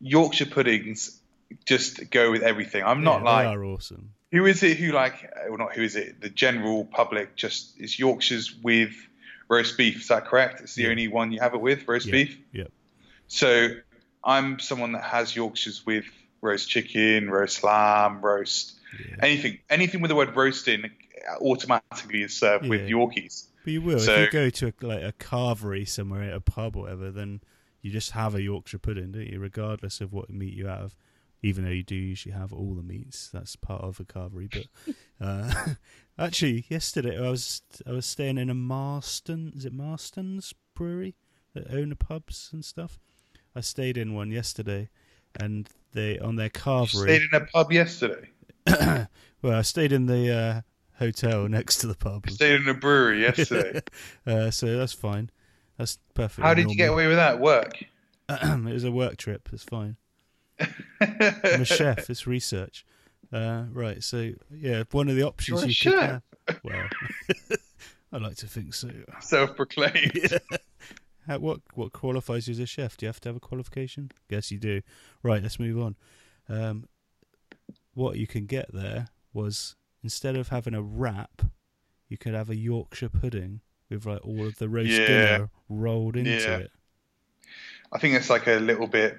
Yorkshire 0.00 0.46
puddings 0.46 1.20
just 1.66 2.10
go 2.10 2.30
with 2.30 2.42
everything. 2.42 2.84
I'm 2.84 3.02
not 3.02 3.18
Yeah, 3.22 3.24
like 3.30 3.48
they 3.48 3.54
are 3.54 3.64
awesome. 3.64 4.10
who 4.30 4.46
is 4.46 4.62
it 4.62 4.76
who 4.76 4.92
like 4.92 5.28
well 5.48 5.58
not 5.58 5.74
who 5.74 5.82
is 5.82 5.96
it 5.96 6.20
the 6.20 6.30
general 6.30 6.84
public 6.84 7.34
just 7.34 7.78
is 7.80 7.98
Yorkshire's 7.98 8.54
with 8.62 8.94
roast 9.48 9.76
beef. 9.76 10.00
Is 10.02 10.08
that 10.08 10.26
correct? 10.26 10.60
It's 10.60 10.76
the 10.76 10.84
Yeah. 10.84 10.90
only 10.90 11.08
one 11.08 11.32
you 11.32 11.40
have 11.40 11.54
it 11.54 11.60
with 11.60 11.88
roast 11.88 12.06
Yeah, 12.06 12.12
beef. 12.12 12.38
yeah. 12.52 12.64
So 13.26 13.70
I'm 14.22 14.60
someone 14.60 14.92
that 14.92 15.02
has 15.02 15.34
Yorkshire's 15.34 15.84
with 15.84 16.04
roast 16.40 16.68
chicken, 16.70 17.28
roast 17.28 17.64
lamb, 17.64 18.20
roast 18.22 18.74
anything 19.20 19.58
anything 19.68 20.00
with 20.00 20.08
the 20.08 20.14
word 20.14 20.34
roast 20.36 20.66
in 20.68 20.90
automatically 21.40 22.22
is 22.22 22.36
served 22.36 22.68
with 22.68 22.82
Yorkies. 22.88 23.46
But 23.64 23.72
you 23.72 23.82
will 23.82 23.98
So- 23.98 24.14
if 24.14 24.20
you 24.26 24.30
go 24.32 24.50
to 24.50 24.66
a, 24.68 24.86
like 24.86 25.02
a 25.02 25.12
carvery 25.12 25.88
somewhere 25.88 26.22
at 26.22 26.34
a 26.34 26.40
pub 26.40 26.76
or 26.76 26.82
whatever. 26.84 27.10
Then 27.10 27.40
you 27.82 27.90
just 27.90 28.12
have 28.12 28.34
a 28.34 28.42
Yorkshire 28.42 28.78
pudding, 28.78 29.12
don't 29.12 29.26
you? 29.26 29.38
Regardless 29.38 30.00
of 30.00 30.12
what 30.12 30.30
meat 30.30 30.54
you 30.54 30.66
have, 30.66 30.94
even 31.42 31.64
though 31.64 31.70
you 31.70 31.82
do 31.82 31.94
usually 31.94 32.34
have 32.34 32.52
all 32.52 32.74
the 32.74 32.82
meats. 32.82 33.28
That's 33.32 33.56
part 33.56 33.82
of 33.82 34.00
a 34.00 34.04
carvery. 34.04 34.50
But 34.50 34.94
uh, 35.20 35.74
actually, 36.18 36.64
yesterday 36.68 37.18
I 37.18 37.30
was 37.30 37.62
I 37.86 37.92
was 37.92 38.06
staying 38.06 38.38
in 38.38 38.50
a 38.50 38.54
Marston. 38.54 39.52
Is 39.56 39.64
it 39.64 39.72
Marston's 39.72 40.54
brewery 40.74 41.16
that 41.54 41.70
own 41.72 41.90
the 41.90 41.96
pubs 41.96 42.50
and 42.52 42.64
stuff? 42.64 42.98
I 43.54 43.60
stayed 43.62 43.96
in 43.98 44.14
one 44.14 44.30
yesterday, 44.30 44.88
and 45.38 45.68
they 45.92 46.18
on 46.18 46.36
their 46.36 46.46
You 46.46 46.50
carvery. 46.52 47.02
stayed 47.02 47.22
in 47.22 47.42
a 47.42 47.46
pub 47.46 47.72
yesterday. 47.72 48.28
well, 49.42 49.58
I 49.58 49.62
stayed 49.62 49.92
in 49.92 50.06
the 50.06 50.32
uh, 50.32 50.60
hotel 51.00 51.48
next 51.48 51.78
to 51.78 51.88
the 51.88 51.96
pub. 51.96 52.26
You 52.26 52.34
stayed 52.34 52.60
in 52.60 52.68
a 52.68 52.74
brewery 52.74 53.22
yesterday. 53.22 53.80
uh, 54.26 54.52
so 54.52 54.78
that's 54.78 54.92
fine. 54.92 55.30
That's 55.76 55.98
perfect. 56.14 56.46
How 56.46 56.54
did 56.54 56.70
you 56.70 56.76
get 56.76 56.90
away 56.90 57.08
with 57.08 57.16
that? 57.16 57.40
Work. 57.40 57.84
it 58.28 58.64
was 58.64 58.84
a 58.84 58.92
work 58.92 59.16
trip. 59.16 59.48
It's 59.52 59.64
fine. 59.64 59.96
I'm 60.60 61.62
a 61.62 61.64
chef. 61.64 62.08
It's 62.08 62.26
research. 62.26 62.84
Uh, 63.32 63.64
right. 63.72 64.04
So 64.04 64.32
yeah, 64.54 64.84
one 64.92 65.08
of 65.08 65.16
the 65.16 65.22
options 65.22 65.64
you 65.64 65.72
chef? 65.72 65.92
could 65.92 66.02
have. 66.02 66.22
Well, 66.62 66.88
I 68.12 68.18
like 68.18 68.36
to 68.36 68.46
think 68.46 68.74
so. 68.74 68.90
Self-proclaimed. 69.20 70.40
How, 71.26 71.38
what 71.38 71.60
what 71.74 71.92
qualifies 71.92 72.46
you 72.46 72.52
as 72.52 72.58
a 72.58 72.66
chef? 72.66 72.96
Do 72.96 73.06
you 73.06 73.08
have 73.08 73.20
to 73.20 73.28
have 73.30 73.36
a 73.36 73.40
qualification? 73.40 74.10
Yes, 74.28 74.50
you 74.50 74.58
do. 74.58 74.82
Right. 75.22 75.42
Let's 75.42 75.58
move 75.58 75.78
on. 75.80 75.96
Um, 76.48 76.88
what 77.94 78.16
you 78.16 78.26
can 78.26 78.46
get 78.46 78.72
there 78.72 79.08
was 79.32 79.76
instead 80.02 80.36
of 80.36 80.48
having 80.48 80.74
a 80.74 80.82
wrap, 80.82 81.42
you 82.08 82.16
could 82.18 82.34
have 82.34 82.50
a 82.50 82.56
Yorkshire 82.56 83.08
pudding 83.08 83.60
with 83.88 84.06
like 84.06 84.24
all 84.24 84.46
of 84.46 84.58
the 84.58 84.68
roast 84.68 84.90
Yeah. 84.90 85.06
dinner 85.06 85.50
rolled 85.68 86.16
into 86.16 86.30
Yeah. 86.30 86.56
it. 86.58 86.70
I 87.92 87.98
think 87.98 88.14
it's 88.14 88.30
like 88.30 88.46
a 88.46 88.54
little 88.60 88.86
bit. 88.86 89.16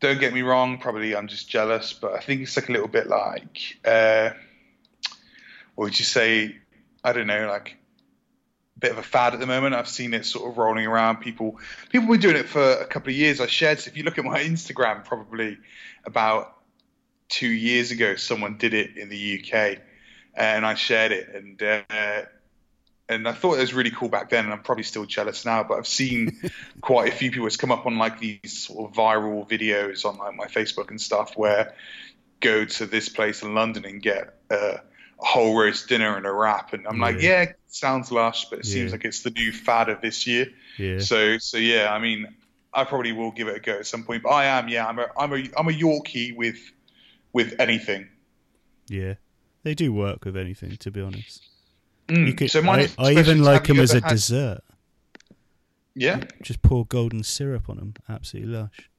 Don't 0.00 0.18
get 0.20 0.32
me 0.34 0.42
wrong. 0.42 0.78
Probably 0.78 1.14
I'm 1.14 1.28
just 1.28 1.48
jealous, 1.48 1.92
but 1.92 2.12
I 2.14 2.20
think 2.20 2.40
it's 2.42 2.56
like 2.56 2.68
a 2.68 2.72
little 2.72 2.88
bit 2.88 3.06
like. 3.06 3.78
Uh, 3.84 4.30
what 5.74 5.84
would 5.86 5.98
you 5.98 6.04
say? 6.04 6.56
I 7.02 7.12
don't 7.12 7.26
know, 7.26 7.46
like 7.48 7.76
a 8.76 8.80
bit 8.80 8.90
of 8.92 8.98
a 8.98 9.02
fad 9.02 9.34
at 9.34 9.40
the 9.40 9.46
moment. 9.46 9.74
I've 9.74 9.88
seen 9.88 10.14
it 10.14 10.24
sort 10.24 10.50
of 10.50 10.56
rolling 10.56 10.86
around. 10.86 11.18
People, 11.18 11.58
people 11.90 12.08
were 12.08 12.16
doing 12.16 12.36
it 12.36 12.48
for 12.48 12.62
a 12.62 12.86
couple 12.86 13.10
of 13.10 13.16
years. 13.16 13.40
I 13.40 13.46
shared. 13.46 13.80
So 13.80 13.90
if 13.90 13.96
you 13.96 14.02
look 14.04 14.16
at 14.18 14.24
my 14.24 14.40
Instagram, 14.42 15.04
probably 15.04 15.58
about 16.04 16.56
two 17.28 17.48
years 17.48 17.90
ago, 17.90 18.16
someone 18.16 18.58
did 18.58 18.74
it 18.74 18.96
in 18.96 19.08
the 19.08 19.40
UK, 19.40 19.78
and 20.34 20.64
I 20.66 20.74
shared 20.74 21.12
it, 21.12 21.34
and 21.34 21.62
uh, 21.62 22.22
and 23.08 23.28
I 23.28 23.32
thought 23.32 23.54
it 23.54 23.60
was 23.60 23.74
really 23.74 23.90
cool 23.90 24.08
back 24.08 24.30
then, 24.30 24.44
and 24.44 24.52
I'm 24.52 24.62
probably 24.62 24.84
still 24.84 25.04
jealous 25.06 25.44
now. 25.44 25.62
But 25.64 25.78
I've 25.78 25.86
seen 25.86 26.40
quite 26.80 27.12
a 27.12 27.16
few 27.16 27.30
people 27.30 27.46
it's 27.46 27.56
come 27.56 27.72
up 27.72 27.86
on 27.86 27.98
like 27.98 28.18
these 28.20 28.66
sort 28.66 28.90
of 28.90 28.96
viral 28.96 29.48
videos 29.48 30.04
on 30.04 30.16
like 30.16 30.34
my 30.34 30.46
Facebook 30.46 30.90
and 30.90 31.00
stuff 31.00 31.36
where 31.36 31.74
go 32.40 32.64
to 32.64 32.86
this 32.86 33.08
place 33.08 33.42
in 33.42 33.54
London 33.54 33.84
and 33.84 34.02
get 34.02 34.34
a 34.50 34.80
whole 35.16 35.56
roast 35.58 35.88
dinner 35.88 36.16
and 36.16 36.26
a 36.26 36.32
wrap, 36.32 36.72
and 36.72 36.86
I'm 36.86 36.98
like, 36.98 37.20
Yeah. 37.20 37.42
yeah, 37.42 37.52
sounds 37.68 38.12
lush, 38.12 38.50
but 38.50 38.60
it 38.60 38.66
seems 38.66 38.92
like 38.92 39.04
it's 39.04 39.22
the 39.22 39.30
new 39.30 39.52
fad 39.52 39.88
of 39.88 40.00
this 40.00 40.26
year. 40.26 40.48
Yeah. 40.78 40.98
So 40.98 41.38
so 41.38 41.56
yeah, 41.56 41.92
I 41.92 41.98
mean, 41.98 42.34
I 42.72 42.84
probably 42.84 43.12
will 43.12 43.30
give 43.30 43.48
it 43.48 43.56
a 43.56 43.60
go 43.60 43.72
at 43.78 43.86
some 43.86 44.04
point. 44.04 44.22
But 44.22 44.30
I 44.30 44.46
am, 44.46 44.68
yeah, 44.68 44.86
I'm 44.86 44.98
a 44.98 45.06
I'm 45.16 45.32
a 45.32 45.48
I'm 45.56 45.68
a 45.68 45.72
Yorkie 45.72 46.36
with 46.36 46.58
with 47.34 47.54
anything. 47.58 48.08
Yeah, 48.88 49.14
they 49.62 49.74
do 49.74 49.92
work 49.92 50.24
with 50.24 50.36
anything. 50.38 50.76
To 50.78 50.90
be 50.90 51.02
honest, 51.02 51.42
Mm. 52.08 52.26
you 52.26 52.34
could. 52.34 52.50
so 52.50 52.62
my 52.62 52.88
I, 52.98 53.08
I 53.08 53.12
even 53.18 53.42
like 53.42 53.64
them 53.66 53.80
as 53.80 53.92
a 53.92 54.00
had- 54.00 54.08
dessert. 54.10 54.60
Yeah. 55.94 56.24
Just 56.42 56.60
pour 56.62 56.84
golden 56.86 57.22
syrup 57.22 57.68
on 57.68 57.76
them. 57.76 57.94
Absolutely 58.08 58.52
lush. 58.52 58.90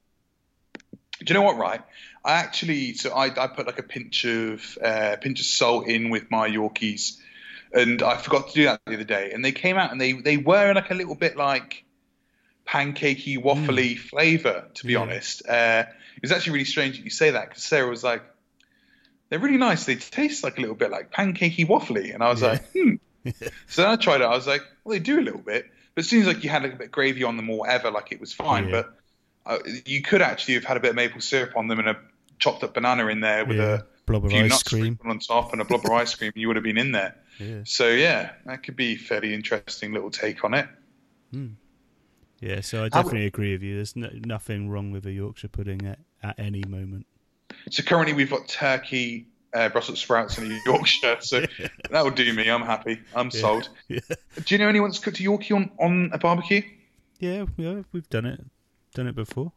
Do 1.20 1.24
you 1.28 1.34
know 1.34 1.42
what? 1.42 1.56
Right, 1.56 1.80
I 2.24 2.34
actually 2.34 2.94
so 2.94 3.12
I, 3.12 3.26
I 3.42 3.46
put 3.48 3.66
like 3.66 3.78
a 3.78 3.82
pinch 3.82 4.24
of 4.24 4.76
uh, 4.82 5.16
pinch 5.20 5.40
of 5.40 5.46
salt 5.46 5.86
in 5.88 6.10
with 6.10 6.30
my 6.30 6.48
Yorkies, 6.48 7.16
and 7.72 8.02
I 8.02 8.16
forgot 8.18 8.48
to 8.48 8.54
do 8.54 8.64
that 8.64 8.80
the 8.86 8.94
other 8.94 9.04
day. 9.04 9.30
And 9.32 9.42
they 9.44 9.52
came 9.52 9.76
out 9.78 9.92
and 9.92 10.00
they 10.00 10.12
they 10.12 10.36
were 10.36 10.74
like 10.74 10.90
a 10.90 10.94
little 10.94 11.14
bit 11.14 11.36
like 11.36 11.84
pancakey 12.68 13.38
waffly 13.42 13.96
flavour. 13.98 14.68
To 14.74 14.86
be 14.86 14.92
Yeah. 14.94 14.98
honest, 15.00 15.46
uh, 15.48 15.84
it 16.16 16.22
was 16.22 16.32
actually 16.32 16.54
really 16.54 16.64
strange 16.64 16.96
that 16.96 17.04
you 17.04 17.10
say 17.10 17.30
that 17.30 17.48
because 17.48 17.62
Sarah 17.64 17.88
was 17.88 18.02
like, 18.02 18.22
"They're 19.28 19.38
really 19.38 19.58
nice. 19.58 19.84
They 19.84 19.96
taste 19.96 20.42
like 20.42 20.58
a 20.58 20.60
little 20.60 20.76
bit 20.76 20.90
like 20.90 21.12
pancakey 21.12 21.66
waffly," 21.66 22.12
and 22.14 22.22
I 22.22 22.30
was 22.30 22.42
Yeah. 22.42 22.48
like, 22.48 22.72
"Hmm." 22.72 22.94
so 23.68 23.82
then 23.82 23.90
I 23.90 23.96
tried 23.96 24.20
it. 24.20 24.24
I 24.24 24.30
was 24.36 24.46
like, 24.46 24.62
"Well, 24.84 24.94
they 24.94 25.00
do 25.00 25.18
a 25.20 25.22
little 25.22 25.40
bit." 25.40 25.66
But 25.94 26.04
it 26.04 26.08
seems 26.08 26.26
like 26.26 26.44
you 26.44 26.50
had 26.50 26.64
a 26.64 26.68
bit 26.68 26.86
of 26.86 26.92
gravy 26.92 27.24
on 27.24 27.36
them 27.36 27.48
or 27.48 27.58
whatever, 27.60 27.90
like 27.90 28.12
it 28.12 28.20
was 28.20 28.32
fine. 28.32 28.68
Yeah. 28.68 28.82
But 28.82 28.98
uh, 29.46 29.58
you 29.86 30.02
could 30.02 30.20
actually 30.22 30.54
have 30.54 30.64
had 30.64 30.76
a 30.76 30.80
bit 30.80 30.90
of 30.90 30.96
maple 30.96 31.20
syrup 31.20 31.56
on 31.56 31.68
them 31.68 31.78
and 31.78 31.88
a 31.88 31.96
chopped 32.38 32.62
up 32.64 32.74
banana 32.74 33.06
in 33.06 33.20
there 33.20 33.44
with 33.46 33.56
yeah. 33.56 33.80
Blob 34.04 34.24
a 34.24 34.26
of 34.26 34.32
few 34.32 34.44
ice 34.44 34.62
cream. 34.62 34.98
on 35.04 35.18
top 35.18 35.52
and 35.52 35.60
a 35.60 35.64
blob 35.64 35.84
of 35.84 35.90
ice 35.90 36.14
cream. 36.14 36.32
You 36.36 36.46
would 36.48 36.56
have 36.56 36.62
been 36.64 36.78
in 36.78 36.92
there. 36.92 37.16
Yeah. 37.40 37.60
So 37.64 37.88
yeah, 37.88 38.32
that 38.44 38.62
could 38.62 38.76
be 38.76 38.92
a 38.92 38.96
fairly 38.96 39.34
interesting 39.34 39.92
little 39.92 40.10
take 40.10 40.44
on 40.44 40.54
it. 40.54 40.68
Yeah. 42.40 42.60
So 42.60 42.84
I 42.84 42.88
definitely 42.88 43.26
agree 43.26 43.52
with 43.52 43.62
you. 43.62 43.76
There's 43.76 43.96
no, 43.96 44.10
nothing 44.24 44.68
wrong 44.68 44.90
with 44.90 45.06
a 45.06 45.12
Yorkshire 45.12 45.48
pudding 45.48 45.84
at, 45.86 45.98
at 46.22 46.38
any 46.38 46.62
moment. 46.66 47.06
So 47.70 47.82
currently 47.82 48.12
we've 48.12 48.30
got 48.30 48.48
turkey, 48.48 49.26
uh, 49.54 49.68
Brussels 49.68 50.00
sprouts 50.00 50.38
and 50.38 50.52
a 50.52 50.58
Yorkshire. 50.66 51.16
So 51.20 51.40
that 51.90 52.04
will 52.04 52.10
do 52.10 52.32
me. 52.32 52.48
I'm 52.48 52.62
happy. 52.62 53.00
I'm 53.14 53.30
Yeah. 53.32 53.40
sold. 53.40 53.68
Yeah. 53.88 54.00
Do 54.44 54.54
you 54.54 54.58
know 54.58 54.68
anyone 54.68 54.90
that's 54.90 54.98
cooked 54.98 55.20
a 55.20 55.22
Yorkie 55.22 55.54
on, 55.54 55.70
on 55.78 56.10
a 56.12 56.18
barbecue? 56.18 56.62
Yeah, 57.18 57.46
yeah, 57.56 57.82
we've 57.92 58.08
done 58.10 58.26
it, 58.26 58.44
done 58.94 59.06
it 59.06 59.14
before. 59.14 59.52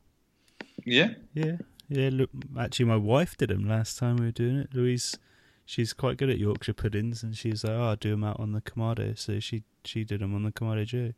Yeah. 0.86 1.10
Yeah, 1.34 1.58
yeah. 1.90 2.10
Look, 2.12 2.30
actually, 2.58 2.86
my 2.86 2.96
wife 2.96 3.36
did 3.36 3.50
them 3.50 3.68
last 3.68 3.98
time 3.98 4.16
we 4.16 4.26
were 4.28 4.32
doing 4.32 4.56
it. 4.58 4.74
Louise, 4.74 5.18
she's 5.66 5.92
quite 5.92 6.16
good 6.16 6.30
at 6.30 6.38
Yorkshire 6.38 6.74
puddings, 6.74 7.22
and 7.22 7.36
she's 7.36 7.66
like, 7.66 7.74
"Oh, 7.74 7.90
I'll 7.90 7.96
do 7.98 8.12
them 8.12 8.24
out 8.24 8.40
on 8.40 8.54
the 8.54 8.62
Kamado." 8.62 9.18
So 9.20 9.42
she 9.42 9.64
she 9.84 10.06
did 10.06 10.22
them 10.22 10.34
on 10.34 10.44
the 10.44 10.52
Kamado 10.54 10.86
Joe. 10.86 11.12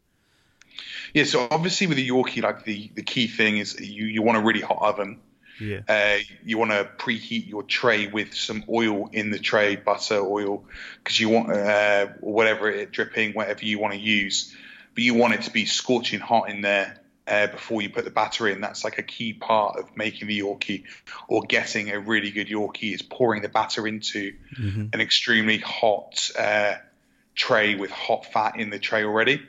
Yeah. 1.13 1.25
So 1.25 1.47
obviously 1.51 1.85
with 1.85 1.99
a 1.99 2.07
Yorkie, 2.07 2.41
like 2.41 2.63
the, 2.65 2.89
the 2.95 3.03
key 3.03 3.27
thing 3.27 3.57
is 3.59 3.79
you, 3.79 4.05
you 4.05 4.23
want 4.23 4.39
a 4.39 4.41
really 4.41 4.61
hot 4.61 4.79
oven. 4.81 5.19
Yeah, 5.61 5.81
Uh, 5.87 6.23
you 6.43 6.57
want 6.57 6.71
to 6.71 6.89
preheat 6.97 7.47
your 7.47 7.61
tray 7.61 8.07
with 8.07 8.33
some 8.33 8.63
oil 8.67 9.09
in 9.13 9.29
the 9.29 9.37
tray, 9.37 9.75
butter, 9.75 10.19
oil, 10.19 10.65
because 11.03 11.19
you 11.19 11.29
want 11.29 11.51
uh, 11.51 12.07
whatever 12.19 12.69
it 12.69 12.91
dripping, 12.91 13.33
whatever 13.33 13.63
you 13.63 13.77
want 13.77 13.93
to 13.93 13.99
use, 13.99 14.55
but 14.95 15.03
you 15.03 15.13
want 15.13 15.35
it 15.35 15.43
to 15.43 15.51
be 15.51 15.65
scorching 15.65 16.19
hot 16.19 16.49
in 16.49 16.61
there 16.61 16.99
uh, 17.27 17.45
before 17.45 17.83
you 17.83 17.91
put 17.91 18.05
the 18.05 18.11
batter 18.11 18.47
in. 18.47 18.59
That's 18.59 18.83
like 18.83 18.97
a 18.97 19.03
key 19.03 19.33
part 19.33 19.77
of 19.77 19.95
making 19.95 20.27
the 20.27 20.39
Yorkie 20.39 20.85
or 21.27 21.43
getting 21.43 21.91
a 21.91 21.99
really 21.99 22.31
good 22.31 22.47
Yorkie 22.47 22.93
is 22.93 23.03
pouring 23.03 23.43
the 23.43 23.49
batter 23.49 23.87
into 23.87 24.33
hmm 24.55 24.87
an 24.93 24.99
extremely 24.99 25.59
hot 25.59 26.31
uh, 26.37 26.73
tray 27.35 27.75
with 27.75 27.91
hot 27.91 28.25
fat 28.25 28.57
in 28.57 28.71
the 28.71 28.79
tray 28.79 29.03
already. 29.03 29.41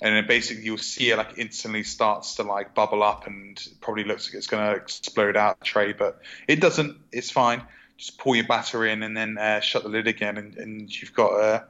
And 0.00 0.14
then 0.14 0.26
basically 0.26 0.64
you'll 0.64 0.78
see 0.78 1.10
it 1.10 1.16
like 1.16 1.38
instantly 1.38 1.82
starts 1.82 2.34
to 2.36 2.42
like 2.42 2.74
bubble 2.74 3.02
up 3.02 3.26
and 3.26 3.66
probably 3.80 4.04
looks 4.04 4.28
like 4.28 4.34
it's 4.34 4.46
going 4.46 4.66
to 4.70 4.76
explode 4.76 5.36
out 5.36 5.58
the 5.58 5.64
tray, 5.64 5.92
but 5.92 6.20
it 6.46 6.60
doesn't. 6.60 6.98
It's 7.12 7.30
fine. 7.30 7.62
Just 7.96 8.18
pour 8.18 8.36
your 8.36 8.46
batter 8.46 8.84
in 8.84 9.02
and 9.02 9.16
then 9.16 9.38
uh, 9.38 9.60
shut 9.60 9.82
the 9.82 9.88
lid 9.88 10.06
again, 10.06 10.36
and, 10.36 10.54
and 10.56 11.00
you've 11.00 11.14
got 11.14 11.32
uh, 11.32 11.62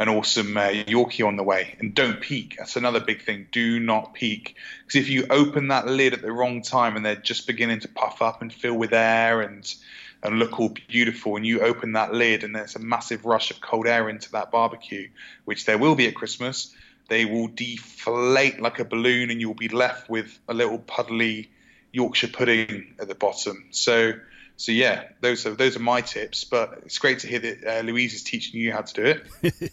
an 0.00 0.08
awesome 0.08 0.56
uh, 0.56 0.68
Yorkie 0.68 1.26
on 1.26 1.36
the 1.36 1.42
way. 1.42 1.76
And 1.78 1.94
don't 1.94 2.20
peek. 2.20 2.56
That's 2.58 2.76
another 2.76 3.00
big 3.00 3.22
thing. 3.22 3.46
Do 3.52 3.80
not 3.80 4.14
peek 4.14 4.56
because 4.84 5.00
if 5.00 5.08
you 5.08 5.26
open 5.30 5.68
that 5.68 5.86
lid 5.86 6.14
at 6.14 6.22
the 6.22 6.32
wrong 6.32 6.62
time 6.62 6.96
and 6.96 7.04
they're 7.04 7.16
just 7.16 7.46
beginning 7.46 7.80
to 7.80 7.88
puff 7.88 8.22
up 8.22 8.42
and 8.42 8.52
fill 8.52 8.74
with 8.74 8.92
air 8.92 9.40
and 9.42 9.72
and 10.22 10.38
look 10.38 10.60
all 10.60 10.74
beautiful, 10.88 11.36
and 11.36 11.46
you 11.46 11.60
open 11.60 11.92
that 11.92 12.12
lid 12.12 12.44
and 12.44 12.54
there's 12.54 12.76
a 12.76 12.78
massive 12.78 13.24
rush 13.24 13.50
of 13.50 13.60
cold 13.62 13.86
air 13.86 14.08
into 14.08 14.32
that 14.32 14.50
barbecue, 14.50 15.08
which 15.46 15.64
there 15.64 15.78
will 15.78 15.94
be 15.94 16.08
at 16.08 16.14
Christmas. 16.14 16.74
They 17.10 17.24
will 17.24 17.48
deflate 17.48 18.62
like 18.62 18.78
a 18.78 18.84
balloon, 18.84 19.30
and 19.30 19.40
you'll 19.40 19.54
be 19.54 19.68
left 19.68 20.08
with 20.08 20.38
a 20.48 20.54
little 20.54 20.78
puddly 20.78 21.48
Yorkshire 21.92 22.28
pudding 22.28 22.94
at 23.00 23.08
the 23.08 23.16
bottom. 23.16 23.66
So, 23.72 24.12
so 24.56 24.70
yeah, 24.70 25.08
those 25.20 25.44
are 25.44 25.54
those 25.54 25.74
are 25.76 25.80
my 25.80 26.02
tips. 26.02 26.44
But 26.44 26.82
it's 26.86 26.98
great 26.98 27.18
to 27.18 27.26
hear 27.26 27.40
that 27.40 27.64
uh, 27.66 27.80
Louise 27.82 28.14
is 28.14 28.22
teaching 28.22 28.60
you 28.60 28.70
how 28.72 28.82
to 28.82 28.94
do 28.94 29.04
it. 29.04 29.72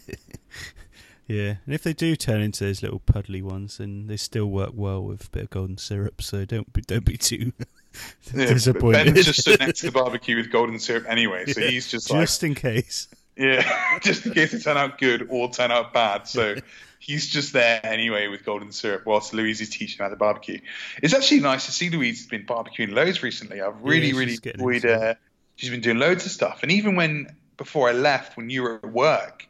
yeah. 1.28 1.54
And 1.64 1.74
if 1.74 1.84
they 1.84 1.92
do 1.92 2.16
turn 2.16 2.40
into 2.40 2.64
those 2.64 2.82
little 2.82 2.98
puddly 3.00 3.40
ones, 3.40 3.78
then 3.78 4.08
they 4.08 4.16
still 4.16 4.46
work 4.46 4.72
well 4.74 5.04
with 5.04 5.28
a 5.28 5.30
bit 5.30 5.42
of 5.44 5.50
golden 5.50 5.78
syrup. 5.78 6.20
So 6.20 6.44
don't 6.44 6.72
be 6.72 6.80
don't 6.82 7.04
be 7.04 7.16
too 7.16 7.52
Yeah, 8.34 8.46
disappointed. 8.46 9.14
Ben's 9.14 9.26
just 9.26 9.42
stood 9.42 9.60
next 9.60 9.80
to 9.80 9.86
the 9.86 9.92
barbecue 10.00 10.36
with 10.36 10.50
golden 10.50 10.80
syrup 10.80 11.04
anyway, 11.08 11.46
so 11.46 11.60
Yeah, 11.60 11.68
he's 11.68 11.88
just 11.88 12.10
like, 12.10 12.22
just 12.22 12.42
in 12.42 12.54
case. 12.54 13.08
yeah, 13.36 13.98
just 14.02 14.26
in 14.26 14.32
case 14.34 14.52
it 14.54 14.62
turn 14.64 14.76
out 14.76 14.98
good 14.98 15.28
or 15.30 15.50
turn 15.50 15.70
out 15.70 15.92
bad. 15.94 16.26
So 16.26 16.56
he's 16.98 17.28
just 17.28 17.52
there 17.52 17.80
anyway 17.84 18.28
with 18.28 18.44
golden 18.44 18.72
syrup 18.72 19.06
whilst 19.06 19.32
Louise 19.32 19.60
is 19.60 19.70
teaching 19.70 19.98
how 20.02 20.08
to 20.08 20.16
barbecue. 20.16 20.60
It's 21.02 21.14
actually 21.14 21.40
nice 21.40 21.66
to 21.66 21.72
see 21.72 21.90
Louise 21.90 22.18
has 22.18 22.26
been 22.26 22.44
barbecuing 22.46 22.92
loads 22.92 23.22
recently. 23.22 23.60
I've 23.60 23.80
really, 23.82 24.08
she's 24.08 24.16
really 24.18 24.38
enjoyed. 24.44 24.84
it. 24.84 24.90
Uh, 25.02 25.14
she's 25.56 25.70
been 25.70 25.80
doing 25.80 25.98
loads 25.98 26.26
of 26.26 26.32
stuff, 26.32 26.60
and 26.62 26.72
even 26.72 26.96
when 26.96 27.34
before 27.56 27.88
I 27.88 27.92
left, 27.92 28.36
when 28.36 28.50
you 28.50 28.62
were 28.62 28.76
at 28.76 28.92
work 28.92 29.46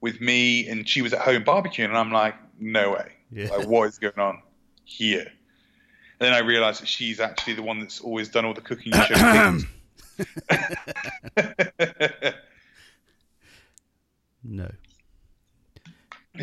with 0.00 0.20
me 0.20 0.66
and 0.68 0.88
she 0.88 1.02
was 1.02 1.12
at 1.12 1.20
home 1.20 1.44
barbecuing, 1.44 1.86
and 1.86 1.96
I'm 1.98 2.12
like, 2.12 2.34
no 2.58 2.92
way, 2.92 3.12
Yeah. 3.30 3.48
like 3.48 3.66
what 3.68 3.88
is 3.88 3.98
going 3.98 4.18
on 4.18 4.42
here? 4.84 5.30
And 6.20 6.26
then 6.26 6.32
I 6.34 6.38
realised 6.40 6.82
that 6.82 6.88
she's 6.88 7.20
actually 7.20 7.54
the 7.54 7.62
one 7.62 7.80
that's 7.80 8.00
always 8.00 8.28
done 8.28 8.44
all 8.44 8.54
the 8.54 8.60
cooking. 8.60 8.92
No. 14.42 14.70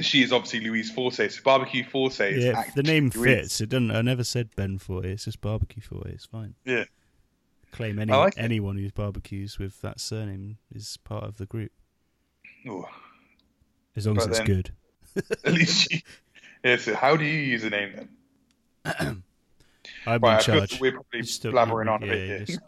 She 0.06 0.22
is 0.24 0.32
obviously 0.32 0.60
Louise 0.62 0.92
Forte. 0.92 1.28
So 1.30 1.42
barbecue 1.44 1.84
Forte 1.84 2.34
is 2.34 2.44
Yeah, 2.46 2.64
the 2.76 2.84
name 2.84 3.12
Louise. 3.16 3.24
fits. 3.42 3.62
It 3.62 3.70
doesn't. 3.70 3.92
I 3.92 4.02
never 4.02 4.24
said 4.24 4.50
Ben 4.56 4.78
Forte. 4.78 5.12
It's 5.12 5.26
just 5.26 5.42
barbecue 5.42 5.82
Forte. 5.82 6.12
It's 6.12 6.26
fine. 6.26 6.56
Yeah. 6.66 6.86
Claim 7.72 8.00
any 8.00 8.12
like 8.12 8.38
it. 8.38 8.42
anyone 8.42 8.78
who's 8.78 8.92
barbecues 8.92 9.60
with 9.60 9.82
that 9.82 10.00
surname 10.00 10.58
is 10.74 10.98
part 11.04 11.26
of 11.26 11.38
the 11.38 11.46
group, 11.46 11.72
Ooh, 12.66 12.86
as 13.96 14.08
long 14.08 14.18
as 14.18 14.26
it's 14.26 14.38
then- 14.38 14.46
good. 14.48 14.72
at 15.46 15.54
least 15.54 15.92
she. 15.92 16.04
Yeah, 16.64 16.78
so 16.78 16.96
how 16.96 17.18
do 17.18 17.26
you 17.26 17.40
use 17.40 17.64
a 17.66 17.70
name 17.70 18.08
then? 18.86 19.24
I'm 20.08 20.22
Right, 20.22 20.38
in 20.40 20.44
charge. 20.44 20.80
we're 20.80 20.94
probably 20.94 21.24
still- 21.24 21.52
blabbering 21.52 21.92
on 21.92 22.04
a 22.04 22.08
bit 22.08 22.28
here. 22.28 22.46
just- 22.46 22.60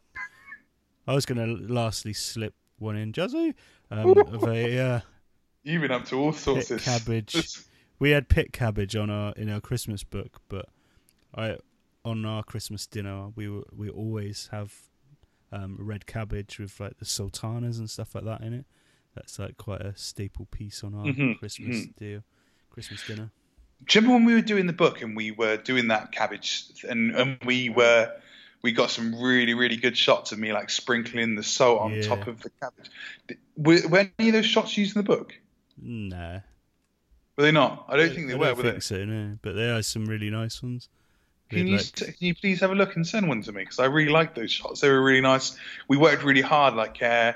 I 1.08 1.14
was 1.16 1.26
going 1.26 1.38
to 1.40 1.74
lastly 1.74 2.14
slip 2.14 2.54
one 2.78 2.96
in, 2.98 3.14
Jazzy, 3.14 3.56
um, 3.90 4.10
of 4.18 4.44
a. 4.44 4.80
Uh, 4.80 5.00
You've 5.64 5.82
been 5.82 5.92
up 5.92 6.06
to 6.06 6.16
all 6.20 6.32
sorts 6.32 6.72
of 6.72 6.82
cabbage. 6.82 7.60
we 8.00 8.12
had 8.12 8.30
pit 8.30 8.54
cabbage 8.54 8.96
on 8.96 9.10
our 9.10 9.34
in 9.34 9.50
our 9.50 9.60
Christmas 9.62 10.04
book, 10.04 10.42
but 10.48 10.68
I 11.36 11.58
on 12.06 12.26
our 12.26 12.44
Christmas 12.44 12.88
dinner 12.88 13.30
we 13.36 13.50
were, 13.50 13.64
we 13.76 13.90
always 13.90 14.50
have 14.52 14.74
um, 15.52 15.76
red 15.80 16.06
cabbage 16.06 16.60
with 16.60 16.80
like 16.80 16.98
the 16.98 17.06
sultanas 17.06 17.78
and 17.78 17.90
stuff 17.90 18.16
like 18.16 18.24
that 18.26 18.42
in 18.42 18.54
it. 18.54 18.66
That's 19.16 19.38
like 19.38 19.58
quite 19.58 19.82
a 19.82 19.96
staple 19.98 20.46
piece 20.50 20.84
on 20.84 20.96
our 20.96 21.06
Mhm, 21.08 21.38
Christmas 21.40 21.88
deal, 21.98 22.24
Christmas 22.70 23.04
dinner. 23.04 23.32
Do 23.86 24.00
you 24.00 24.02
remember 24.02 24.14
when 24.14 24.26
we 24.26 24.34
were 24.36 24.46
doing 24.46 24.66
the 24.66 24.74
book 24.74 25.02
and 25.02 25.16
we 25.16 25.32
were 25.32 25.58
doing 25.58 25.88
that 25.88 26.12
cabbage 26.12 26.86
and, 26.88 27.12
and 27.16 27.38
we 27.46 27.70
were 27.70 28.14
we 28.62 28.72
got 28.72 28.92
some 28.92 29.14
really 29.22 29.54
really 29.56 29.76
good 29.78 29.98
shots 29.98 30.32
of 30.32 30.40
me 30.40 30.54
like 30.54 30.70
sprinkling 30.70 31.36
the 31.36 31.44
salt 31.44 31.82
on 31.82 31.94
Yeah. 31.96 32.02
top 32.04 32.28
of 32.28 32.42
the 32.42 32.50
cabbage. 32.62 32.90
Were, 33.58 33.88
were 33.90 34.10
any 34.20 34.30
of 34.30 34.34
those 34.34 34.46
shots 34.46 34.78
used 34.78 34.96
in 34.96 35.02
the 35.04 35.06
book? 35.08 35.38
Nah, 35.82 36.40
Were 37.38 37.44
they 37.44 37.52
not? 37.52 37.86
I 37.88 37.98
don't 37.98 38.14
think 38.14 38.28
they 38.28 38.34
I 38.34 38.38
were. 38.38 38.46
don't 38.48 38.56
think 38.62 38.74
they? 38.76 38.80
so. 38.82 39.06
No, 39.06 39.38
but 39.42 39.56
there 39.56 39.76
are 39.76 39.82
some 39.82 40.06
really 40.06 40.30
nice 40.30 40.62
ones. 40.62 40.90
Can 41.50 41.66
you, 41.68 41.78
like- 41.78 41.96
can 41.96 42.14
you 42.20 42.36
please 42.36 42.60
have 42.62 42.72
a 42.72 42.76
look 42.76 42.96
and 42.96 43.08
send 43.08 43.28
one 43.28 43.42
to 43.44 43.52
me? 43.52 43.64
Because 43.64 43.80
I 43.80 43.86
really 43.86 44.12
like 44.12 44.36
those 44.36 44.52
shots. 44.52 44.82
They 44.82 44.90
were 44.90 45.02
really 45.02 45.22
nice. 45.22 45.58
We 45.88 45.98
worked 45.98 46.24
really 46.24 46.42
hard. 46.42 46.76
Like, 46.76 47.02
uh, 47.02 47.34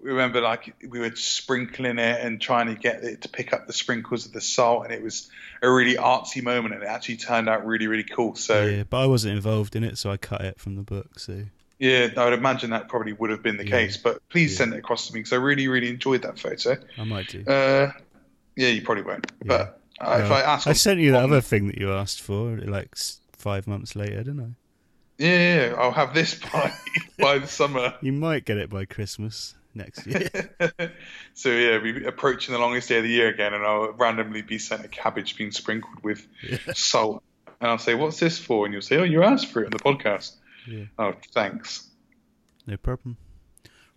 we 0.00 0.10
remember, 0.10 0.40
like, 0.40 0.74
we 0.88 1.00
were 1.00 1.10
sprinkling 1.16 1.98
it 1.98 2.20
and 2.24 2.40
trying 2.40 2.68
to 2.68 2.74
get 2.80 3.02
it 3.02 3.22
to 3.22 3.28
pick 3.28 3.52
up 3.52 3.66
the 3.66 3.72
sprinkles 3.72 4.26
of 4.26 4.32
the 4.32 4.40
salt. 4.40 4.84
And 4.84 4.92
it 4.94 5.02
was 5.02 5.28
a 5.60 5.68
really 5.68 5.96
artsy 5.96 6.40
moment. 6.40 6.74
And 6.74 6.84
it 6.84 6.86
actually 6.86 7.16
turned 7.16 7.48
out 7.48 7.66
really, 7.66 7.88
really 7.88 8.04
cool. 8.04 8.36
So, 8.36 8.64
yeah, 8.64 8.84
but 8.88 8.98
I 8.98 9.06
wasn't 9.06 9.34
involved 9.34 9.74
in 9.74 9.82
it, 9.82 9.98
so 9.98 10.10
I 10.12 10.18
cut 10.18 10.42
it 10.42 10.60
from 10.60 10.76
the 10.76 10.82
book. 10.82 11.18
So 11.18 11.42
I 11.82 12.24
would 12.24 12.32
imagine 12.34 12.70
that 12.70 12.88
probably 12.88 13.12
would 13.12 13.30
have 13.30 13.42
been 13.42 13.56
the 13.56 13.64
Yeah. 13.64 13.70
case. 13.70 13.96
But 13.96 14.18
please 14.28 14.52
Yeah. 14.52 14.58
send 14.58 14.74
it 14.74 14.78
across 14.78 15.08
to 15.08 15.14
me 15.14 15.20
because 15.20 15.32
I 15.32 15.36
really, 15.36 15.66
really 15.68 15.88
enjoyed 15.88 16.22
that 16.22 16.38
photo. 16.38 16.76
I 16.96 17.04
might 17.04 17.26
do. 17.28 17.44
Uh, 17.46 17.90
yeah, 18.56 18.68
you 18.68 18.82
probably 18.82 19.02
won't. 19.04 19.30
But 19.44 19.80
uh, 20.00 20.20
if 20.24 20.30
I 20.30 20.40
ask, 20.42 20.66
I 20.68 20.72
sent 20.74 21.00
you 21.00 21.12
the 21.12 21.18
other 21.18 21.40
thing 21.40 21.66
that 21.68 21.78
you 21.78 21.92
asked 21.92 22.20
for, 22.20 22.56
like 22.58 22.94
five 23.32 23.66
months 23.66 23.96
later, 23.96 24.18
didn't 24.18 24.40
I? 24.40 24.48
yeah, 25.18 25.28
yeah, 25.28 25.66
yeah, 25.70 25.74
I'll 25.76 25.92
have 25.92 26.14
this 26.14 26.34
by 26.52 26.72
by 27.18 27.38
the 27.38 27.46
summer. 27.48 27.94
You 28.02 28.12
might 28.12 28.44
get 28.44 28.58
it 28.58 28.68
by 28.70 28.84
Christmas 28.84 29.54
next 29.74 30.06
year. 30.06 30.28
so 31.34 31.48
yeah, 31.50 31.78
we 31.82 32.04
approaching 32.04 32.52
the 32.52 32.60
longest 32.60 32.88
day 32.88 32.98
of 32.98 33.04
the 33.04 33.08
year 33.10 33.28
again, 33.28 33.54
and 33.54 33.64
I'll 33.64 33.92
randomly 33.92 34.42
be 34.42 34.58
sent 34.58 34.84
a 34.84 34.88
cabbage 34.88 35.36
being 35.36 35.50
sprinkled 35.52 36.02
with 36.02 36.26
salt, 36.74 37.22
and 37.60 37.70
I'll 37.70 37.78
say, 37.78 37.94
"What's 37.94 38.18
this 38.20 38.38
for?" 38.38 38.64
And 38.66 38.72
you'll 38.72 38.82
say, 38.82 38.96
"Oh, 38.98 39.04
you 39.04 39.22
asked 39.22 39.48
for 39.52 39.62
it 39.62 39.66
on 39.66 39.70
the 39.72 39.78
podcast." 39.78 40.32
Yeah, 40.68 40.84
Oh, 40.98 41.14
thanks. 41.32 41.88
no 42.66 42.76
problem. 42.76 43.16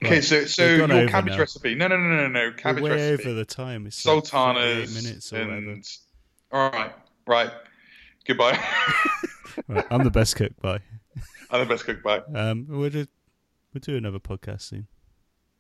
Okay, 0.04 0.22
so 0.22 0.46
so 0.46 0.66
your 0.66 1.08
cabbage 1.08 1.34
now. 1.34 1.40
recipe? 1.40 1.74
No, 1.76 1.88
no, 1.88 1.98
no, 1.98 2.28
no, 2.28 2.28
no, 2.28 2.52
We're 2.64 2.82
way 2.82 2.90
recipe. 2.92 3.30
over 3.30 3.34
the 3.34 3.46
time. 3.46 3.88
It's 3.88 4.06
like 4.06 4.24
minutes 4.26 5.32
or 5.34 5.40
whatever. 5.46 5.82
all 6.52 6.72
right, 6.72 6.94
right. 7.28 7.52
Goodbye. 8.28 8.60
Right, 9.70 9.86
I'm 9.90 10.04
the 10.04 10.12
best 10.12 10.36
cook. 10.36 10.52
Bye. 10.62 10.80
I'm 11.50 11.62
the 11.62 11.66
best 11.74 11.86
cook. 11.86 12.04
Bye. 12.04 12.20
Um, 12.36 12.66
we'll 12.68 12.90
do, 12.90 13.06
we'll 13.74 13.80
do 13.80 13.96
another 13.96 14.20
podcast 14.20 14.64
soon. 14.64 14.88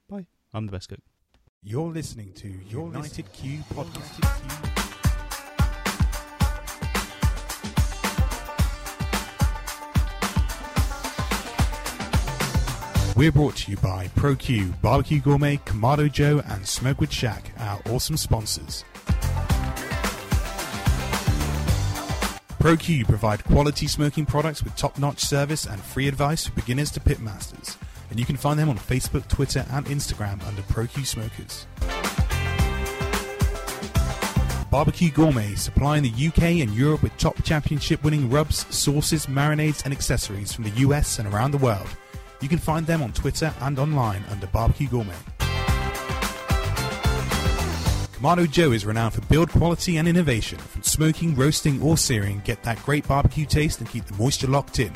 Bye. 0.09 0.25
I'm 0.53 0.65
the 0.65 0.73
best 0.73 0.89
cook. 0.89 0.99
You're 1.63 1.89
listening 1.93 2.33
to 2.33 2.49
United 2.69 3.31
Q 3.31 3.63
Podcast. 3.73 4.84
We're 13.15 13.31
brought 13.31 13.55
to 13.57 13.71
you 13.71 13.77
by 13.77 14.09
ProQ, 14.09 14.81
Barbecue 14.81 15.21
Gourmet, 15.21 15.55
Kamado 15.63 16.11
Joe, 16.11 16.41
and 16.47 16.67
Smokewood 16.67 17.13
Shack, 17.13 17.49
our 17.59 17.79
awesome 17.89 18.17
sponsors. 18.17 18.83
ProQ 22.59 23.05
provide 23.07 23.41
quality 23.45 23.87
smoking 23.87 24.25
products 24.25 24.65
with 24.65 24.75
top-notch 24.75 25.21
service 25.21 25.65
and 25.65 25.81
free 25.81 26.09
advice 26.09 26.47
for 26.47 26.51
beginners 26.55 26.91
to 26.91 26.99
pitmasters. 26.99 27.77
and 28.09 28.19
you 28.19 28.25
can 28.25 28.35
find 28.35 28.59
them 28.59 28.67
on 28.67 28.77
Facebook, 28.77 29.25
Twitter, 29.29 29.65
and 29.71 29.85
Instagram 29.85 30.45
under 30.45 30.61
ProQ 30.63 31.05
Smokers. 31.05 31.67
Barbecue 34.69 35.09
Gourmet, 35.09 35.55
supplying 35.55 36.03
the 36.03 36.27
UK 36.27 36.59
and 36.61 36.73
Europe 36.73 37.01
with 37.01 37.17
top 37.17 37.41
championship 37.43 38.03
winning 38.03 38.29
rubs, 38.29 38.65
sauces, 38.75 39.27
marinades, 39.27 39.85
and 39.85 39.93
accessories 39.93 40.51
from 40.51 40.65
the 40.65 40.81
US 40.81 41.17
and 41.17 41.33
around 41.33 41.51
the 41.51 41.57
world. 41.57 41.87
You 42.41 42.49
can 42.49 42.59
find 42.59 42.85
them 42.85 43.01
on 43.01 43.13
Twitter 43.13 43.53
and 43.61 43.79
online 43.79 44.23
under 44.29 44.47
Barbecue 44.47 44.87
Gourmet. 44.87 45.15
Kamado 48.25 48.49
Joe 48.49 48.71
is 48.71 48.85
renowned 48.85 49.13
for 49.13 49.21
build 49.21 49.49
quality 49.49 49.97
and 49.97 50.07
innovation. 50.07 50.57
From 50.57 50.83
smoking, 50.83 51.35
roasting, 51.35 51.81
or 51.81 51.97
searing, 51.97 52.41
get 52.45 52.63
that 52.63 52.81
great 52.83 53.07
barbecue 53.07 53.45
taste 53.45 53.79
and 53.79 53.89
keep 53.89 54.05
the 54.05 54.15
moisture 54.15 54.47
locked 54.47 54.79
in. 54.79 54.91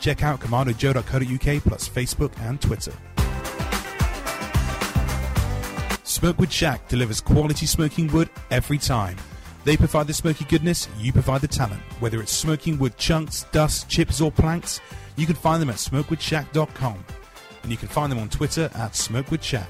Check 0.00 0.22
out 0.22 0.40
kamadojoe.co.uk 0.40 1.62
plus 1.62 1.88
Facebook 1.88 2.32
and 2.40 2.60
Twitter. 2.60 2.92
Smokewood 6.02 6.50
Shack 6.50 6.88
delivers 6.88 7.20
quality 7.20 7.66
smoking 7.66 8.10
wood 8.12 8.30
every 8.50 8.78
time. 8.78 9.16
They 9.64 9.76
provide 9.76 10.06
the 10.06 10.14
smoky 10.14 10.44
goodness, 10.44 10.88
you 10.98 11.12
provide 11.12 11.42
the 11.42 11.48
talent. 11.48 11.82
Whether 12.00 12.20
it's 12.20 12.32
smoking 12.32 12.78
wood 12.78 12.96
chunks, 12.96 13.44
dust, 13.52 13.88
chips, 13.88 14.20
or 14.20 14.32
planks, 14.32 14.80
you 15.16 15.26
can 15.26 15.34
find 15.34 15.60
them 15.60 15.70
at 15.70 15.76
smokewoodshack.com. 15.76 17.04
And 17.62 17.70
you 17.72 17.76
can 17.76 17.88
find 17.88 18.12
them 18.12 18.18
on 18.18 18.28
Twitter 18.28 18.70
at 18.74 18.92
smokewoodshack. 18.92 19.66